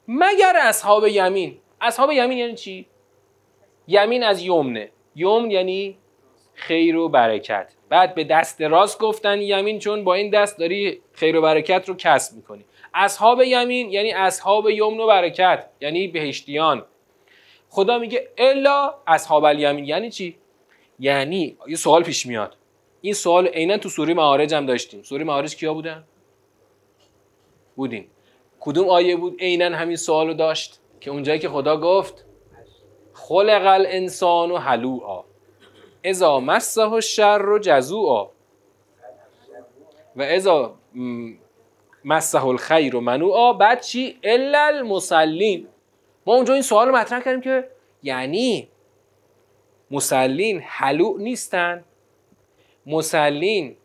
مگر 0.08 0.56
اصحاب 0.62 1.08
یمین؟ 1.08 1.58
اصحاب 1.82 2.12
یمین 2.12 2.38
یعنی 2.38 2.56
چی؟ 2.56 2.86
یمین 3.88 4.24
از 4.24 4.42
یمنه. 4.42 4.90
یمن 5.16 5.52
یعنی 5.52 5.98
خیر 6.54 6.98
و 6.98 7.10
برکت. 7.10 7.74
بعد 7.90 8.16
به 8.16 8.24
دست 8.24 8.62
راست 8.62 9.00
گفتن 9.00 9.42
یمین 9.42 9.80
چون 9.80 10.04
با 10.04 10.14
این 10.14 10.30
دست 10.30 10.60
داری 10.60 11.02
خیر 11.14 11.38
و 11.38 11.42
برکت 11.42 11.90
رو 11.90 11.96
کسب 11.98 12.36
می‌کنی. 12.36 12.66
اصحاب 12.94 13.42
یمین 13.42 13.92
یعنی 13.92 14.12
اصحاب 14.12 14.70
یمن 14.70 15.00
و 15.00 15.08
برکت 15.08 15.70
یعنی 15.82 16.08
بهشتیان. 16.08 16.86
خدا 17.70 17.98
میگه 18.00 18.30
الا 18.38 18.94
اصحاب 19.08 19.44
الیمین. 19.44 19.86
یعنی 19.86 20.10
چی؟ 20.10 20.38
یعنی 21.00 21.58
یه 21.68 21.76
سوال 21.76 22.04
پیش 22.04 22.26
میاد. 22.26 22.58
این 23.02 23.14
سوال 23.14 23.48
عینا 23.48 23.78
تو 23.78 23.90
سوره 23.90 24.14
معارج 24.14 24.54
هم 24.54 24.66
داشتیم. 24.66 25.04
سوره 25.04 25.24
معارج 25.24 25.56
کیا 25.56 25.74
بودن؟ 25.74 26.04
بودیم. 27.76 28.08
کدوم 28.60 28.90
آیه 28.90 29.16
بود؟ 29.16 29.42
عینا 29.42 29.78
همین 29.78 29.96
سوال 29.96 30.28
رو 30.28 30.34
داشت. 30.34 30.81
که 31.02 31.12
اونجایی 31.12 31.39
که 31.39 31.49
خدا 31.49 31.78
گفت 31.78 32.26
خلق 33.14 33.66
الانسان 33.66 34.52
و 34.52 34.58
حلوعا. 34.58 35.24
اذا 36.04 36.39
مسه 36.39 36.91
الشر 36.93 37.49
و 37.49 37.60
جزوعا. 37.60 38.26
و 40.16 40.22
اذا 40.22 40.76
مسه 42.06 42.45
الخیر 42.45 42.95
و 42.95 43.02
منوعا. 43.02 43.54
بعد 43.54 43.82
چی؟ 43.82 44.20
الا 44.24 44.66
المسلین 44.66 45.68
ما 46.26 46.36
اونجا 46.36 46.54
این 46.54 46.64
سوال 46.64 46.88
رو 46.88 46.95
مطرح 46.95 47.20
کردیم 47.20 47.41
که 47.41 47.70
یعنی 48.04 48.68
مسلین 49.91 50.62
حلوع 50.66 51.22
نیستن 51.22 51.84
مسلین 52.86 53.76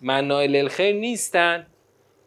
منای 0.00 0.46
للخیر 0.46 0.94
نیستن. 0.94 1.66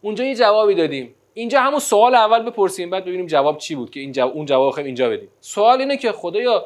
اونجا 0.01 0.23
یه 0.23 0.35
جوابی 0.35 0.75
دادیم. 0.75 1.15
اینجا 1.33 1.61
همون 1.61 1.79
سوال 1.79 2.15
اول 2.15 2.43
بپرسیم 2.43 2.89
بعد 2.89 3.05
ببینیم 3.05 3.25
جواب 3.25 3.57
چی 3.57 3.75
بود 3.75 3.89
که 3.89 3.99
این 3.99 4.11
جواب 4.11 4.35
اون 4.35 4.45
جواب 4.45 4.71
خیلی 4.73 4.85
اینجا 4.85 5.09
بدیم. 5.09 5.29
سوال 5.39 5.79
اینه 5.79 5.97
که 5.97 6.11
خدایا 6.11 6.65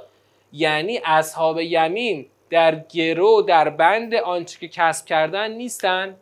یعنی 0.53 0.99
اصحاب 1.05 1.59
یمین 1.59 2.25
در 2.49 2.75
گرو 2.75 3.41
در 3.41 3.69
بند 3.69 4.15
آنچه 4.15 4.59
که 4.59 4.67
کسب 4.67 5.05
کردن 5.05 5.51
نیستن؟ 5.51 6.15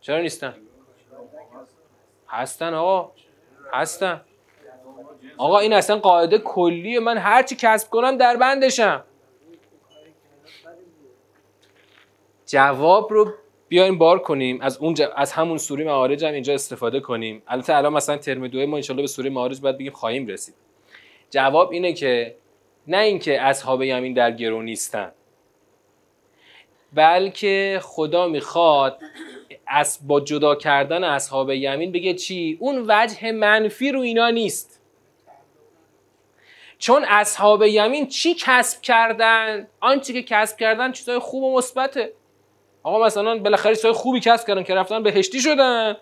چرا 0.00 0.20
نیستن؟ 0.20 0.54
هستن 2.28 2.74
آقا 2.74 3.12
هستن. 3.72 4.20
آقا 5.36 5.58
این 5.58 5.72
اصلا 5.72 5.96
قاعده 5.96 6.38
کلیه 6.38 7.00
من 7.00 7.18
هرچی 7.18 7.56
کسب 7.56 7.90
کنم 7.90 8.16
در 8.16 8.36
بندشم. 8.36 9.04
جواب 12.46 13.12
رو 13.12 13.32
بیایم 13.70 13.98
بار 13.98 14.18
کنیم 14.18 14.60
از 14.60 14.78
اون 14.78 14.96
از 15.16 15.32
همون 15.32 15.58
سوره 15.58 15.84
معارج 15.84 16.24
هم 16.24 16.32
اینجا 16.32 16.54
استفاده 16.54 17.00
کنیم. 17.00 17.42
البته 17.46 17.76
الان 17.76 17.92
مثلا 17.92 18.16
ترم 18.16 18.48
دو 18.48 18.66
ما 18.66 18.76
انشالله 18.76 19.02
به 19.02 19.08
سوره 19.08 19.30
معارج 19.30 19.60
باید 19.60 19.78
بگیم 19.78 19.92
خواهیم 19.92 20.26
رسید. 20.26 20.54
جواب 21.30 21.70
اینه 21.70 21.92
که 21.92 22.34
نه 22.86 22.98
اینکه 22.98 23.40
اصحاب 23.40 23.82
یمین 23.82 24.14
در 24.14 24.30
گرو 24.30 24.62
نیستن 24.62 25.12
بلکه 26.92 27.80
خدا 27.82 28.28
می‌خواد 28.28 28.98
از 29.66 29.98
با 30.06 30.20
جدا 30.20 30.54
کردن 30.54 31.04
اصحاب 31.04 31.50
یمین 31.50 31.92
بگه 31.92 32.14
چی؟ 32.14 32.56
اون 32.60 32.84
وجه 32.88 33.32
منفی 33.32 33.92
رو 33.92 34.00
اینا 34.00 34.30
نیست. 34.30 34.80
چون 36.78 37.04
اصحاب 37.08 37.62
یمین 37.62 38.06
چی 38.06 38.34
کسب 38.34 38.82
کردن؟ 38.82 39.68
آنچه 39.80 40.12
که 40.12 40.22
کسب 40.22 40.56
کردن 40.56 40.92
چیزای 40.92 41.18
خوب 41.18 41.42
و 41.42 41.56
مثبته. 41.56 42.12
آقا 42.82 43.06
مثلا 43.06 43.38
بالاخره 43.38 43.74
چیزای 43.76 43.92
خوبی 43.92 44.20
کسب 44.20 44.46
کردن 44.46 44.62
که 44.62 44.74
رفتن 44.74 45.02
بهشتی 45.02 45.40
شدن. 45.40 45.96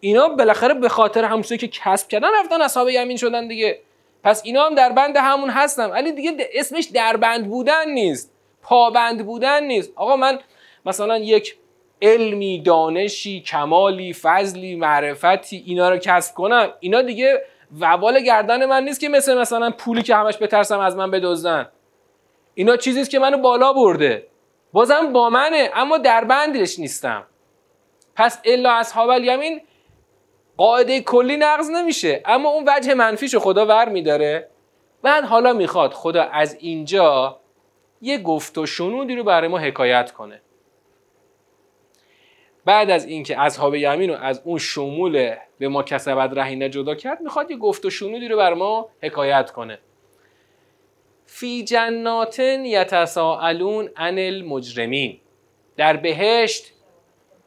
اینا 0.00 0.28
بالاخره 0.28 0.74
به 0.74 0.88
خاطر 0.88 1.24
همون 1.24 1.42
که 1.42 1.68
کسب 1.68 2.08
کردن 2.08 2.28
رفتن 2.40 2.62
اصحاب 2.62 2.88
یمین 2.88 3.16
شدن 3.16 3.48
دیگه. 3.48 3.80
پس 4.24 4.42
اینا 4.44 4.66
هم 4.66 4.74
در 4.74 4.92
بند 4.92 5.16
همون 5.16 5.50
هستن. 5.50 5.90
ولی 5.90 6.12
دیگه 6.12 6.48
اسمش 6.54 6.84
در 6.84 7.16
بند 7.16 7.48
بودن 7.48 7.90
نیست. 7.90 8.32
پابند 8.62 9.26
بودن 9.26 9.64
نیست. 9.64 9.92
آقا 9.96 10.16
من 10.16 10.38
مثلا 10.86 11.18
یک 11.18 11.56
علمی 12.02 12.62
دانشی 12.62 13.40
کمالی 13.40 14.12
فضلی 14.12 14.76
معرفتی 14.76 15.62
اینا 15.66 15.90
رو 15.90 15.96
کسب 15.96 16.34
کنم 16.34 16.68
اینا 16.80 17.02
دیگه 17.02 17.42
وبال 17.80 18.20
گردن 18.20 18.66
من 18.66 18.84
نیست 18.84 19.00
که 19.00 19.08
مثل 19.08 19.38
مثلا 19.38 19.70
پولی 19.70 20.02
که 20.02 20.16
همش 20.16 20.36
بترسم 20.40 20.78
از 20.78 20.96
من 20.96 21.10
بدزدن. 21.10 21.68
اینا 22.54 22.76
چیزیست 22.76 23.10
که 23.10 23.18
منو 23.18 23.38
بالا 23.38 23.72
برده. 23.72 24.26
بازم 24.72 25.12
با 25.12 25.30
منه 25.30 25.70
اما 25.74 25.98
در 25.98 26.24
بندش 26.24 26.78
نیستم. 26.78 27.26
پس 28.16 28.40
الا 28.44 28.72
اصحاب 28.72 29.08
الیمین 29.10 29.60
قاعده 30.56 31.00
کلی 31.00 31.36
نقض 31.36 31.70
نمیشه 31.70 32.22
اما 32.24 32.48
اون 32.48 32.64
وجه 32.68 32.94
منفیشو 32.94 33.38
خدا 33.38 33.66
ور 33.66 33.88
میداره. 33.88 34.48
بعد 35.02 35.24
حالا 35.24 35.52
می‌خواد 35.52 35.92
خدا 35.92 36.22
از 36.22 36.56
اینجا 36.60 37.40
یه 38.02 38.18
گفت 38.18 38.58
و 38.58 38.66
شنودی 38.66 39.16
رو 39.16 39.24
برای 39.24 39.48
ما 39.48 39.58
حکایت 39.58 40.12
کنه. 40.12 40.40
بعد 42.64 42.90
از 42.90 43.04
اینکه 43.04 43.40
اصحاب 43.40 43.74
یمین 43.74 44.10
رو 44.10 44.16
از 44.16 44.42
اون 44.44 44.58
شمول 44.58 45.34
به 45.58 45.68
ما 45.68 45.82
کسبت 45.82 46.30
رهینه 46.32 46.68
جدا 46.68 46.94
کرد 46.94 47.20
می‌خواد 47.20 47.50
یه 47.50 47.56
گفت 47.56 47.84
و 47.84 47.90
شنودی 47.90 48.28
رو 48.28 48.36
بر 48.36 48.54
ما 48.54 48.88
حکایت 49.02 49.50
کنه. 49.50 49.78
فی 51.30 51.64
جنات 51.64 52.38
یتساءلون 52.38 53.90
عن 53.96 54.18
المجرمین. 54.18 55.20
در 55.76 55.96
بهشت 55.96 56.72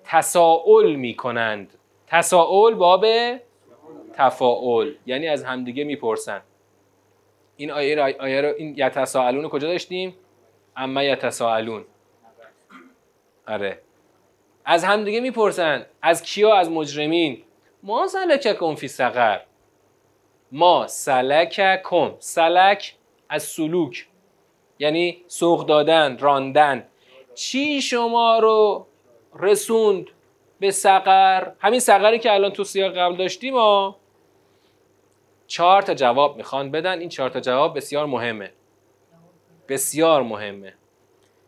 تساؤل 0.03 0.95
می‌کنند. 0.95 1.73
تساؤل 2.07 2.73
باب 2.73 3.05
تفاؤل 4.13 4.93
یعنی 5.05 5.27
از 5.27 5.43
همدیگه 5.43 5.83
می‌پرسن. 5.83 6.41
این 7.57 7.71
آیه 7.71 7.95
رو, 7.95 8.13
آیه 8.19 8.41
رو 8.41 8.53
این 8.57 8.73
یتساءلون 8.77 9.49
کجا 9.49 9.67
داشتیم؟ 9.67 10.15
اما 10.77 11.03
یتساءلون. 11.03 11.85
آره. 13.47 13.81
از 14.65 14.83
همدیگه 14.83 15.19
می‌پرسن. 15.19 15.85
از 16.01 16.23
کیا؟ 16.23 16.55
از 16.55 16.69
مجرمین. 16.69 17.43
ما 17.83 18.07
سلککم 18.07 18.75
فی 18.75 18.87
سقر 18.87 19.39
ما 20.51 20.87
سلککم. 20.87 22.15
سلک 22.19 22.95
از 23.31 23.43
سلوک 23.43 24.07
یعنی 24.79 25.23
سوق 25.27 25.65
دادن 25.65 26.17
راندن. 26.17 26.87
چی 27.35 27.81
شما 27.81 28.39
رو 28.39 28.87
رسوند 29.39 30.07
به 30.59 30.71
سقر؟ 30.71 31.51
همین 31.59 31.79
سقری 31.79 32.19
که 32.19 32.33
الان 32.33 32.51
تو 32.51 32.63
سیاق 32.63 32.97
قبل 32.97 33.15
داشتیم 33.15 33.53
ها. 33.53 33.97
چهار 35.47 35.81
تا 35.81 35.93
جواب 35.93 36.37
می‌خوان 36.37 36.71
بدن. 36.71 36.99
این 36.99 37.09
چهار 37.09 37.29
تا 37.29 37.39
جواب 37.39 37.77
بسیار 37.77 38.05
مهمه. 38.05 38.51
بسیار 39.69 40.23
مهمه. 40.23 40.73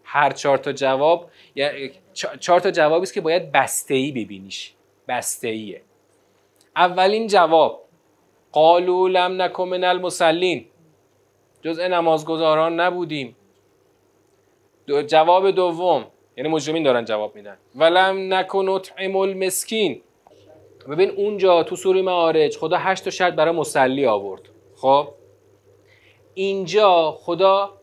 هر 0.04 0.32
چهار 0.32 0.58
تا 0.58 0.72
جواب 0.72 1.30
چهار 2.40 2.60
تا 2.60 2.72
جوابی 2.72 3.04
است 3.04 3.14
که 3.14 3.22
باید 3.22 3.52
بسته 3.52 3.94
ای 3.94 4.12
ببینیش. 4.12 4.74
بسته 5.08 5.48
ایه 5.48 5.82
اولین 6.76 7.28
جواب 7.28 7.86
قالو 8.52 9.08
لم 9.08 9.42
نکن 9.42 9.68
من 9.70 9.84
المسلین. 9.84 10.66
جزء 11.64 11.88
نمازگزاران 11.88 12.80
نبودیم. 12.80 13.36
دو 14.88 15.02
جواب 15.02 15.52
دوم 15.52 16.06
یعنی 16.38 16.50
مجرمین 16.50 16.84
دارن 16.84 17.06
جواب 17.06 17.36
میدن. 17.36 17.58
ولم 17.76 18.34
نکن 18.34 18.70
اطعم 18.70 19.16
المسکین. 19.16 20.02
ببین 20.90 21.10
اونجا 21.10 21.64
تو 21.64 21.76
سوره 21.76 22.02
معارج 22.02 22.58
خدا 22.58 22.78
هشت 22.78 23.04
تا 23.04 23.10
شرط 23.10 23.34
برای 23.34 23.56
مسلی 23.56 24.06
آورد. 24.06 24.42
خب؟ 24.76 25.08
اینجا 26.34 27.12
خدا 27.12 27.74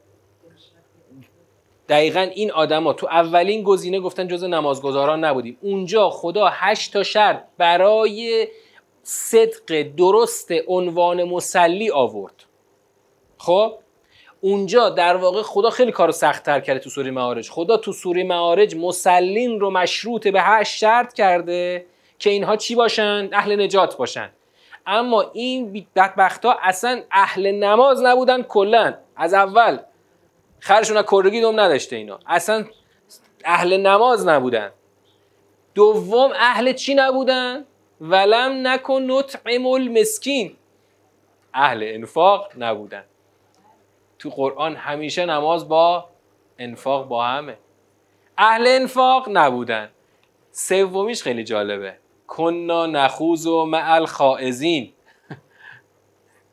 دقیقا 1.89 2.21
این 2.21 2.51
آدما 2.51 2.93
تو 2.93 3.07
اولین 3.07 3.63
گزینه 3.63 4.01
گفتن 4.01 4.29
جز 4.29 4.45
نمازگزاران 4.45 5.25
نبودیم. 5.25 5.59
اونجا 5.61 6.11
خدا 6.11 6.49
هشت 6.53 6.93
تا 6.93 7.03
شرط 7.03 7.45
برای 7.59 8.49
صدق 9.03 9.83
درست 9.83 10.51
عنوان 10.69 11.25
مسلی 11.25 11.91
آورد. 11.91 12.45
خب؟ 13.41 13.79
اونجا 14.41 14.89
در 14.89 15.17
واقع 15.17 15.43
خدا 15.43 15.71
خیلی 15.71 15.93
کارو 15.93 16.13
سختتر 16.13 16.61
کرده 16.61 16.81
تو 16.81 16.91
سوره 16.91 17.11
معارج. 17.11 17.51
خدا 17.51 17.77
تو 17.77 17.93
سوره 17.93 18.25
معارج 18.25 18.77
مسلین 18.77 19.61
رو 19.61 19.71
مشروط 19.71 20.29
به 20.29 20.43
هشت 20.43 20.77
شرط 20.77 21.13
کرده 21.13 21.87
که 22.19 22.31
اینها 22.31 22.57
چی 22.57 22.75
باشن؟ 22.75 23.29
اهل 23.33 23.61
نجات 23.61 23.97
باشن. 23.97 24.31
اما 24.87 25.31
این 25.33 25.73
بدبخت 25.73 26.45
ها 26.45 26.59
اصلا 26.63 27.03
اهل 27.13 27.51
نماز 27.51 28.03
نبودن 28.03 28.43
کلا. 28.43 28.95
از 29.17 29.35
اول 29.35 29.79
خرشون 30.61 30.97
از 30.97 31.05
کرگی 31.11 31.41
دوم 31.41 31.61
نداشته 31.61 31.97
اینا. 31.97 32.19
اصلا 32.27 32.65
اهل 33.45 33.77
نماز 33.77 34.27
نبودن. 34.27 34.71
دوم 35.75 36.31
اهل 36.35 36.73
چی 36.73 36.95
نبودن؟ 36.95 37.65
ولم 38.01 38.67
نکن 38.67 39.03
نطعم 39.03 39.67
المسکین. 39.67 40.57
اهل 41.55 41.83
انفاق 41.83 42.53
نبودن. 42.59 43.05
تو 44.21 44.31
قرآن 44.31 44.77
همیشه 44.77 45.27
نماز 45.27 45.69
با 45.69 46.09
انفاق 46.59 47.09
با 47.09 47.27
همه. 47.27 47.57
اهل 48.39 48.67
انفاق 48.67 49.29
نبودن. 49.33 49.89
سومیش 50.51 51.23
خیلی 51.23 51.45
جالبه. 51.45 51.97
کنا 52.27 52.87
نخوز 52.87 53.47
و 53.47 53.65
معل 53.65 54.05
خائزین. 54.05 54.93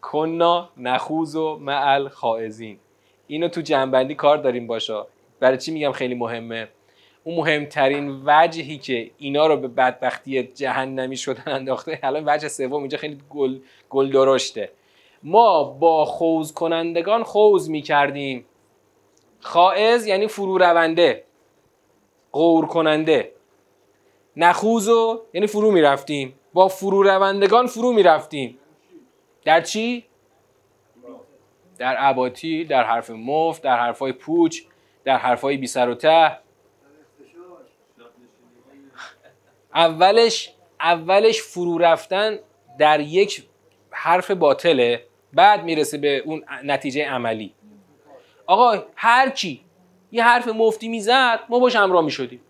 کنا 0.01 0.70
نخوز 0.78 1.36
و 1.36 1.57
معل 1.57 2.07
خائزین. 2.07 2.80
اینو 3.28 3.47
تو 3.47 3.61
جنبندی 3.61 4.15
کار 4.15 4.38
داریم 4.38 4.68
باشا. 4.68 5.07
برای 5.39 5.57
چی 5.57 5.72
میگم 5.72 5.91
خیلی 5.91 6.15
مهمه؟ 6.15 6.68
اون 7.24 7.38
مهمترین 7.38 8.22
وجهی 8.26 8.78
که 8.78 9.11
اینا 9.18 9.47
رو 9.47 9.57
به 9.57 9.68
بدبختی 9.68 10.43
جهنمی 10.43 11.18
شدن 11.18 11.43
انداخته 11.51 11.99
الان 12.03 12.24
وجه 12.26 12.47
سوم 12.47 12.74
اینجا 12.74 12.97
خیلی 12.97 13.22
گل, 13.30 13.59
گل 13.89 14.11
درشته. 14.11 14.72
ما 15.24 15.63
با 15.63 16.05
خوز 16.05 16.53
کنندگان 16.53 17.24
خوز 17.24 17.70
می‌کردیم. 17.70 18.45
خائز 19.39 20.05
یعنی 20.05 20.28
فرو 20.28 20.57
رونده 20.57 21.24
غور 22.32 22.65
کننده. 22.65 23.32
نخوزو 24.36 25.22
یعنی 25.34 25.47
فرو 25.47 25.72
می‌رفتیم. 25.72 26.39
با 26.53 26.68
فرو 26.68 27.03
روندگان 27.03 27.68
فرو 27.68 27.93
می‌رفتیم. 27.93 28.57
در 29.45 29.61
چی؟ 29.61 30.05
در 31.78 31.95
عباتی، 31.95 32.65
در 32.65 32.84
حرف 32.84 33.09
مفت، 33.09 33.61
در 33.61 33.80
حرفای 33.80 34.11
پوچ، 34.11 34.61
در 35.03 35.18
حرفای 35.18 35.57
بی 35.57 35.68
سر 35.68 35.89
و 35.89 35.95
ته. 35.95 36.38
اولش 39.74 40.53
اولش 40.80 41.41
فرو 41.41 41.78
رفتن 41.78 42.39
در 42.80 42.99
یک 42.99 43.47
حرف 44.00 44.32
باطله 44.32 45.04
بعد 45.34 45.64
می‌رسه 45.64 45.98
به 45.98 46.18
اون 46.26 46.43
نتیجه 46.64 47.06
عملی. 47.10 47.54
آقا 48.45 48.84
هر 48.95 49.30
کی 49.30 49.62
یه 50.12 50.24
حرف 50.24 50.48
مفتی 50.48 50.88
می‌زد 50.88 51.39
ما 51.50 51.60
باش 51.60 51.76
همراه 51.76 52.04
می‌شدیم. 52.06 52.41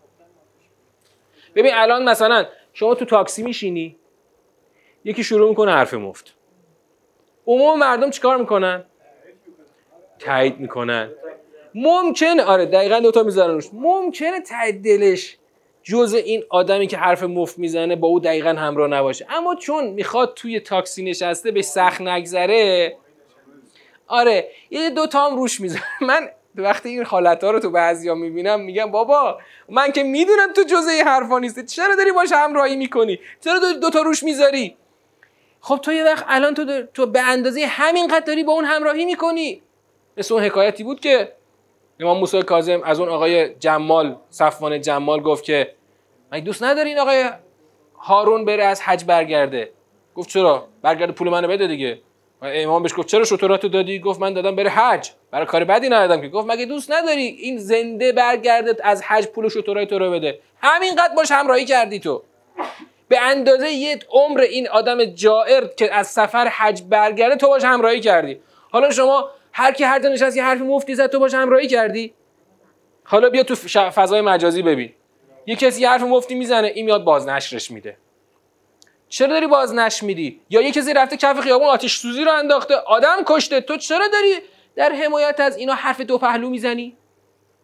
ببین 1.54 1.74
الان 1.74 2.08
مثلا 2.08 2.46
شما 2.72 2.94
تو 2.94 3.04
تاکسی 3.04 3.42
میشینی 3.42 3.96
یکی 5.04 5.24
شروع 5.24 5.48
می‌کنه 5.48 5.72
حرف 5.72 5.94
مفت. 5.94 6.34
عموم 7.46 7.78
مردم 7.78 8.10
چیکار 8.10 8.36
می‌کنن؟ 8.36 8.84
تایید 10.18 10.60
می‌کنن. 10.60 11.10
ممکنه 11.74 12.42
آره 12.42 12.66
دقیقا 12.66 13.00
دوتا 13.00 13.22
می‌ذارن 13.22 13.54
روش 13.54 13.68
ممکنه 13.72 14.40
تایید 14.40 14.84
دلش 14.84 15.37
جز 15.88 16.14
این 16.14 16.44
آدمی 16.50 16.86
که 16.86 16.96
حرف 16.96 17.22
مفت 17.22 17.58
می‌زنه 17.58 17.96
با 17.96 18.08
او 18.08 18.20
دقیقا 18.20 18.48
همراه 18.50 18.88
نباشه. 18.88 19.26
اما 19.30 19.54
چون 19.54 19.86
می‌خواد 19.86 20.34
توی 20.34 20.60
تاکسی 20.60 21.02
نشسته 21.02 21.50
به 21.50 21.62
سخت 21.62 22.00
نگذره 22.00 22.96
آره 24.06 24.48
یه 24.70 24.90
دوتا 24.90 25.26
هم 25.26 25.36
روش 25.36 25.60
می‌زنه 25.60 25.82
من 26.08 26.28
وقتی 26.54 26.88
این 26.88 27.04
حالت 27.04 27.44
رو 27.44 27.60
تو 27.60 27.70
بعضیا 27.70 28.14
می‌بینم 28.14 28.60
میگم 28.60 28.90
بابا 28.90 29.38
من 29.68 29.92
که 29.92 30.02
می‌دونم 30.02 30.52
تو 30.52 30.62
جزء 30.62 30.90
این 30.90 31.04
حرفا 31.04 31.38
نیستی. 31.38 31.64
چرا 31.64 31.94
داری 31.94 32.12
باش 32.12 32.32
همراهی 32.32 32.76
می‌کنی؟ 32.76 33.20
چرا 33.44 33.58
دو 33.72 33.90
تا 33.90 34.02
روش 34.02 34.22
می‌ذاری؟ 34.22 34.76
خب 35.60 35.76
تو 35.82 35.92
یه 35.92 36.04
وقت 36.04 36.24
الان 36.28 36.54
تو, 36.54 36.82
تو 36.94 37.06
به 37.06 37.20
اندازه 37.20 37.66
همینقدر 37.66 38.24
داری 38.24 38.44
با 38.44 38.52
اون 38.52 38.64
همراهی 38.64 39.04
می‌کنی. 39.04 39.62
مثل 40.16 40.34
اون 40.34 40.42
حکایتی 40.42 40.84
بود 40.84 41.00
که 41.00 41.32
امام 42.00 42.18
موسی 42.18 42.42
کاظم 42.42 42.82
از 42.84 43.00
اون 43.00 43.08
آقای 43.08 43.54
جمال 43.54 44.16
صفوان 44.30 44.80
جمال 44.80 45.20
گفت 45.20 45.44
که 45.44 45.77
من 46.32 46.40
دوست 46.40 46.62
نداری 46.62 46.88
این 46.88 46.98
آقای 46.98 47.30
هارون 47.98 48.44
بره 48.44 48.64
از 48.64 48.82
حج 48.82 49.04
برگرده؟ 49.04 49.70
گفت 50.14 50.28
چرا؟ 50.28 50.68
برگرده 50.82 51.12
پول 51.12 51.28
منو 51.28 51.48
بده 51.48 51.66
دیگه. 51.66 51.98
امام 52.42 52.82
بهش 52.82 52.94
گفت 52.96 53.08
چرا 53.08 53.24
شطوراتو 53.24 53.68
دادی؟ 53.68 53.98
گفت 53.98 54.20
من 54.20 54.34
دادم 54.34 54.56
بره 54.56 54.70
حج. 54.70 55.10
برای 55.30 55.46
کار 55.46 55.64
بدی 55.64 55.88
ندادم 55.88 56.20
که. 56.20 56.28
گفت 56.28 56.50
مگه 56.50 56.64
دوست 56.64 56.92
نداری 56.92 57.22
این 57.22 57.58
زنده 57.58 58.12
برگرده 58.12 58.76
از 58.82 59.02
حج 59.02 59.26
پول 59.26 59.48
شطورای 59.48 59.86
تو 59.86 59.98
رو 59.98 60.10
بده؟ 60.10 60.38
همینقدر 60.62 61.14
باش 61.16 61.30
همراهی 61.30 61.64
کردی 61.64 62.00
تو. 62.00 62.22
به 63.08 63.20
اندازه 63.20 63.70
یه 63.70 63.98
عمر 64.10 64.40
این 64.40 64.68
آدم 64.68 65.04
جائر 65.04 65.66
که 65.66 65.94
از 65.94 66.06
سفر 66.06 66.48
حج 66.48 66.82
برگرده 66.82 67.36
تو 67.36 67.48
باش 67.48 67.64
همراهی 67.64 68.00
کردی. 68.00 68.40
حالا 68.70 68.90
شما 68.90 69.30
هر 69.52 69.72
کی 69.72 69.84
هر 69.84 69.98
نشست 69.98 70.36
یه 70.36 70.44
حرف 70.44 70.60
مفتی 70.60 70.94
زد 70.94 71.06
تو 71.06 71.18
باش 71.18 71.34
همراهی 71.34 71.66
کردی. 71.66 72.14
حالا 73.04 73.30
بیا 73.30 73.42
تو 73.42 73.54
فضای 73.90 74.20
مجازی 74.20 74.62
ببین. 74.62 74.92
یه 75.48 75.56
کسی 75.56 75.84
حرف 75.84 76.02
مفتی 76.02 76.34
می‌زنه 76.34 76.68
این 76.68 76.84
میاد 76.84 77.04
بازنشرش 77.04 77.70
میده. 77.70 77.96
چرا 79.08 79.28
داری 79.28 79.46
بازنش 79.46 80.02
میدی 80.02 80.40
یا 80.50 80.60
یه 80.60 80.72
کسی 80.72 80.94
رفته 80.94 81.16
کف 81.16 81.40
خیابون 81.40 81.68
آتش 81.68 81.96
سوزی 81.96 82.24
رو 82.24 82.32
انداخته 82.32 82.74
آدم 82.74 83.16
کشته. 83.26 83.60
تو 83.60 83.76
چرا 83.76 84.08
داری 84.12 84.34
در 84.76 84.92
حمایت 84.92 85.40
از 85.40 85.56
اینا 85.56 85.74
حرف 85.74 86.00
دو 86.00 86.18
پهلو 86.18 86.50
می‌زنی؟ 86.50 86.96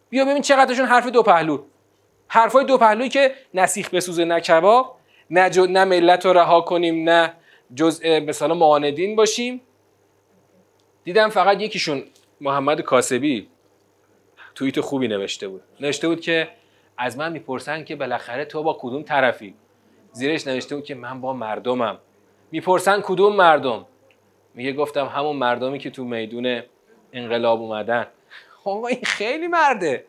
بیا 0.09 0.25
ببین 0.25 0.41
چقدرشون 0.41 0.85
حرف 0.85 1.07
دو 1.07 1.23
پهلو. 1.23 1.63
حرفای 2.27 2.65
دو 2.65 2.77
پهلویی 2.77 3.09
که 3.09 3.35
نسیخ 3.53 3.89
بسوزه 3.89 4.25
نه 4.25 4.39
کباب 4.39 4.97
نه, 5.29 5.49
نه 5.49 5.85
ملت 5.85 6.25
رو 6.25 6.33
رها 6.33 6.61
کنیم 6.61 7.09
نه 7.09 7.33
جزء 7.75 8.19
مثلا 8.19 8.53
معاندین 8.53 9.15
باشیم. 9.15 9.61
دیدم 11.03 11.29
فقط 11.29 11.61
یکیشون 11.61 12.03
محمد 12.41 12.81
کاسبی 12.81 13.47
توییت 14.55 14.81
خوبی 14.81 15.07
نوشته 15.07 15.47
بود. 15.47 15.61
نوشته 15.79 16.07
بود 16.07 16.21
که 16.21 16.47
از 16.97 17.17
من 17.17 17.31
می‌پرسن 17.31 17.83
که 17.83 17.95
بالاخره 17.95 18.45
تو 18.45 18.63
با 18.63 18.77
کدوم 18.79 19.03
طرفی؟ 19.03 19.55
زیرش 20.11 20.47
نوشته 20.47 20.75
بود 20.75 20.85
که 20.85 20.95
من 20.95 21.21
با 21.21 21.33
مردمم. 21.33 21.97
می‌پرسن 22.51 23.01
کدوم 23.01 23.35
مردم؟ 23.35 23.85
میگه 24.53 24.73
گفتم 24.73 25.05
همون 25.05 25.35
مردمی 25.35 25.79
که 25.79 25.89
تو 25.89 26.03
میدون 26.03 26.61
انقلاب 27.13 27.61
اومدن. 27.61 28.07
خب 28.63 28.85
این 28.89 29.01
خیلی 29.03 29.47
مرده. 29.47 30.05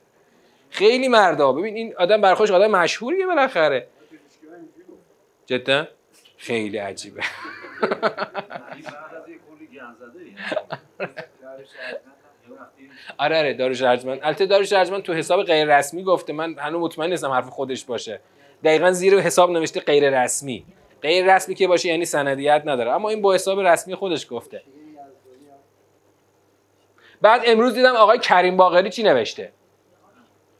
خیلی 0.71 1.09
مرده. 1.09 1.53
ببین 1.53 1.75
این 1.77 1.95
آدم 1.99 2.21
برخوش 2.21 2.51
آدم 2.51 2.71
مشهوریه 2.71 3.27
بالاخره. 3.27 3.87
جدا؟ 5.47 5.89
خیلی 6.37 6.79
عجیبه. 6.79 7.23
آره 13.19 13.39
آره 13.39 13.55
داروش 13.55 13.83
ارجمند. 13.83 14.19
البته 14.23 14.47
داروش 14.47 14.73
ارجمند 14.73 15.03
تو 15.03 15.13
حساب 15.13 15.43
غیر 15.43 15.79
رسمی 15.79 16.03
گفته 16.03 16.33
من 16.33 16.59
هنوز 16.59 16.83
مطمئن 16.83 17.11
نیستم 17.11 17.31
حرف 17.31 17.49
خودش 17.49 17.85
باشه. 17.85 18.21
دقیقا 18.65 18.93
زیر 18.93 19.19
حساب 19.19 19.51
نوشته 19.51 19.81
غیر 19.81 20.23
رسمی. 20.23 20.65
غیر 21.03 21.35
رسمی 21.35 21.55
که 21.55 21.69
باشه 21.69 21.89
یعنی 21.89 22.05
سندیت 22.05 22.63
نداره. 22.65 22.91
اما 22.91 23.09
این 23.09 23.23
با 23.23 23.35
حساب 23.35 23.61
رسمی 23.61 23.95
خودش 23.95 24.27
گفته. 24.31 24.63
بعد 27.23 27.43
امروز 27.47 27.75
دیدم 27.75 27.97
آقای 27.97 28.19
کریم 28.19 28.57
باقری 28.57 28.91
چی 28.91 29.03
نوشته؟ 29.03 29.53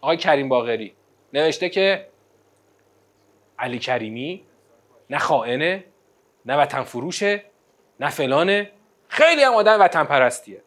آقای 0.01 0.17
کریم 0.17 0.49
باقری 0.49 0.95
نوشته 1.33 1.69
که 1.69 2.07
علی 3.59 3.79
کریمی 3.79 4.45
نه 5.11 5.19
خائنه 5.19 5.85
نه 6.47 6.57
وطن 6.57 6.83
فروشه 6.83 7.43
نه 8.01 8.11
فلانه. 8.11 8.71
خیلی 9.09 9.43
هم 9.43 9.55
آدم 9.55 9.81
وطن 9.81 10.05
پرستیه 10.05 10.63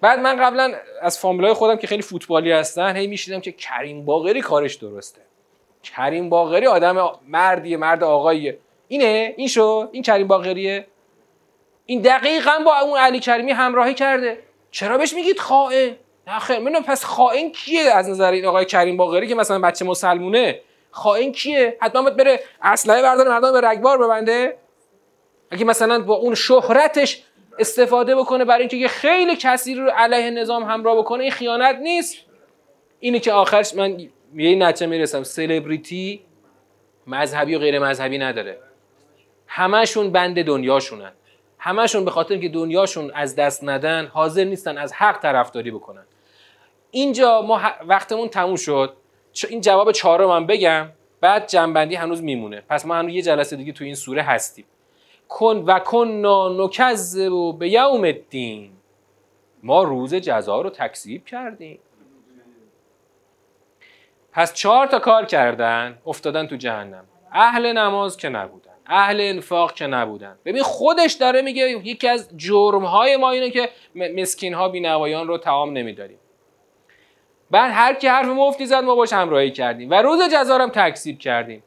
بعد 0.00 0.18
من 0.18 0.36
قبلا 0.36 0.74
از 1.00 1.18
فامیلای 1.18 1.52
خودم 1.52 1.76
که 1.76 1.86
خیلی 1.86 2.02
فوتبالی 2.02 2.52
هستن 2.52 2.96
هی 2.96 3.06
میشیدم 3.06 3.40
که 3.40 3.52
کریم 3.52 4.04
باقری 4.04 4.40
کارش 4.40 4.74
درسته. 4.74 5.20
کریم 5.82 6.28
باقری 6.28 6.66
آدم 6.66 7.10
مردیه 7.28 7.76
مرد 7.76 8.04
آقاییه. 8.04 8.58
اینه؟ 8.88 9.34
این 9.36 9.48
شو؟ 9.48 9.88
این 9.92 10.02
کریم 10.02 10.26
باقریه؟ 10.26 10.86
این 11.86 12.00
دقیقا 12.00 12.52
با 12.64 12.78
اون 12.78 12.98
علی 12.98 13.20
کریمی 13.20 13.52
همراهی 13.52 13.94
کرده. 13.94 14.38
چرا 14.70 14.98
بهش 14.98 15.12
میگید 15.14 15.38
خائن؟ 15.38 15.96
نه 16.26 16.38
خیر 16.38 16.58
من 16.58 16.82
پس 16.82 17.04
خائن 17.04 17.50
کیه 17.50 17.90
از 17.90 18.08
نظر 18.08 18.32
این 18.32 18.46
آقای 18.46 18.64
کریم 18.64 18.96
باقری 18.96 19.26
که 19.26 19.34
مثلا 19.34 19.58
بچه 19.58 19.84
مسلمونه؟ 19.84 20.60
خائن 20.90 21.32
کیه؟ 21.32 21.76
حتما 21.80 22.02
باید 22.02 22.16
بره 22.16 22.40
اسلحه 22.62 23.02
برداره 23.02 23.30
مردم 23.30 23.52
به 23.52 23.60
رگبار 23.60 23.98
ببنده. 23.98 24.56
اگه 25.50 25.64
مثلا 25.64 26.00
با 26.00 26.14
اون 26.14 26.34
شهرتش 26.34 27.22
استفاده 27.58 28.16
بکنه 28.16 28.44
برای 28.44 28.60
اینکه 28.60 28.76
یه 28.76 28.88
خیلی 28.88 29.36
کسی 29.36 29.74
رو 29.74 29.90
علیه 29.90 30.30
نظام 30.30 30.64
همراه 30.64 30.98
بکنه 30.98 31.22
این 31.22 31.32
خیانت 31.32 31.76
نیست. 31.76 32.16
اینی 33.00 33.20
که 33.20 33.32
آخرش 33.32 33.74
من 33.74 34.00
یه 34.36 34.56
نتیجه 34.56 34.86
می‌رسم 34.86 35.22
سلبریتی 35.22 36.22
مذهبی 37.06 37.54
و 37.54 37.58
غیر 37.58 37.78
مذهبی 37.78 38.18
نداره. 38.18 38.58
همشون 39.46 40.10
بند 40.10 40.44
دنیاشونن. 40.44 41.12
همشون 41.58 42.04
به 42.04 42.10
خاطر 42.10 42.36
که 42.36 42.48
دنیاشون 42.48 43.10
از 43.14 43.36
دست 43.36 43.64
ندن 43.64 44.06
حاضر 44.06 44.44
نیستن 44.44 44.78
از 44.78 44.92
حق 44.92 45.22
طرفداری 45.22 45.70
بکنن. 45.70 46.04
اینجا 46.90 47.42
ما 47.42 47.60
وقتمون 47.86 48.28
تموم 48.28 48.56
شد. 48.56 48.96
این 49.48 49.60
جواب 49.60 49.92
چهارم 49.92 50.28
من 50.28 50.46
بگم 50.46 50.88
بعد 51.20 51.48
جنبندی 51.48 51.94
هنوز 51.94 52.22
میمونه. 52.22 52.62
پس 52.68 52.86
ما 52.86 52.94
هنوز 52.94 53.14
یه 53.14 53.22
جلسه 53.22 53.56
دیگه 53.56 53.72
تو 53.72 53.84
این 53.84 53.94
سوره 53.94 54.22
هستیم. 54.22 54.64
کن 55.28 55.56
و 55.56 55.78
کنا 55.78 56.48
نکذب 56.48 57.58
به 57.58 57.68
یوم 57.68 58.04
الدین. 58.04 58.72
ما 59.62 59.82
روز 59.82 60.14
جزا 60.14 60.60
رو 60.60 60.70
تکذیب 60.70 61.24
کردیم. 61.24 61.78
پس 64.32 64.54
چهار 64.54 64.86
تا 64.86 64.98
کار 64.98 65.24
کردن 65.24 65.98
افتادن 66.06 66.46
تو 66.46 66.56
جهنم. 66.56 67.04
اهل 67.32 67.72
نماز 67.72 68.16
که 68.16 68.28
نبودن 68.28 68.66
اهل 68.86 69.20
انفاق 69.20 69.72
که 69.72 69.86
نبودن. 69.86 70.38
ببین 70.44 70.62
خودش 70.62 71.12
داره 71.12 71.42
میگه 71.42 71.70
یکی 71.70 72.08
از 72.08 72.28
جرم 72.36 72.84
های 72.84 73.16
ما 73.16 73.30
اینه 73.30 73.50
که 73.50 73.68
مسکین 73.94 74.54
ها 74.54 74.68
بینوایان 74.68 75.28
رو 75.28 75.38
تعام 75.38 75.72
نمیداریم. 75.72 76.18
بعد 77.50 77.70
هر 77.74 77.94
کی 77.94 78.06
حرف 78.06 78.26
مفتی 78.26 78.66
زد 78.66 78.84
ما 78.84 78.94
باش 78.94 79.12
همراهی 79.12 79.50
کردیم. 79.50 79.90
و 79.90 79.94
روز 79.94 80.20
جزا 80.32 80.58
هم 80.58 80.68
تکذیب 80.68 81.18
کردیم. 81.18 81.62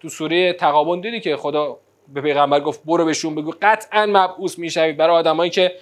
تو 0.00 0.08
سوره 0.08 0.52
تقابن 0.52 1.00
دیدی 1.00 1.20
که 1.20 1.36
خدا 1.36 1.78
به 2.08 2.20
پیغمبر 2.20 2.60
گفت 2.60 2.84
برو 2.84 3.04
بهشون 3.04 3.34
بگو 3.34 3.52
قطعا 3.62 4.06
مبعوث 4.06 4.58
می‌شوی 4.58 4.92
برای 4.92 5.16
آدمایی 5.16 5.50
که 5.50 5.76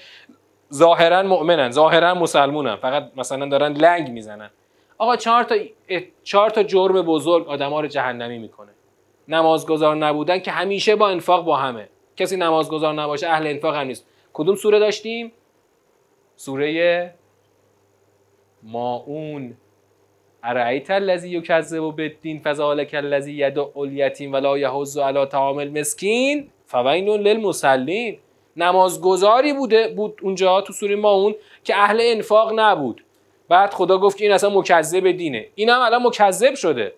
ظاهرا 0.72 1.22
مؤمنن 1.22 1.70
ظاهرا 1.70 2.14
مسلمونن 2.14 2.76
فقط 2.76 3.10
مثلا 3.16 3.48
دارن 3.48 3.72
لنگ 3.72 4.10
می‌زنن. 4.10 4.50
آقا 4.98 5.16
چهار 5.16 5.44
تا 5.44 5.56
چهار 6.24 6.50
تا 6.50 6.62
جرم 6.62 7.02
بزرگ 7.02 7.48
آدما 7.48 7.80
رو 7.80 7.86
جهنمی 7.86 8.38
می‌کنه. 8.38 8.70
نمازگزار 9.28 9.96
نبودن 9.96 10.38
که 10.38 10.50
همیشه 10.50 10.96
با 10.96 11.08
انفاق 11.08 11.44
با 11.44 11.56
همه. 11.56 11.88
کسی 12.16 12.36
نمازگزار 12.36 12.94
نباشه 12.94 13.28
اهل 13.28 13.46
انفاق 13.46 13.74
هم 13.74 13.86
نیست. 13.86 14.06
کدوم 14.32 14.54
سوره 14.54 14.78
داشتیم؟ 14.78 15.32
سوره 16.36 17.14
ماون 18.62 19.56
ارعیت 20.42 20.90
الذی 20.90 21.28
یکذب 21.28 21.80
بالدین 21.80 22.38
فذلک 22.38 22.94
الذی 22.94 23.32
یدعو 23.32 23.78
الیتیم 23.78 24.32
ولا 24.32 24.58
یحض 24.58 24.98
علی 24.98 25.26
طعام 25.26 25.58
المسکین 25.58 26.48
فویل 26.66 27.08
للمصلین 27.08 28.18
نمازگزاری 28.56 29.52
بوده 29.52 29.88
بود 29.88 30.20
اونجا 30.22 30.60
تو 30.60 30.72
سوره 30.72 30.96
ماون 30.96 31.34
که 31.64 31.76
اهل 31.76 31.98
انفاق 32.02 32.52
نبود. 32.60 33.04
بعد 33.48 33.74
خدا 33.74 33.98
گفت 33.98 34.18
که 34.18 34.24
این 34.24 34.32
اصلا 34.32 34.50
مکذب 34.50 35.10
دینه. 35.10 35.46
این 35.54 35.68
هم 35.68 35.80
الان 35.80 36.02
مکذب 36.06 36.54
شده. 36.54 36.92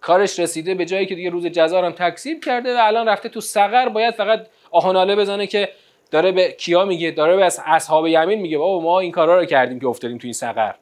کارش 0.00 0.38
رسیده 0.38 0.74
به 0.74 0.84
جایی 0.84 1.06
که 1.06 1.14
دیگه 1.14 1.30
روز 1.30 1.46
جزا 1.46 1.82
هم 1.82 1.92
تکذیب 1.92 2.44
کرده 2.44 2.74
و 2.76 2.78
الان 2.80 3.08
رفته 3.08 3.28
تو 3.28 3.40
سقر 3.40 3.88
باید 3.88 4.14
فقط 4.14 4.46
آهناله 4.70 5.16
بزنه 5.16 5.46
که 5.46 5.68
داره 6.10 6.32
به 6.32 6.52
کیا 6.52 6.84
میگه؟ 6.84 7.10
داره 7.10 7.36
به 7.36 7.44
اصحاب 7.66 8.06
یمین 8.06 8.40
میگه. 8.40 8.58
بابا 8.58 8.80
ما 8.80 9.00
این 9.00 9.12
کارا 9.12 9.38
رو 9.38 9.44
کردیم 9.44 9.80
که 9.80 9.86
افتادیم 9.86 10.18
تو 10.18 10.26
این 10.26 10.32
سقر 10.32 10.74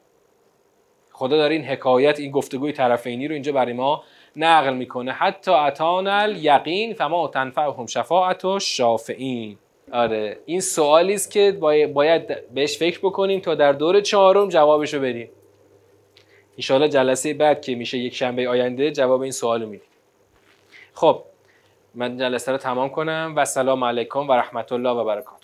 خدا 1.18 1.36
داره 1.36 1.54
این 1.54 1.64
حکایت 1.64 2.20
این 2.20 2.30
گفتگوی 2.30 2.72
طرفینی 2.72 3.28
رو 3.28 3.32
اینجا 3.34 3.52
برای 3.52 3.72
ما 3.72 4.04
نقل 4.36 4.74
می‌کنه. 4.74 5.12
حتی 5.12 5.50
اتان 5.50 6.06
الیقین 6.06 6.94
فما 6.94 7.28
تنفعهم 7.28 7.86
شفاعت 7.86 8.44
و 8.44 8.58
شافعین. 8.58 9.58
آره 9.92 10.38
این 10.46 10.60
سوالی 10.60 11.14
است 11.14 11.30
که 11.30 11.52
باید 11.94 12.52
بهش 12.54 12.78
فکر 12.78 12.98
بکنیم 12.98 13.40
تا 13.40 13.54
در 13.54 13.72
دور 13.72 14.00
چهارم 14.00 14.48
جوابشو 14.48 15.00
بدیم. 15.00 15.30
ان 16.70 16.90
جلسه 16.90 17.34
بعد 17.34 17.60
که 17.60 17.74
میشه 17.74 17.98
یک 17.98 18.14
شنبه 18.14 18.48
آینده 18.48 18.90
جواب 18.90 19.20
این 19.20 19.32
سوالو 19.32 19.66
میدیم. 19.66 19.88
خب 20.94 21.22
من 21.94 22.16
جلسه 22.16 22.52
رو 22.52 22.58
تمام 22.58 22.88
کنم. 22.88 23.32
و 23.36 23.44
سلام 23.44 23.84
علیکم 23.84 24.28
و 24.28 24.32
رحمت 24.32 24.72
الله 24.72 24.90
و 24.90 25.04
برکاته. 25.04 25.36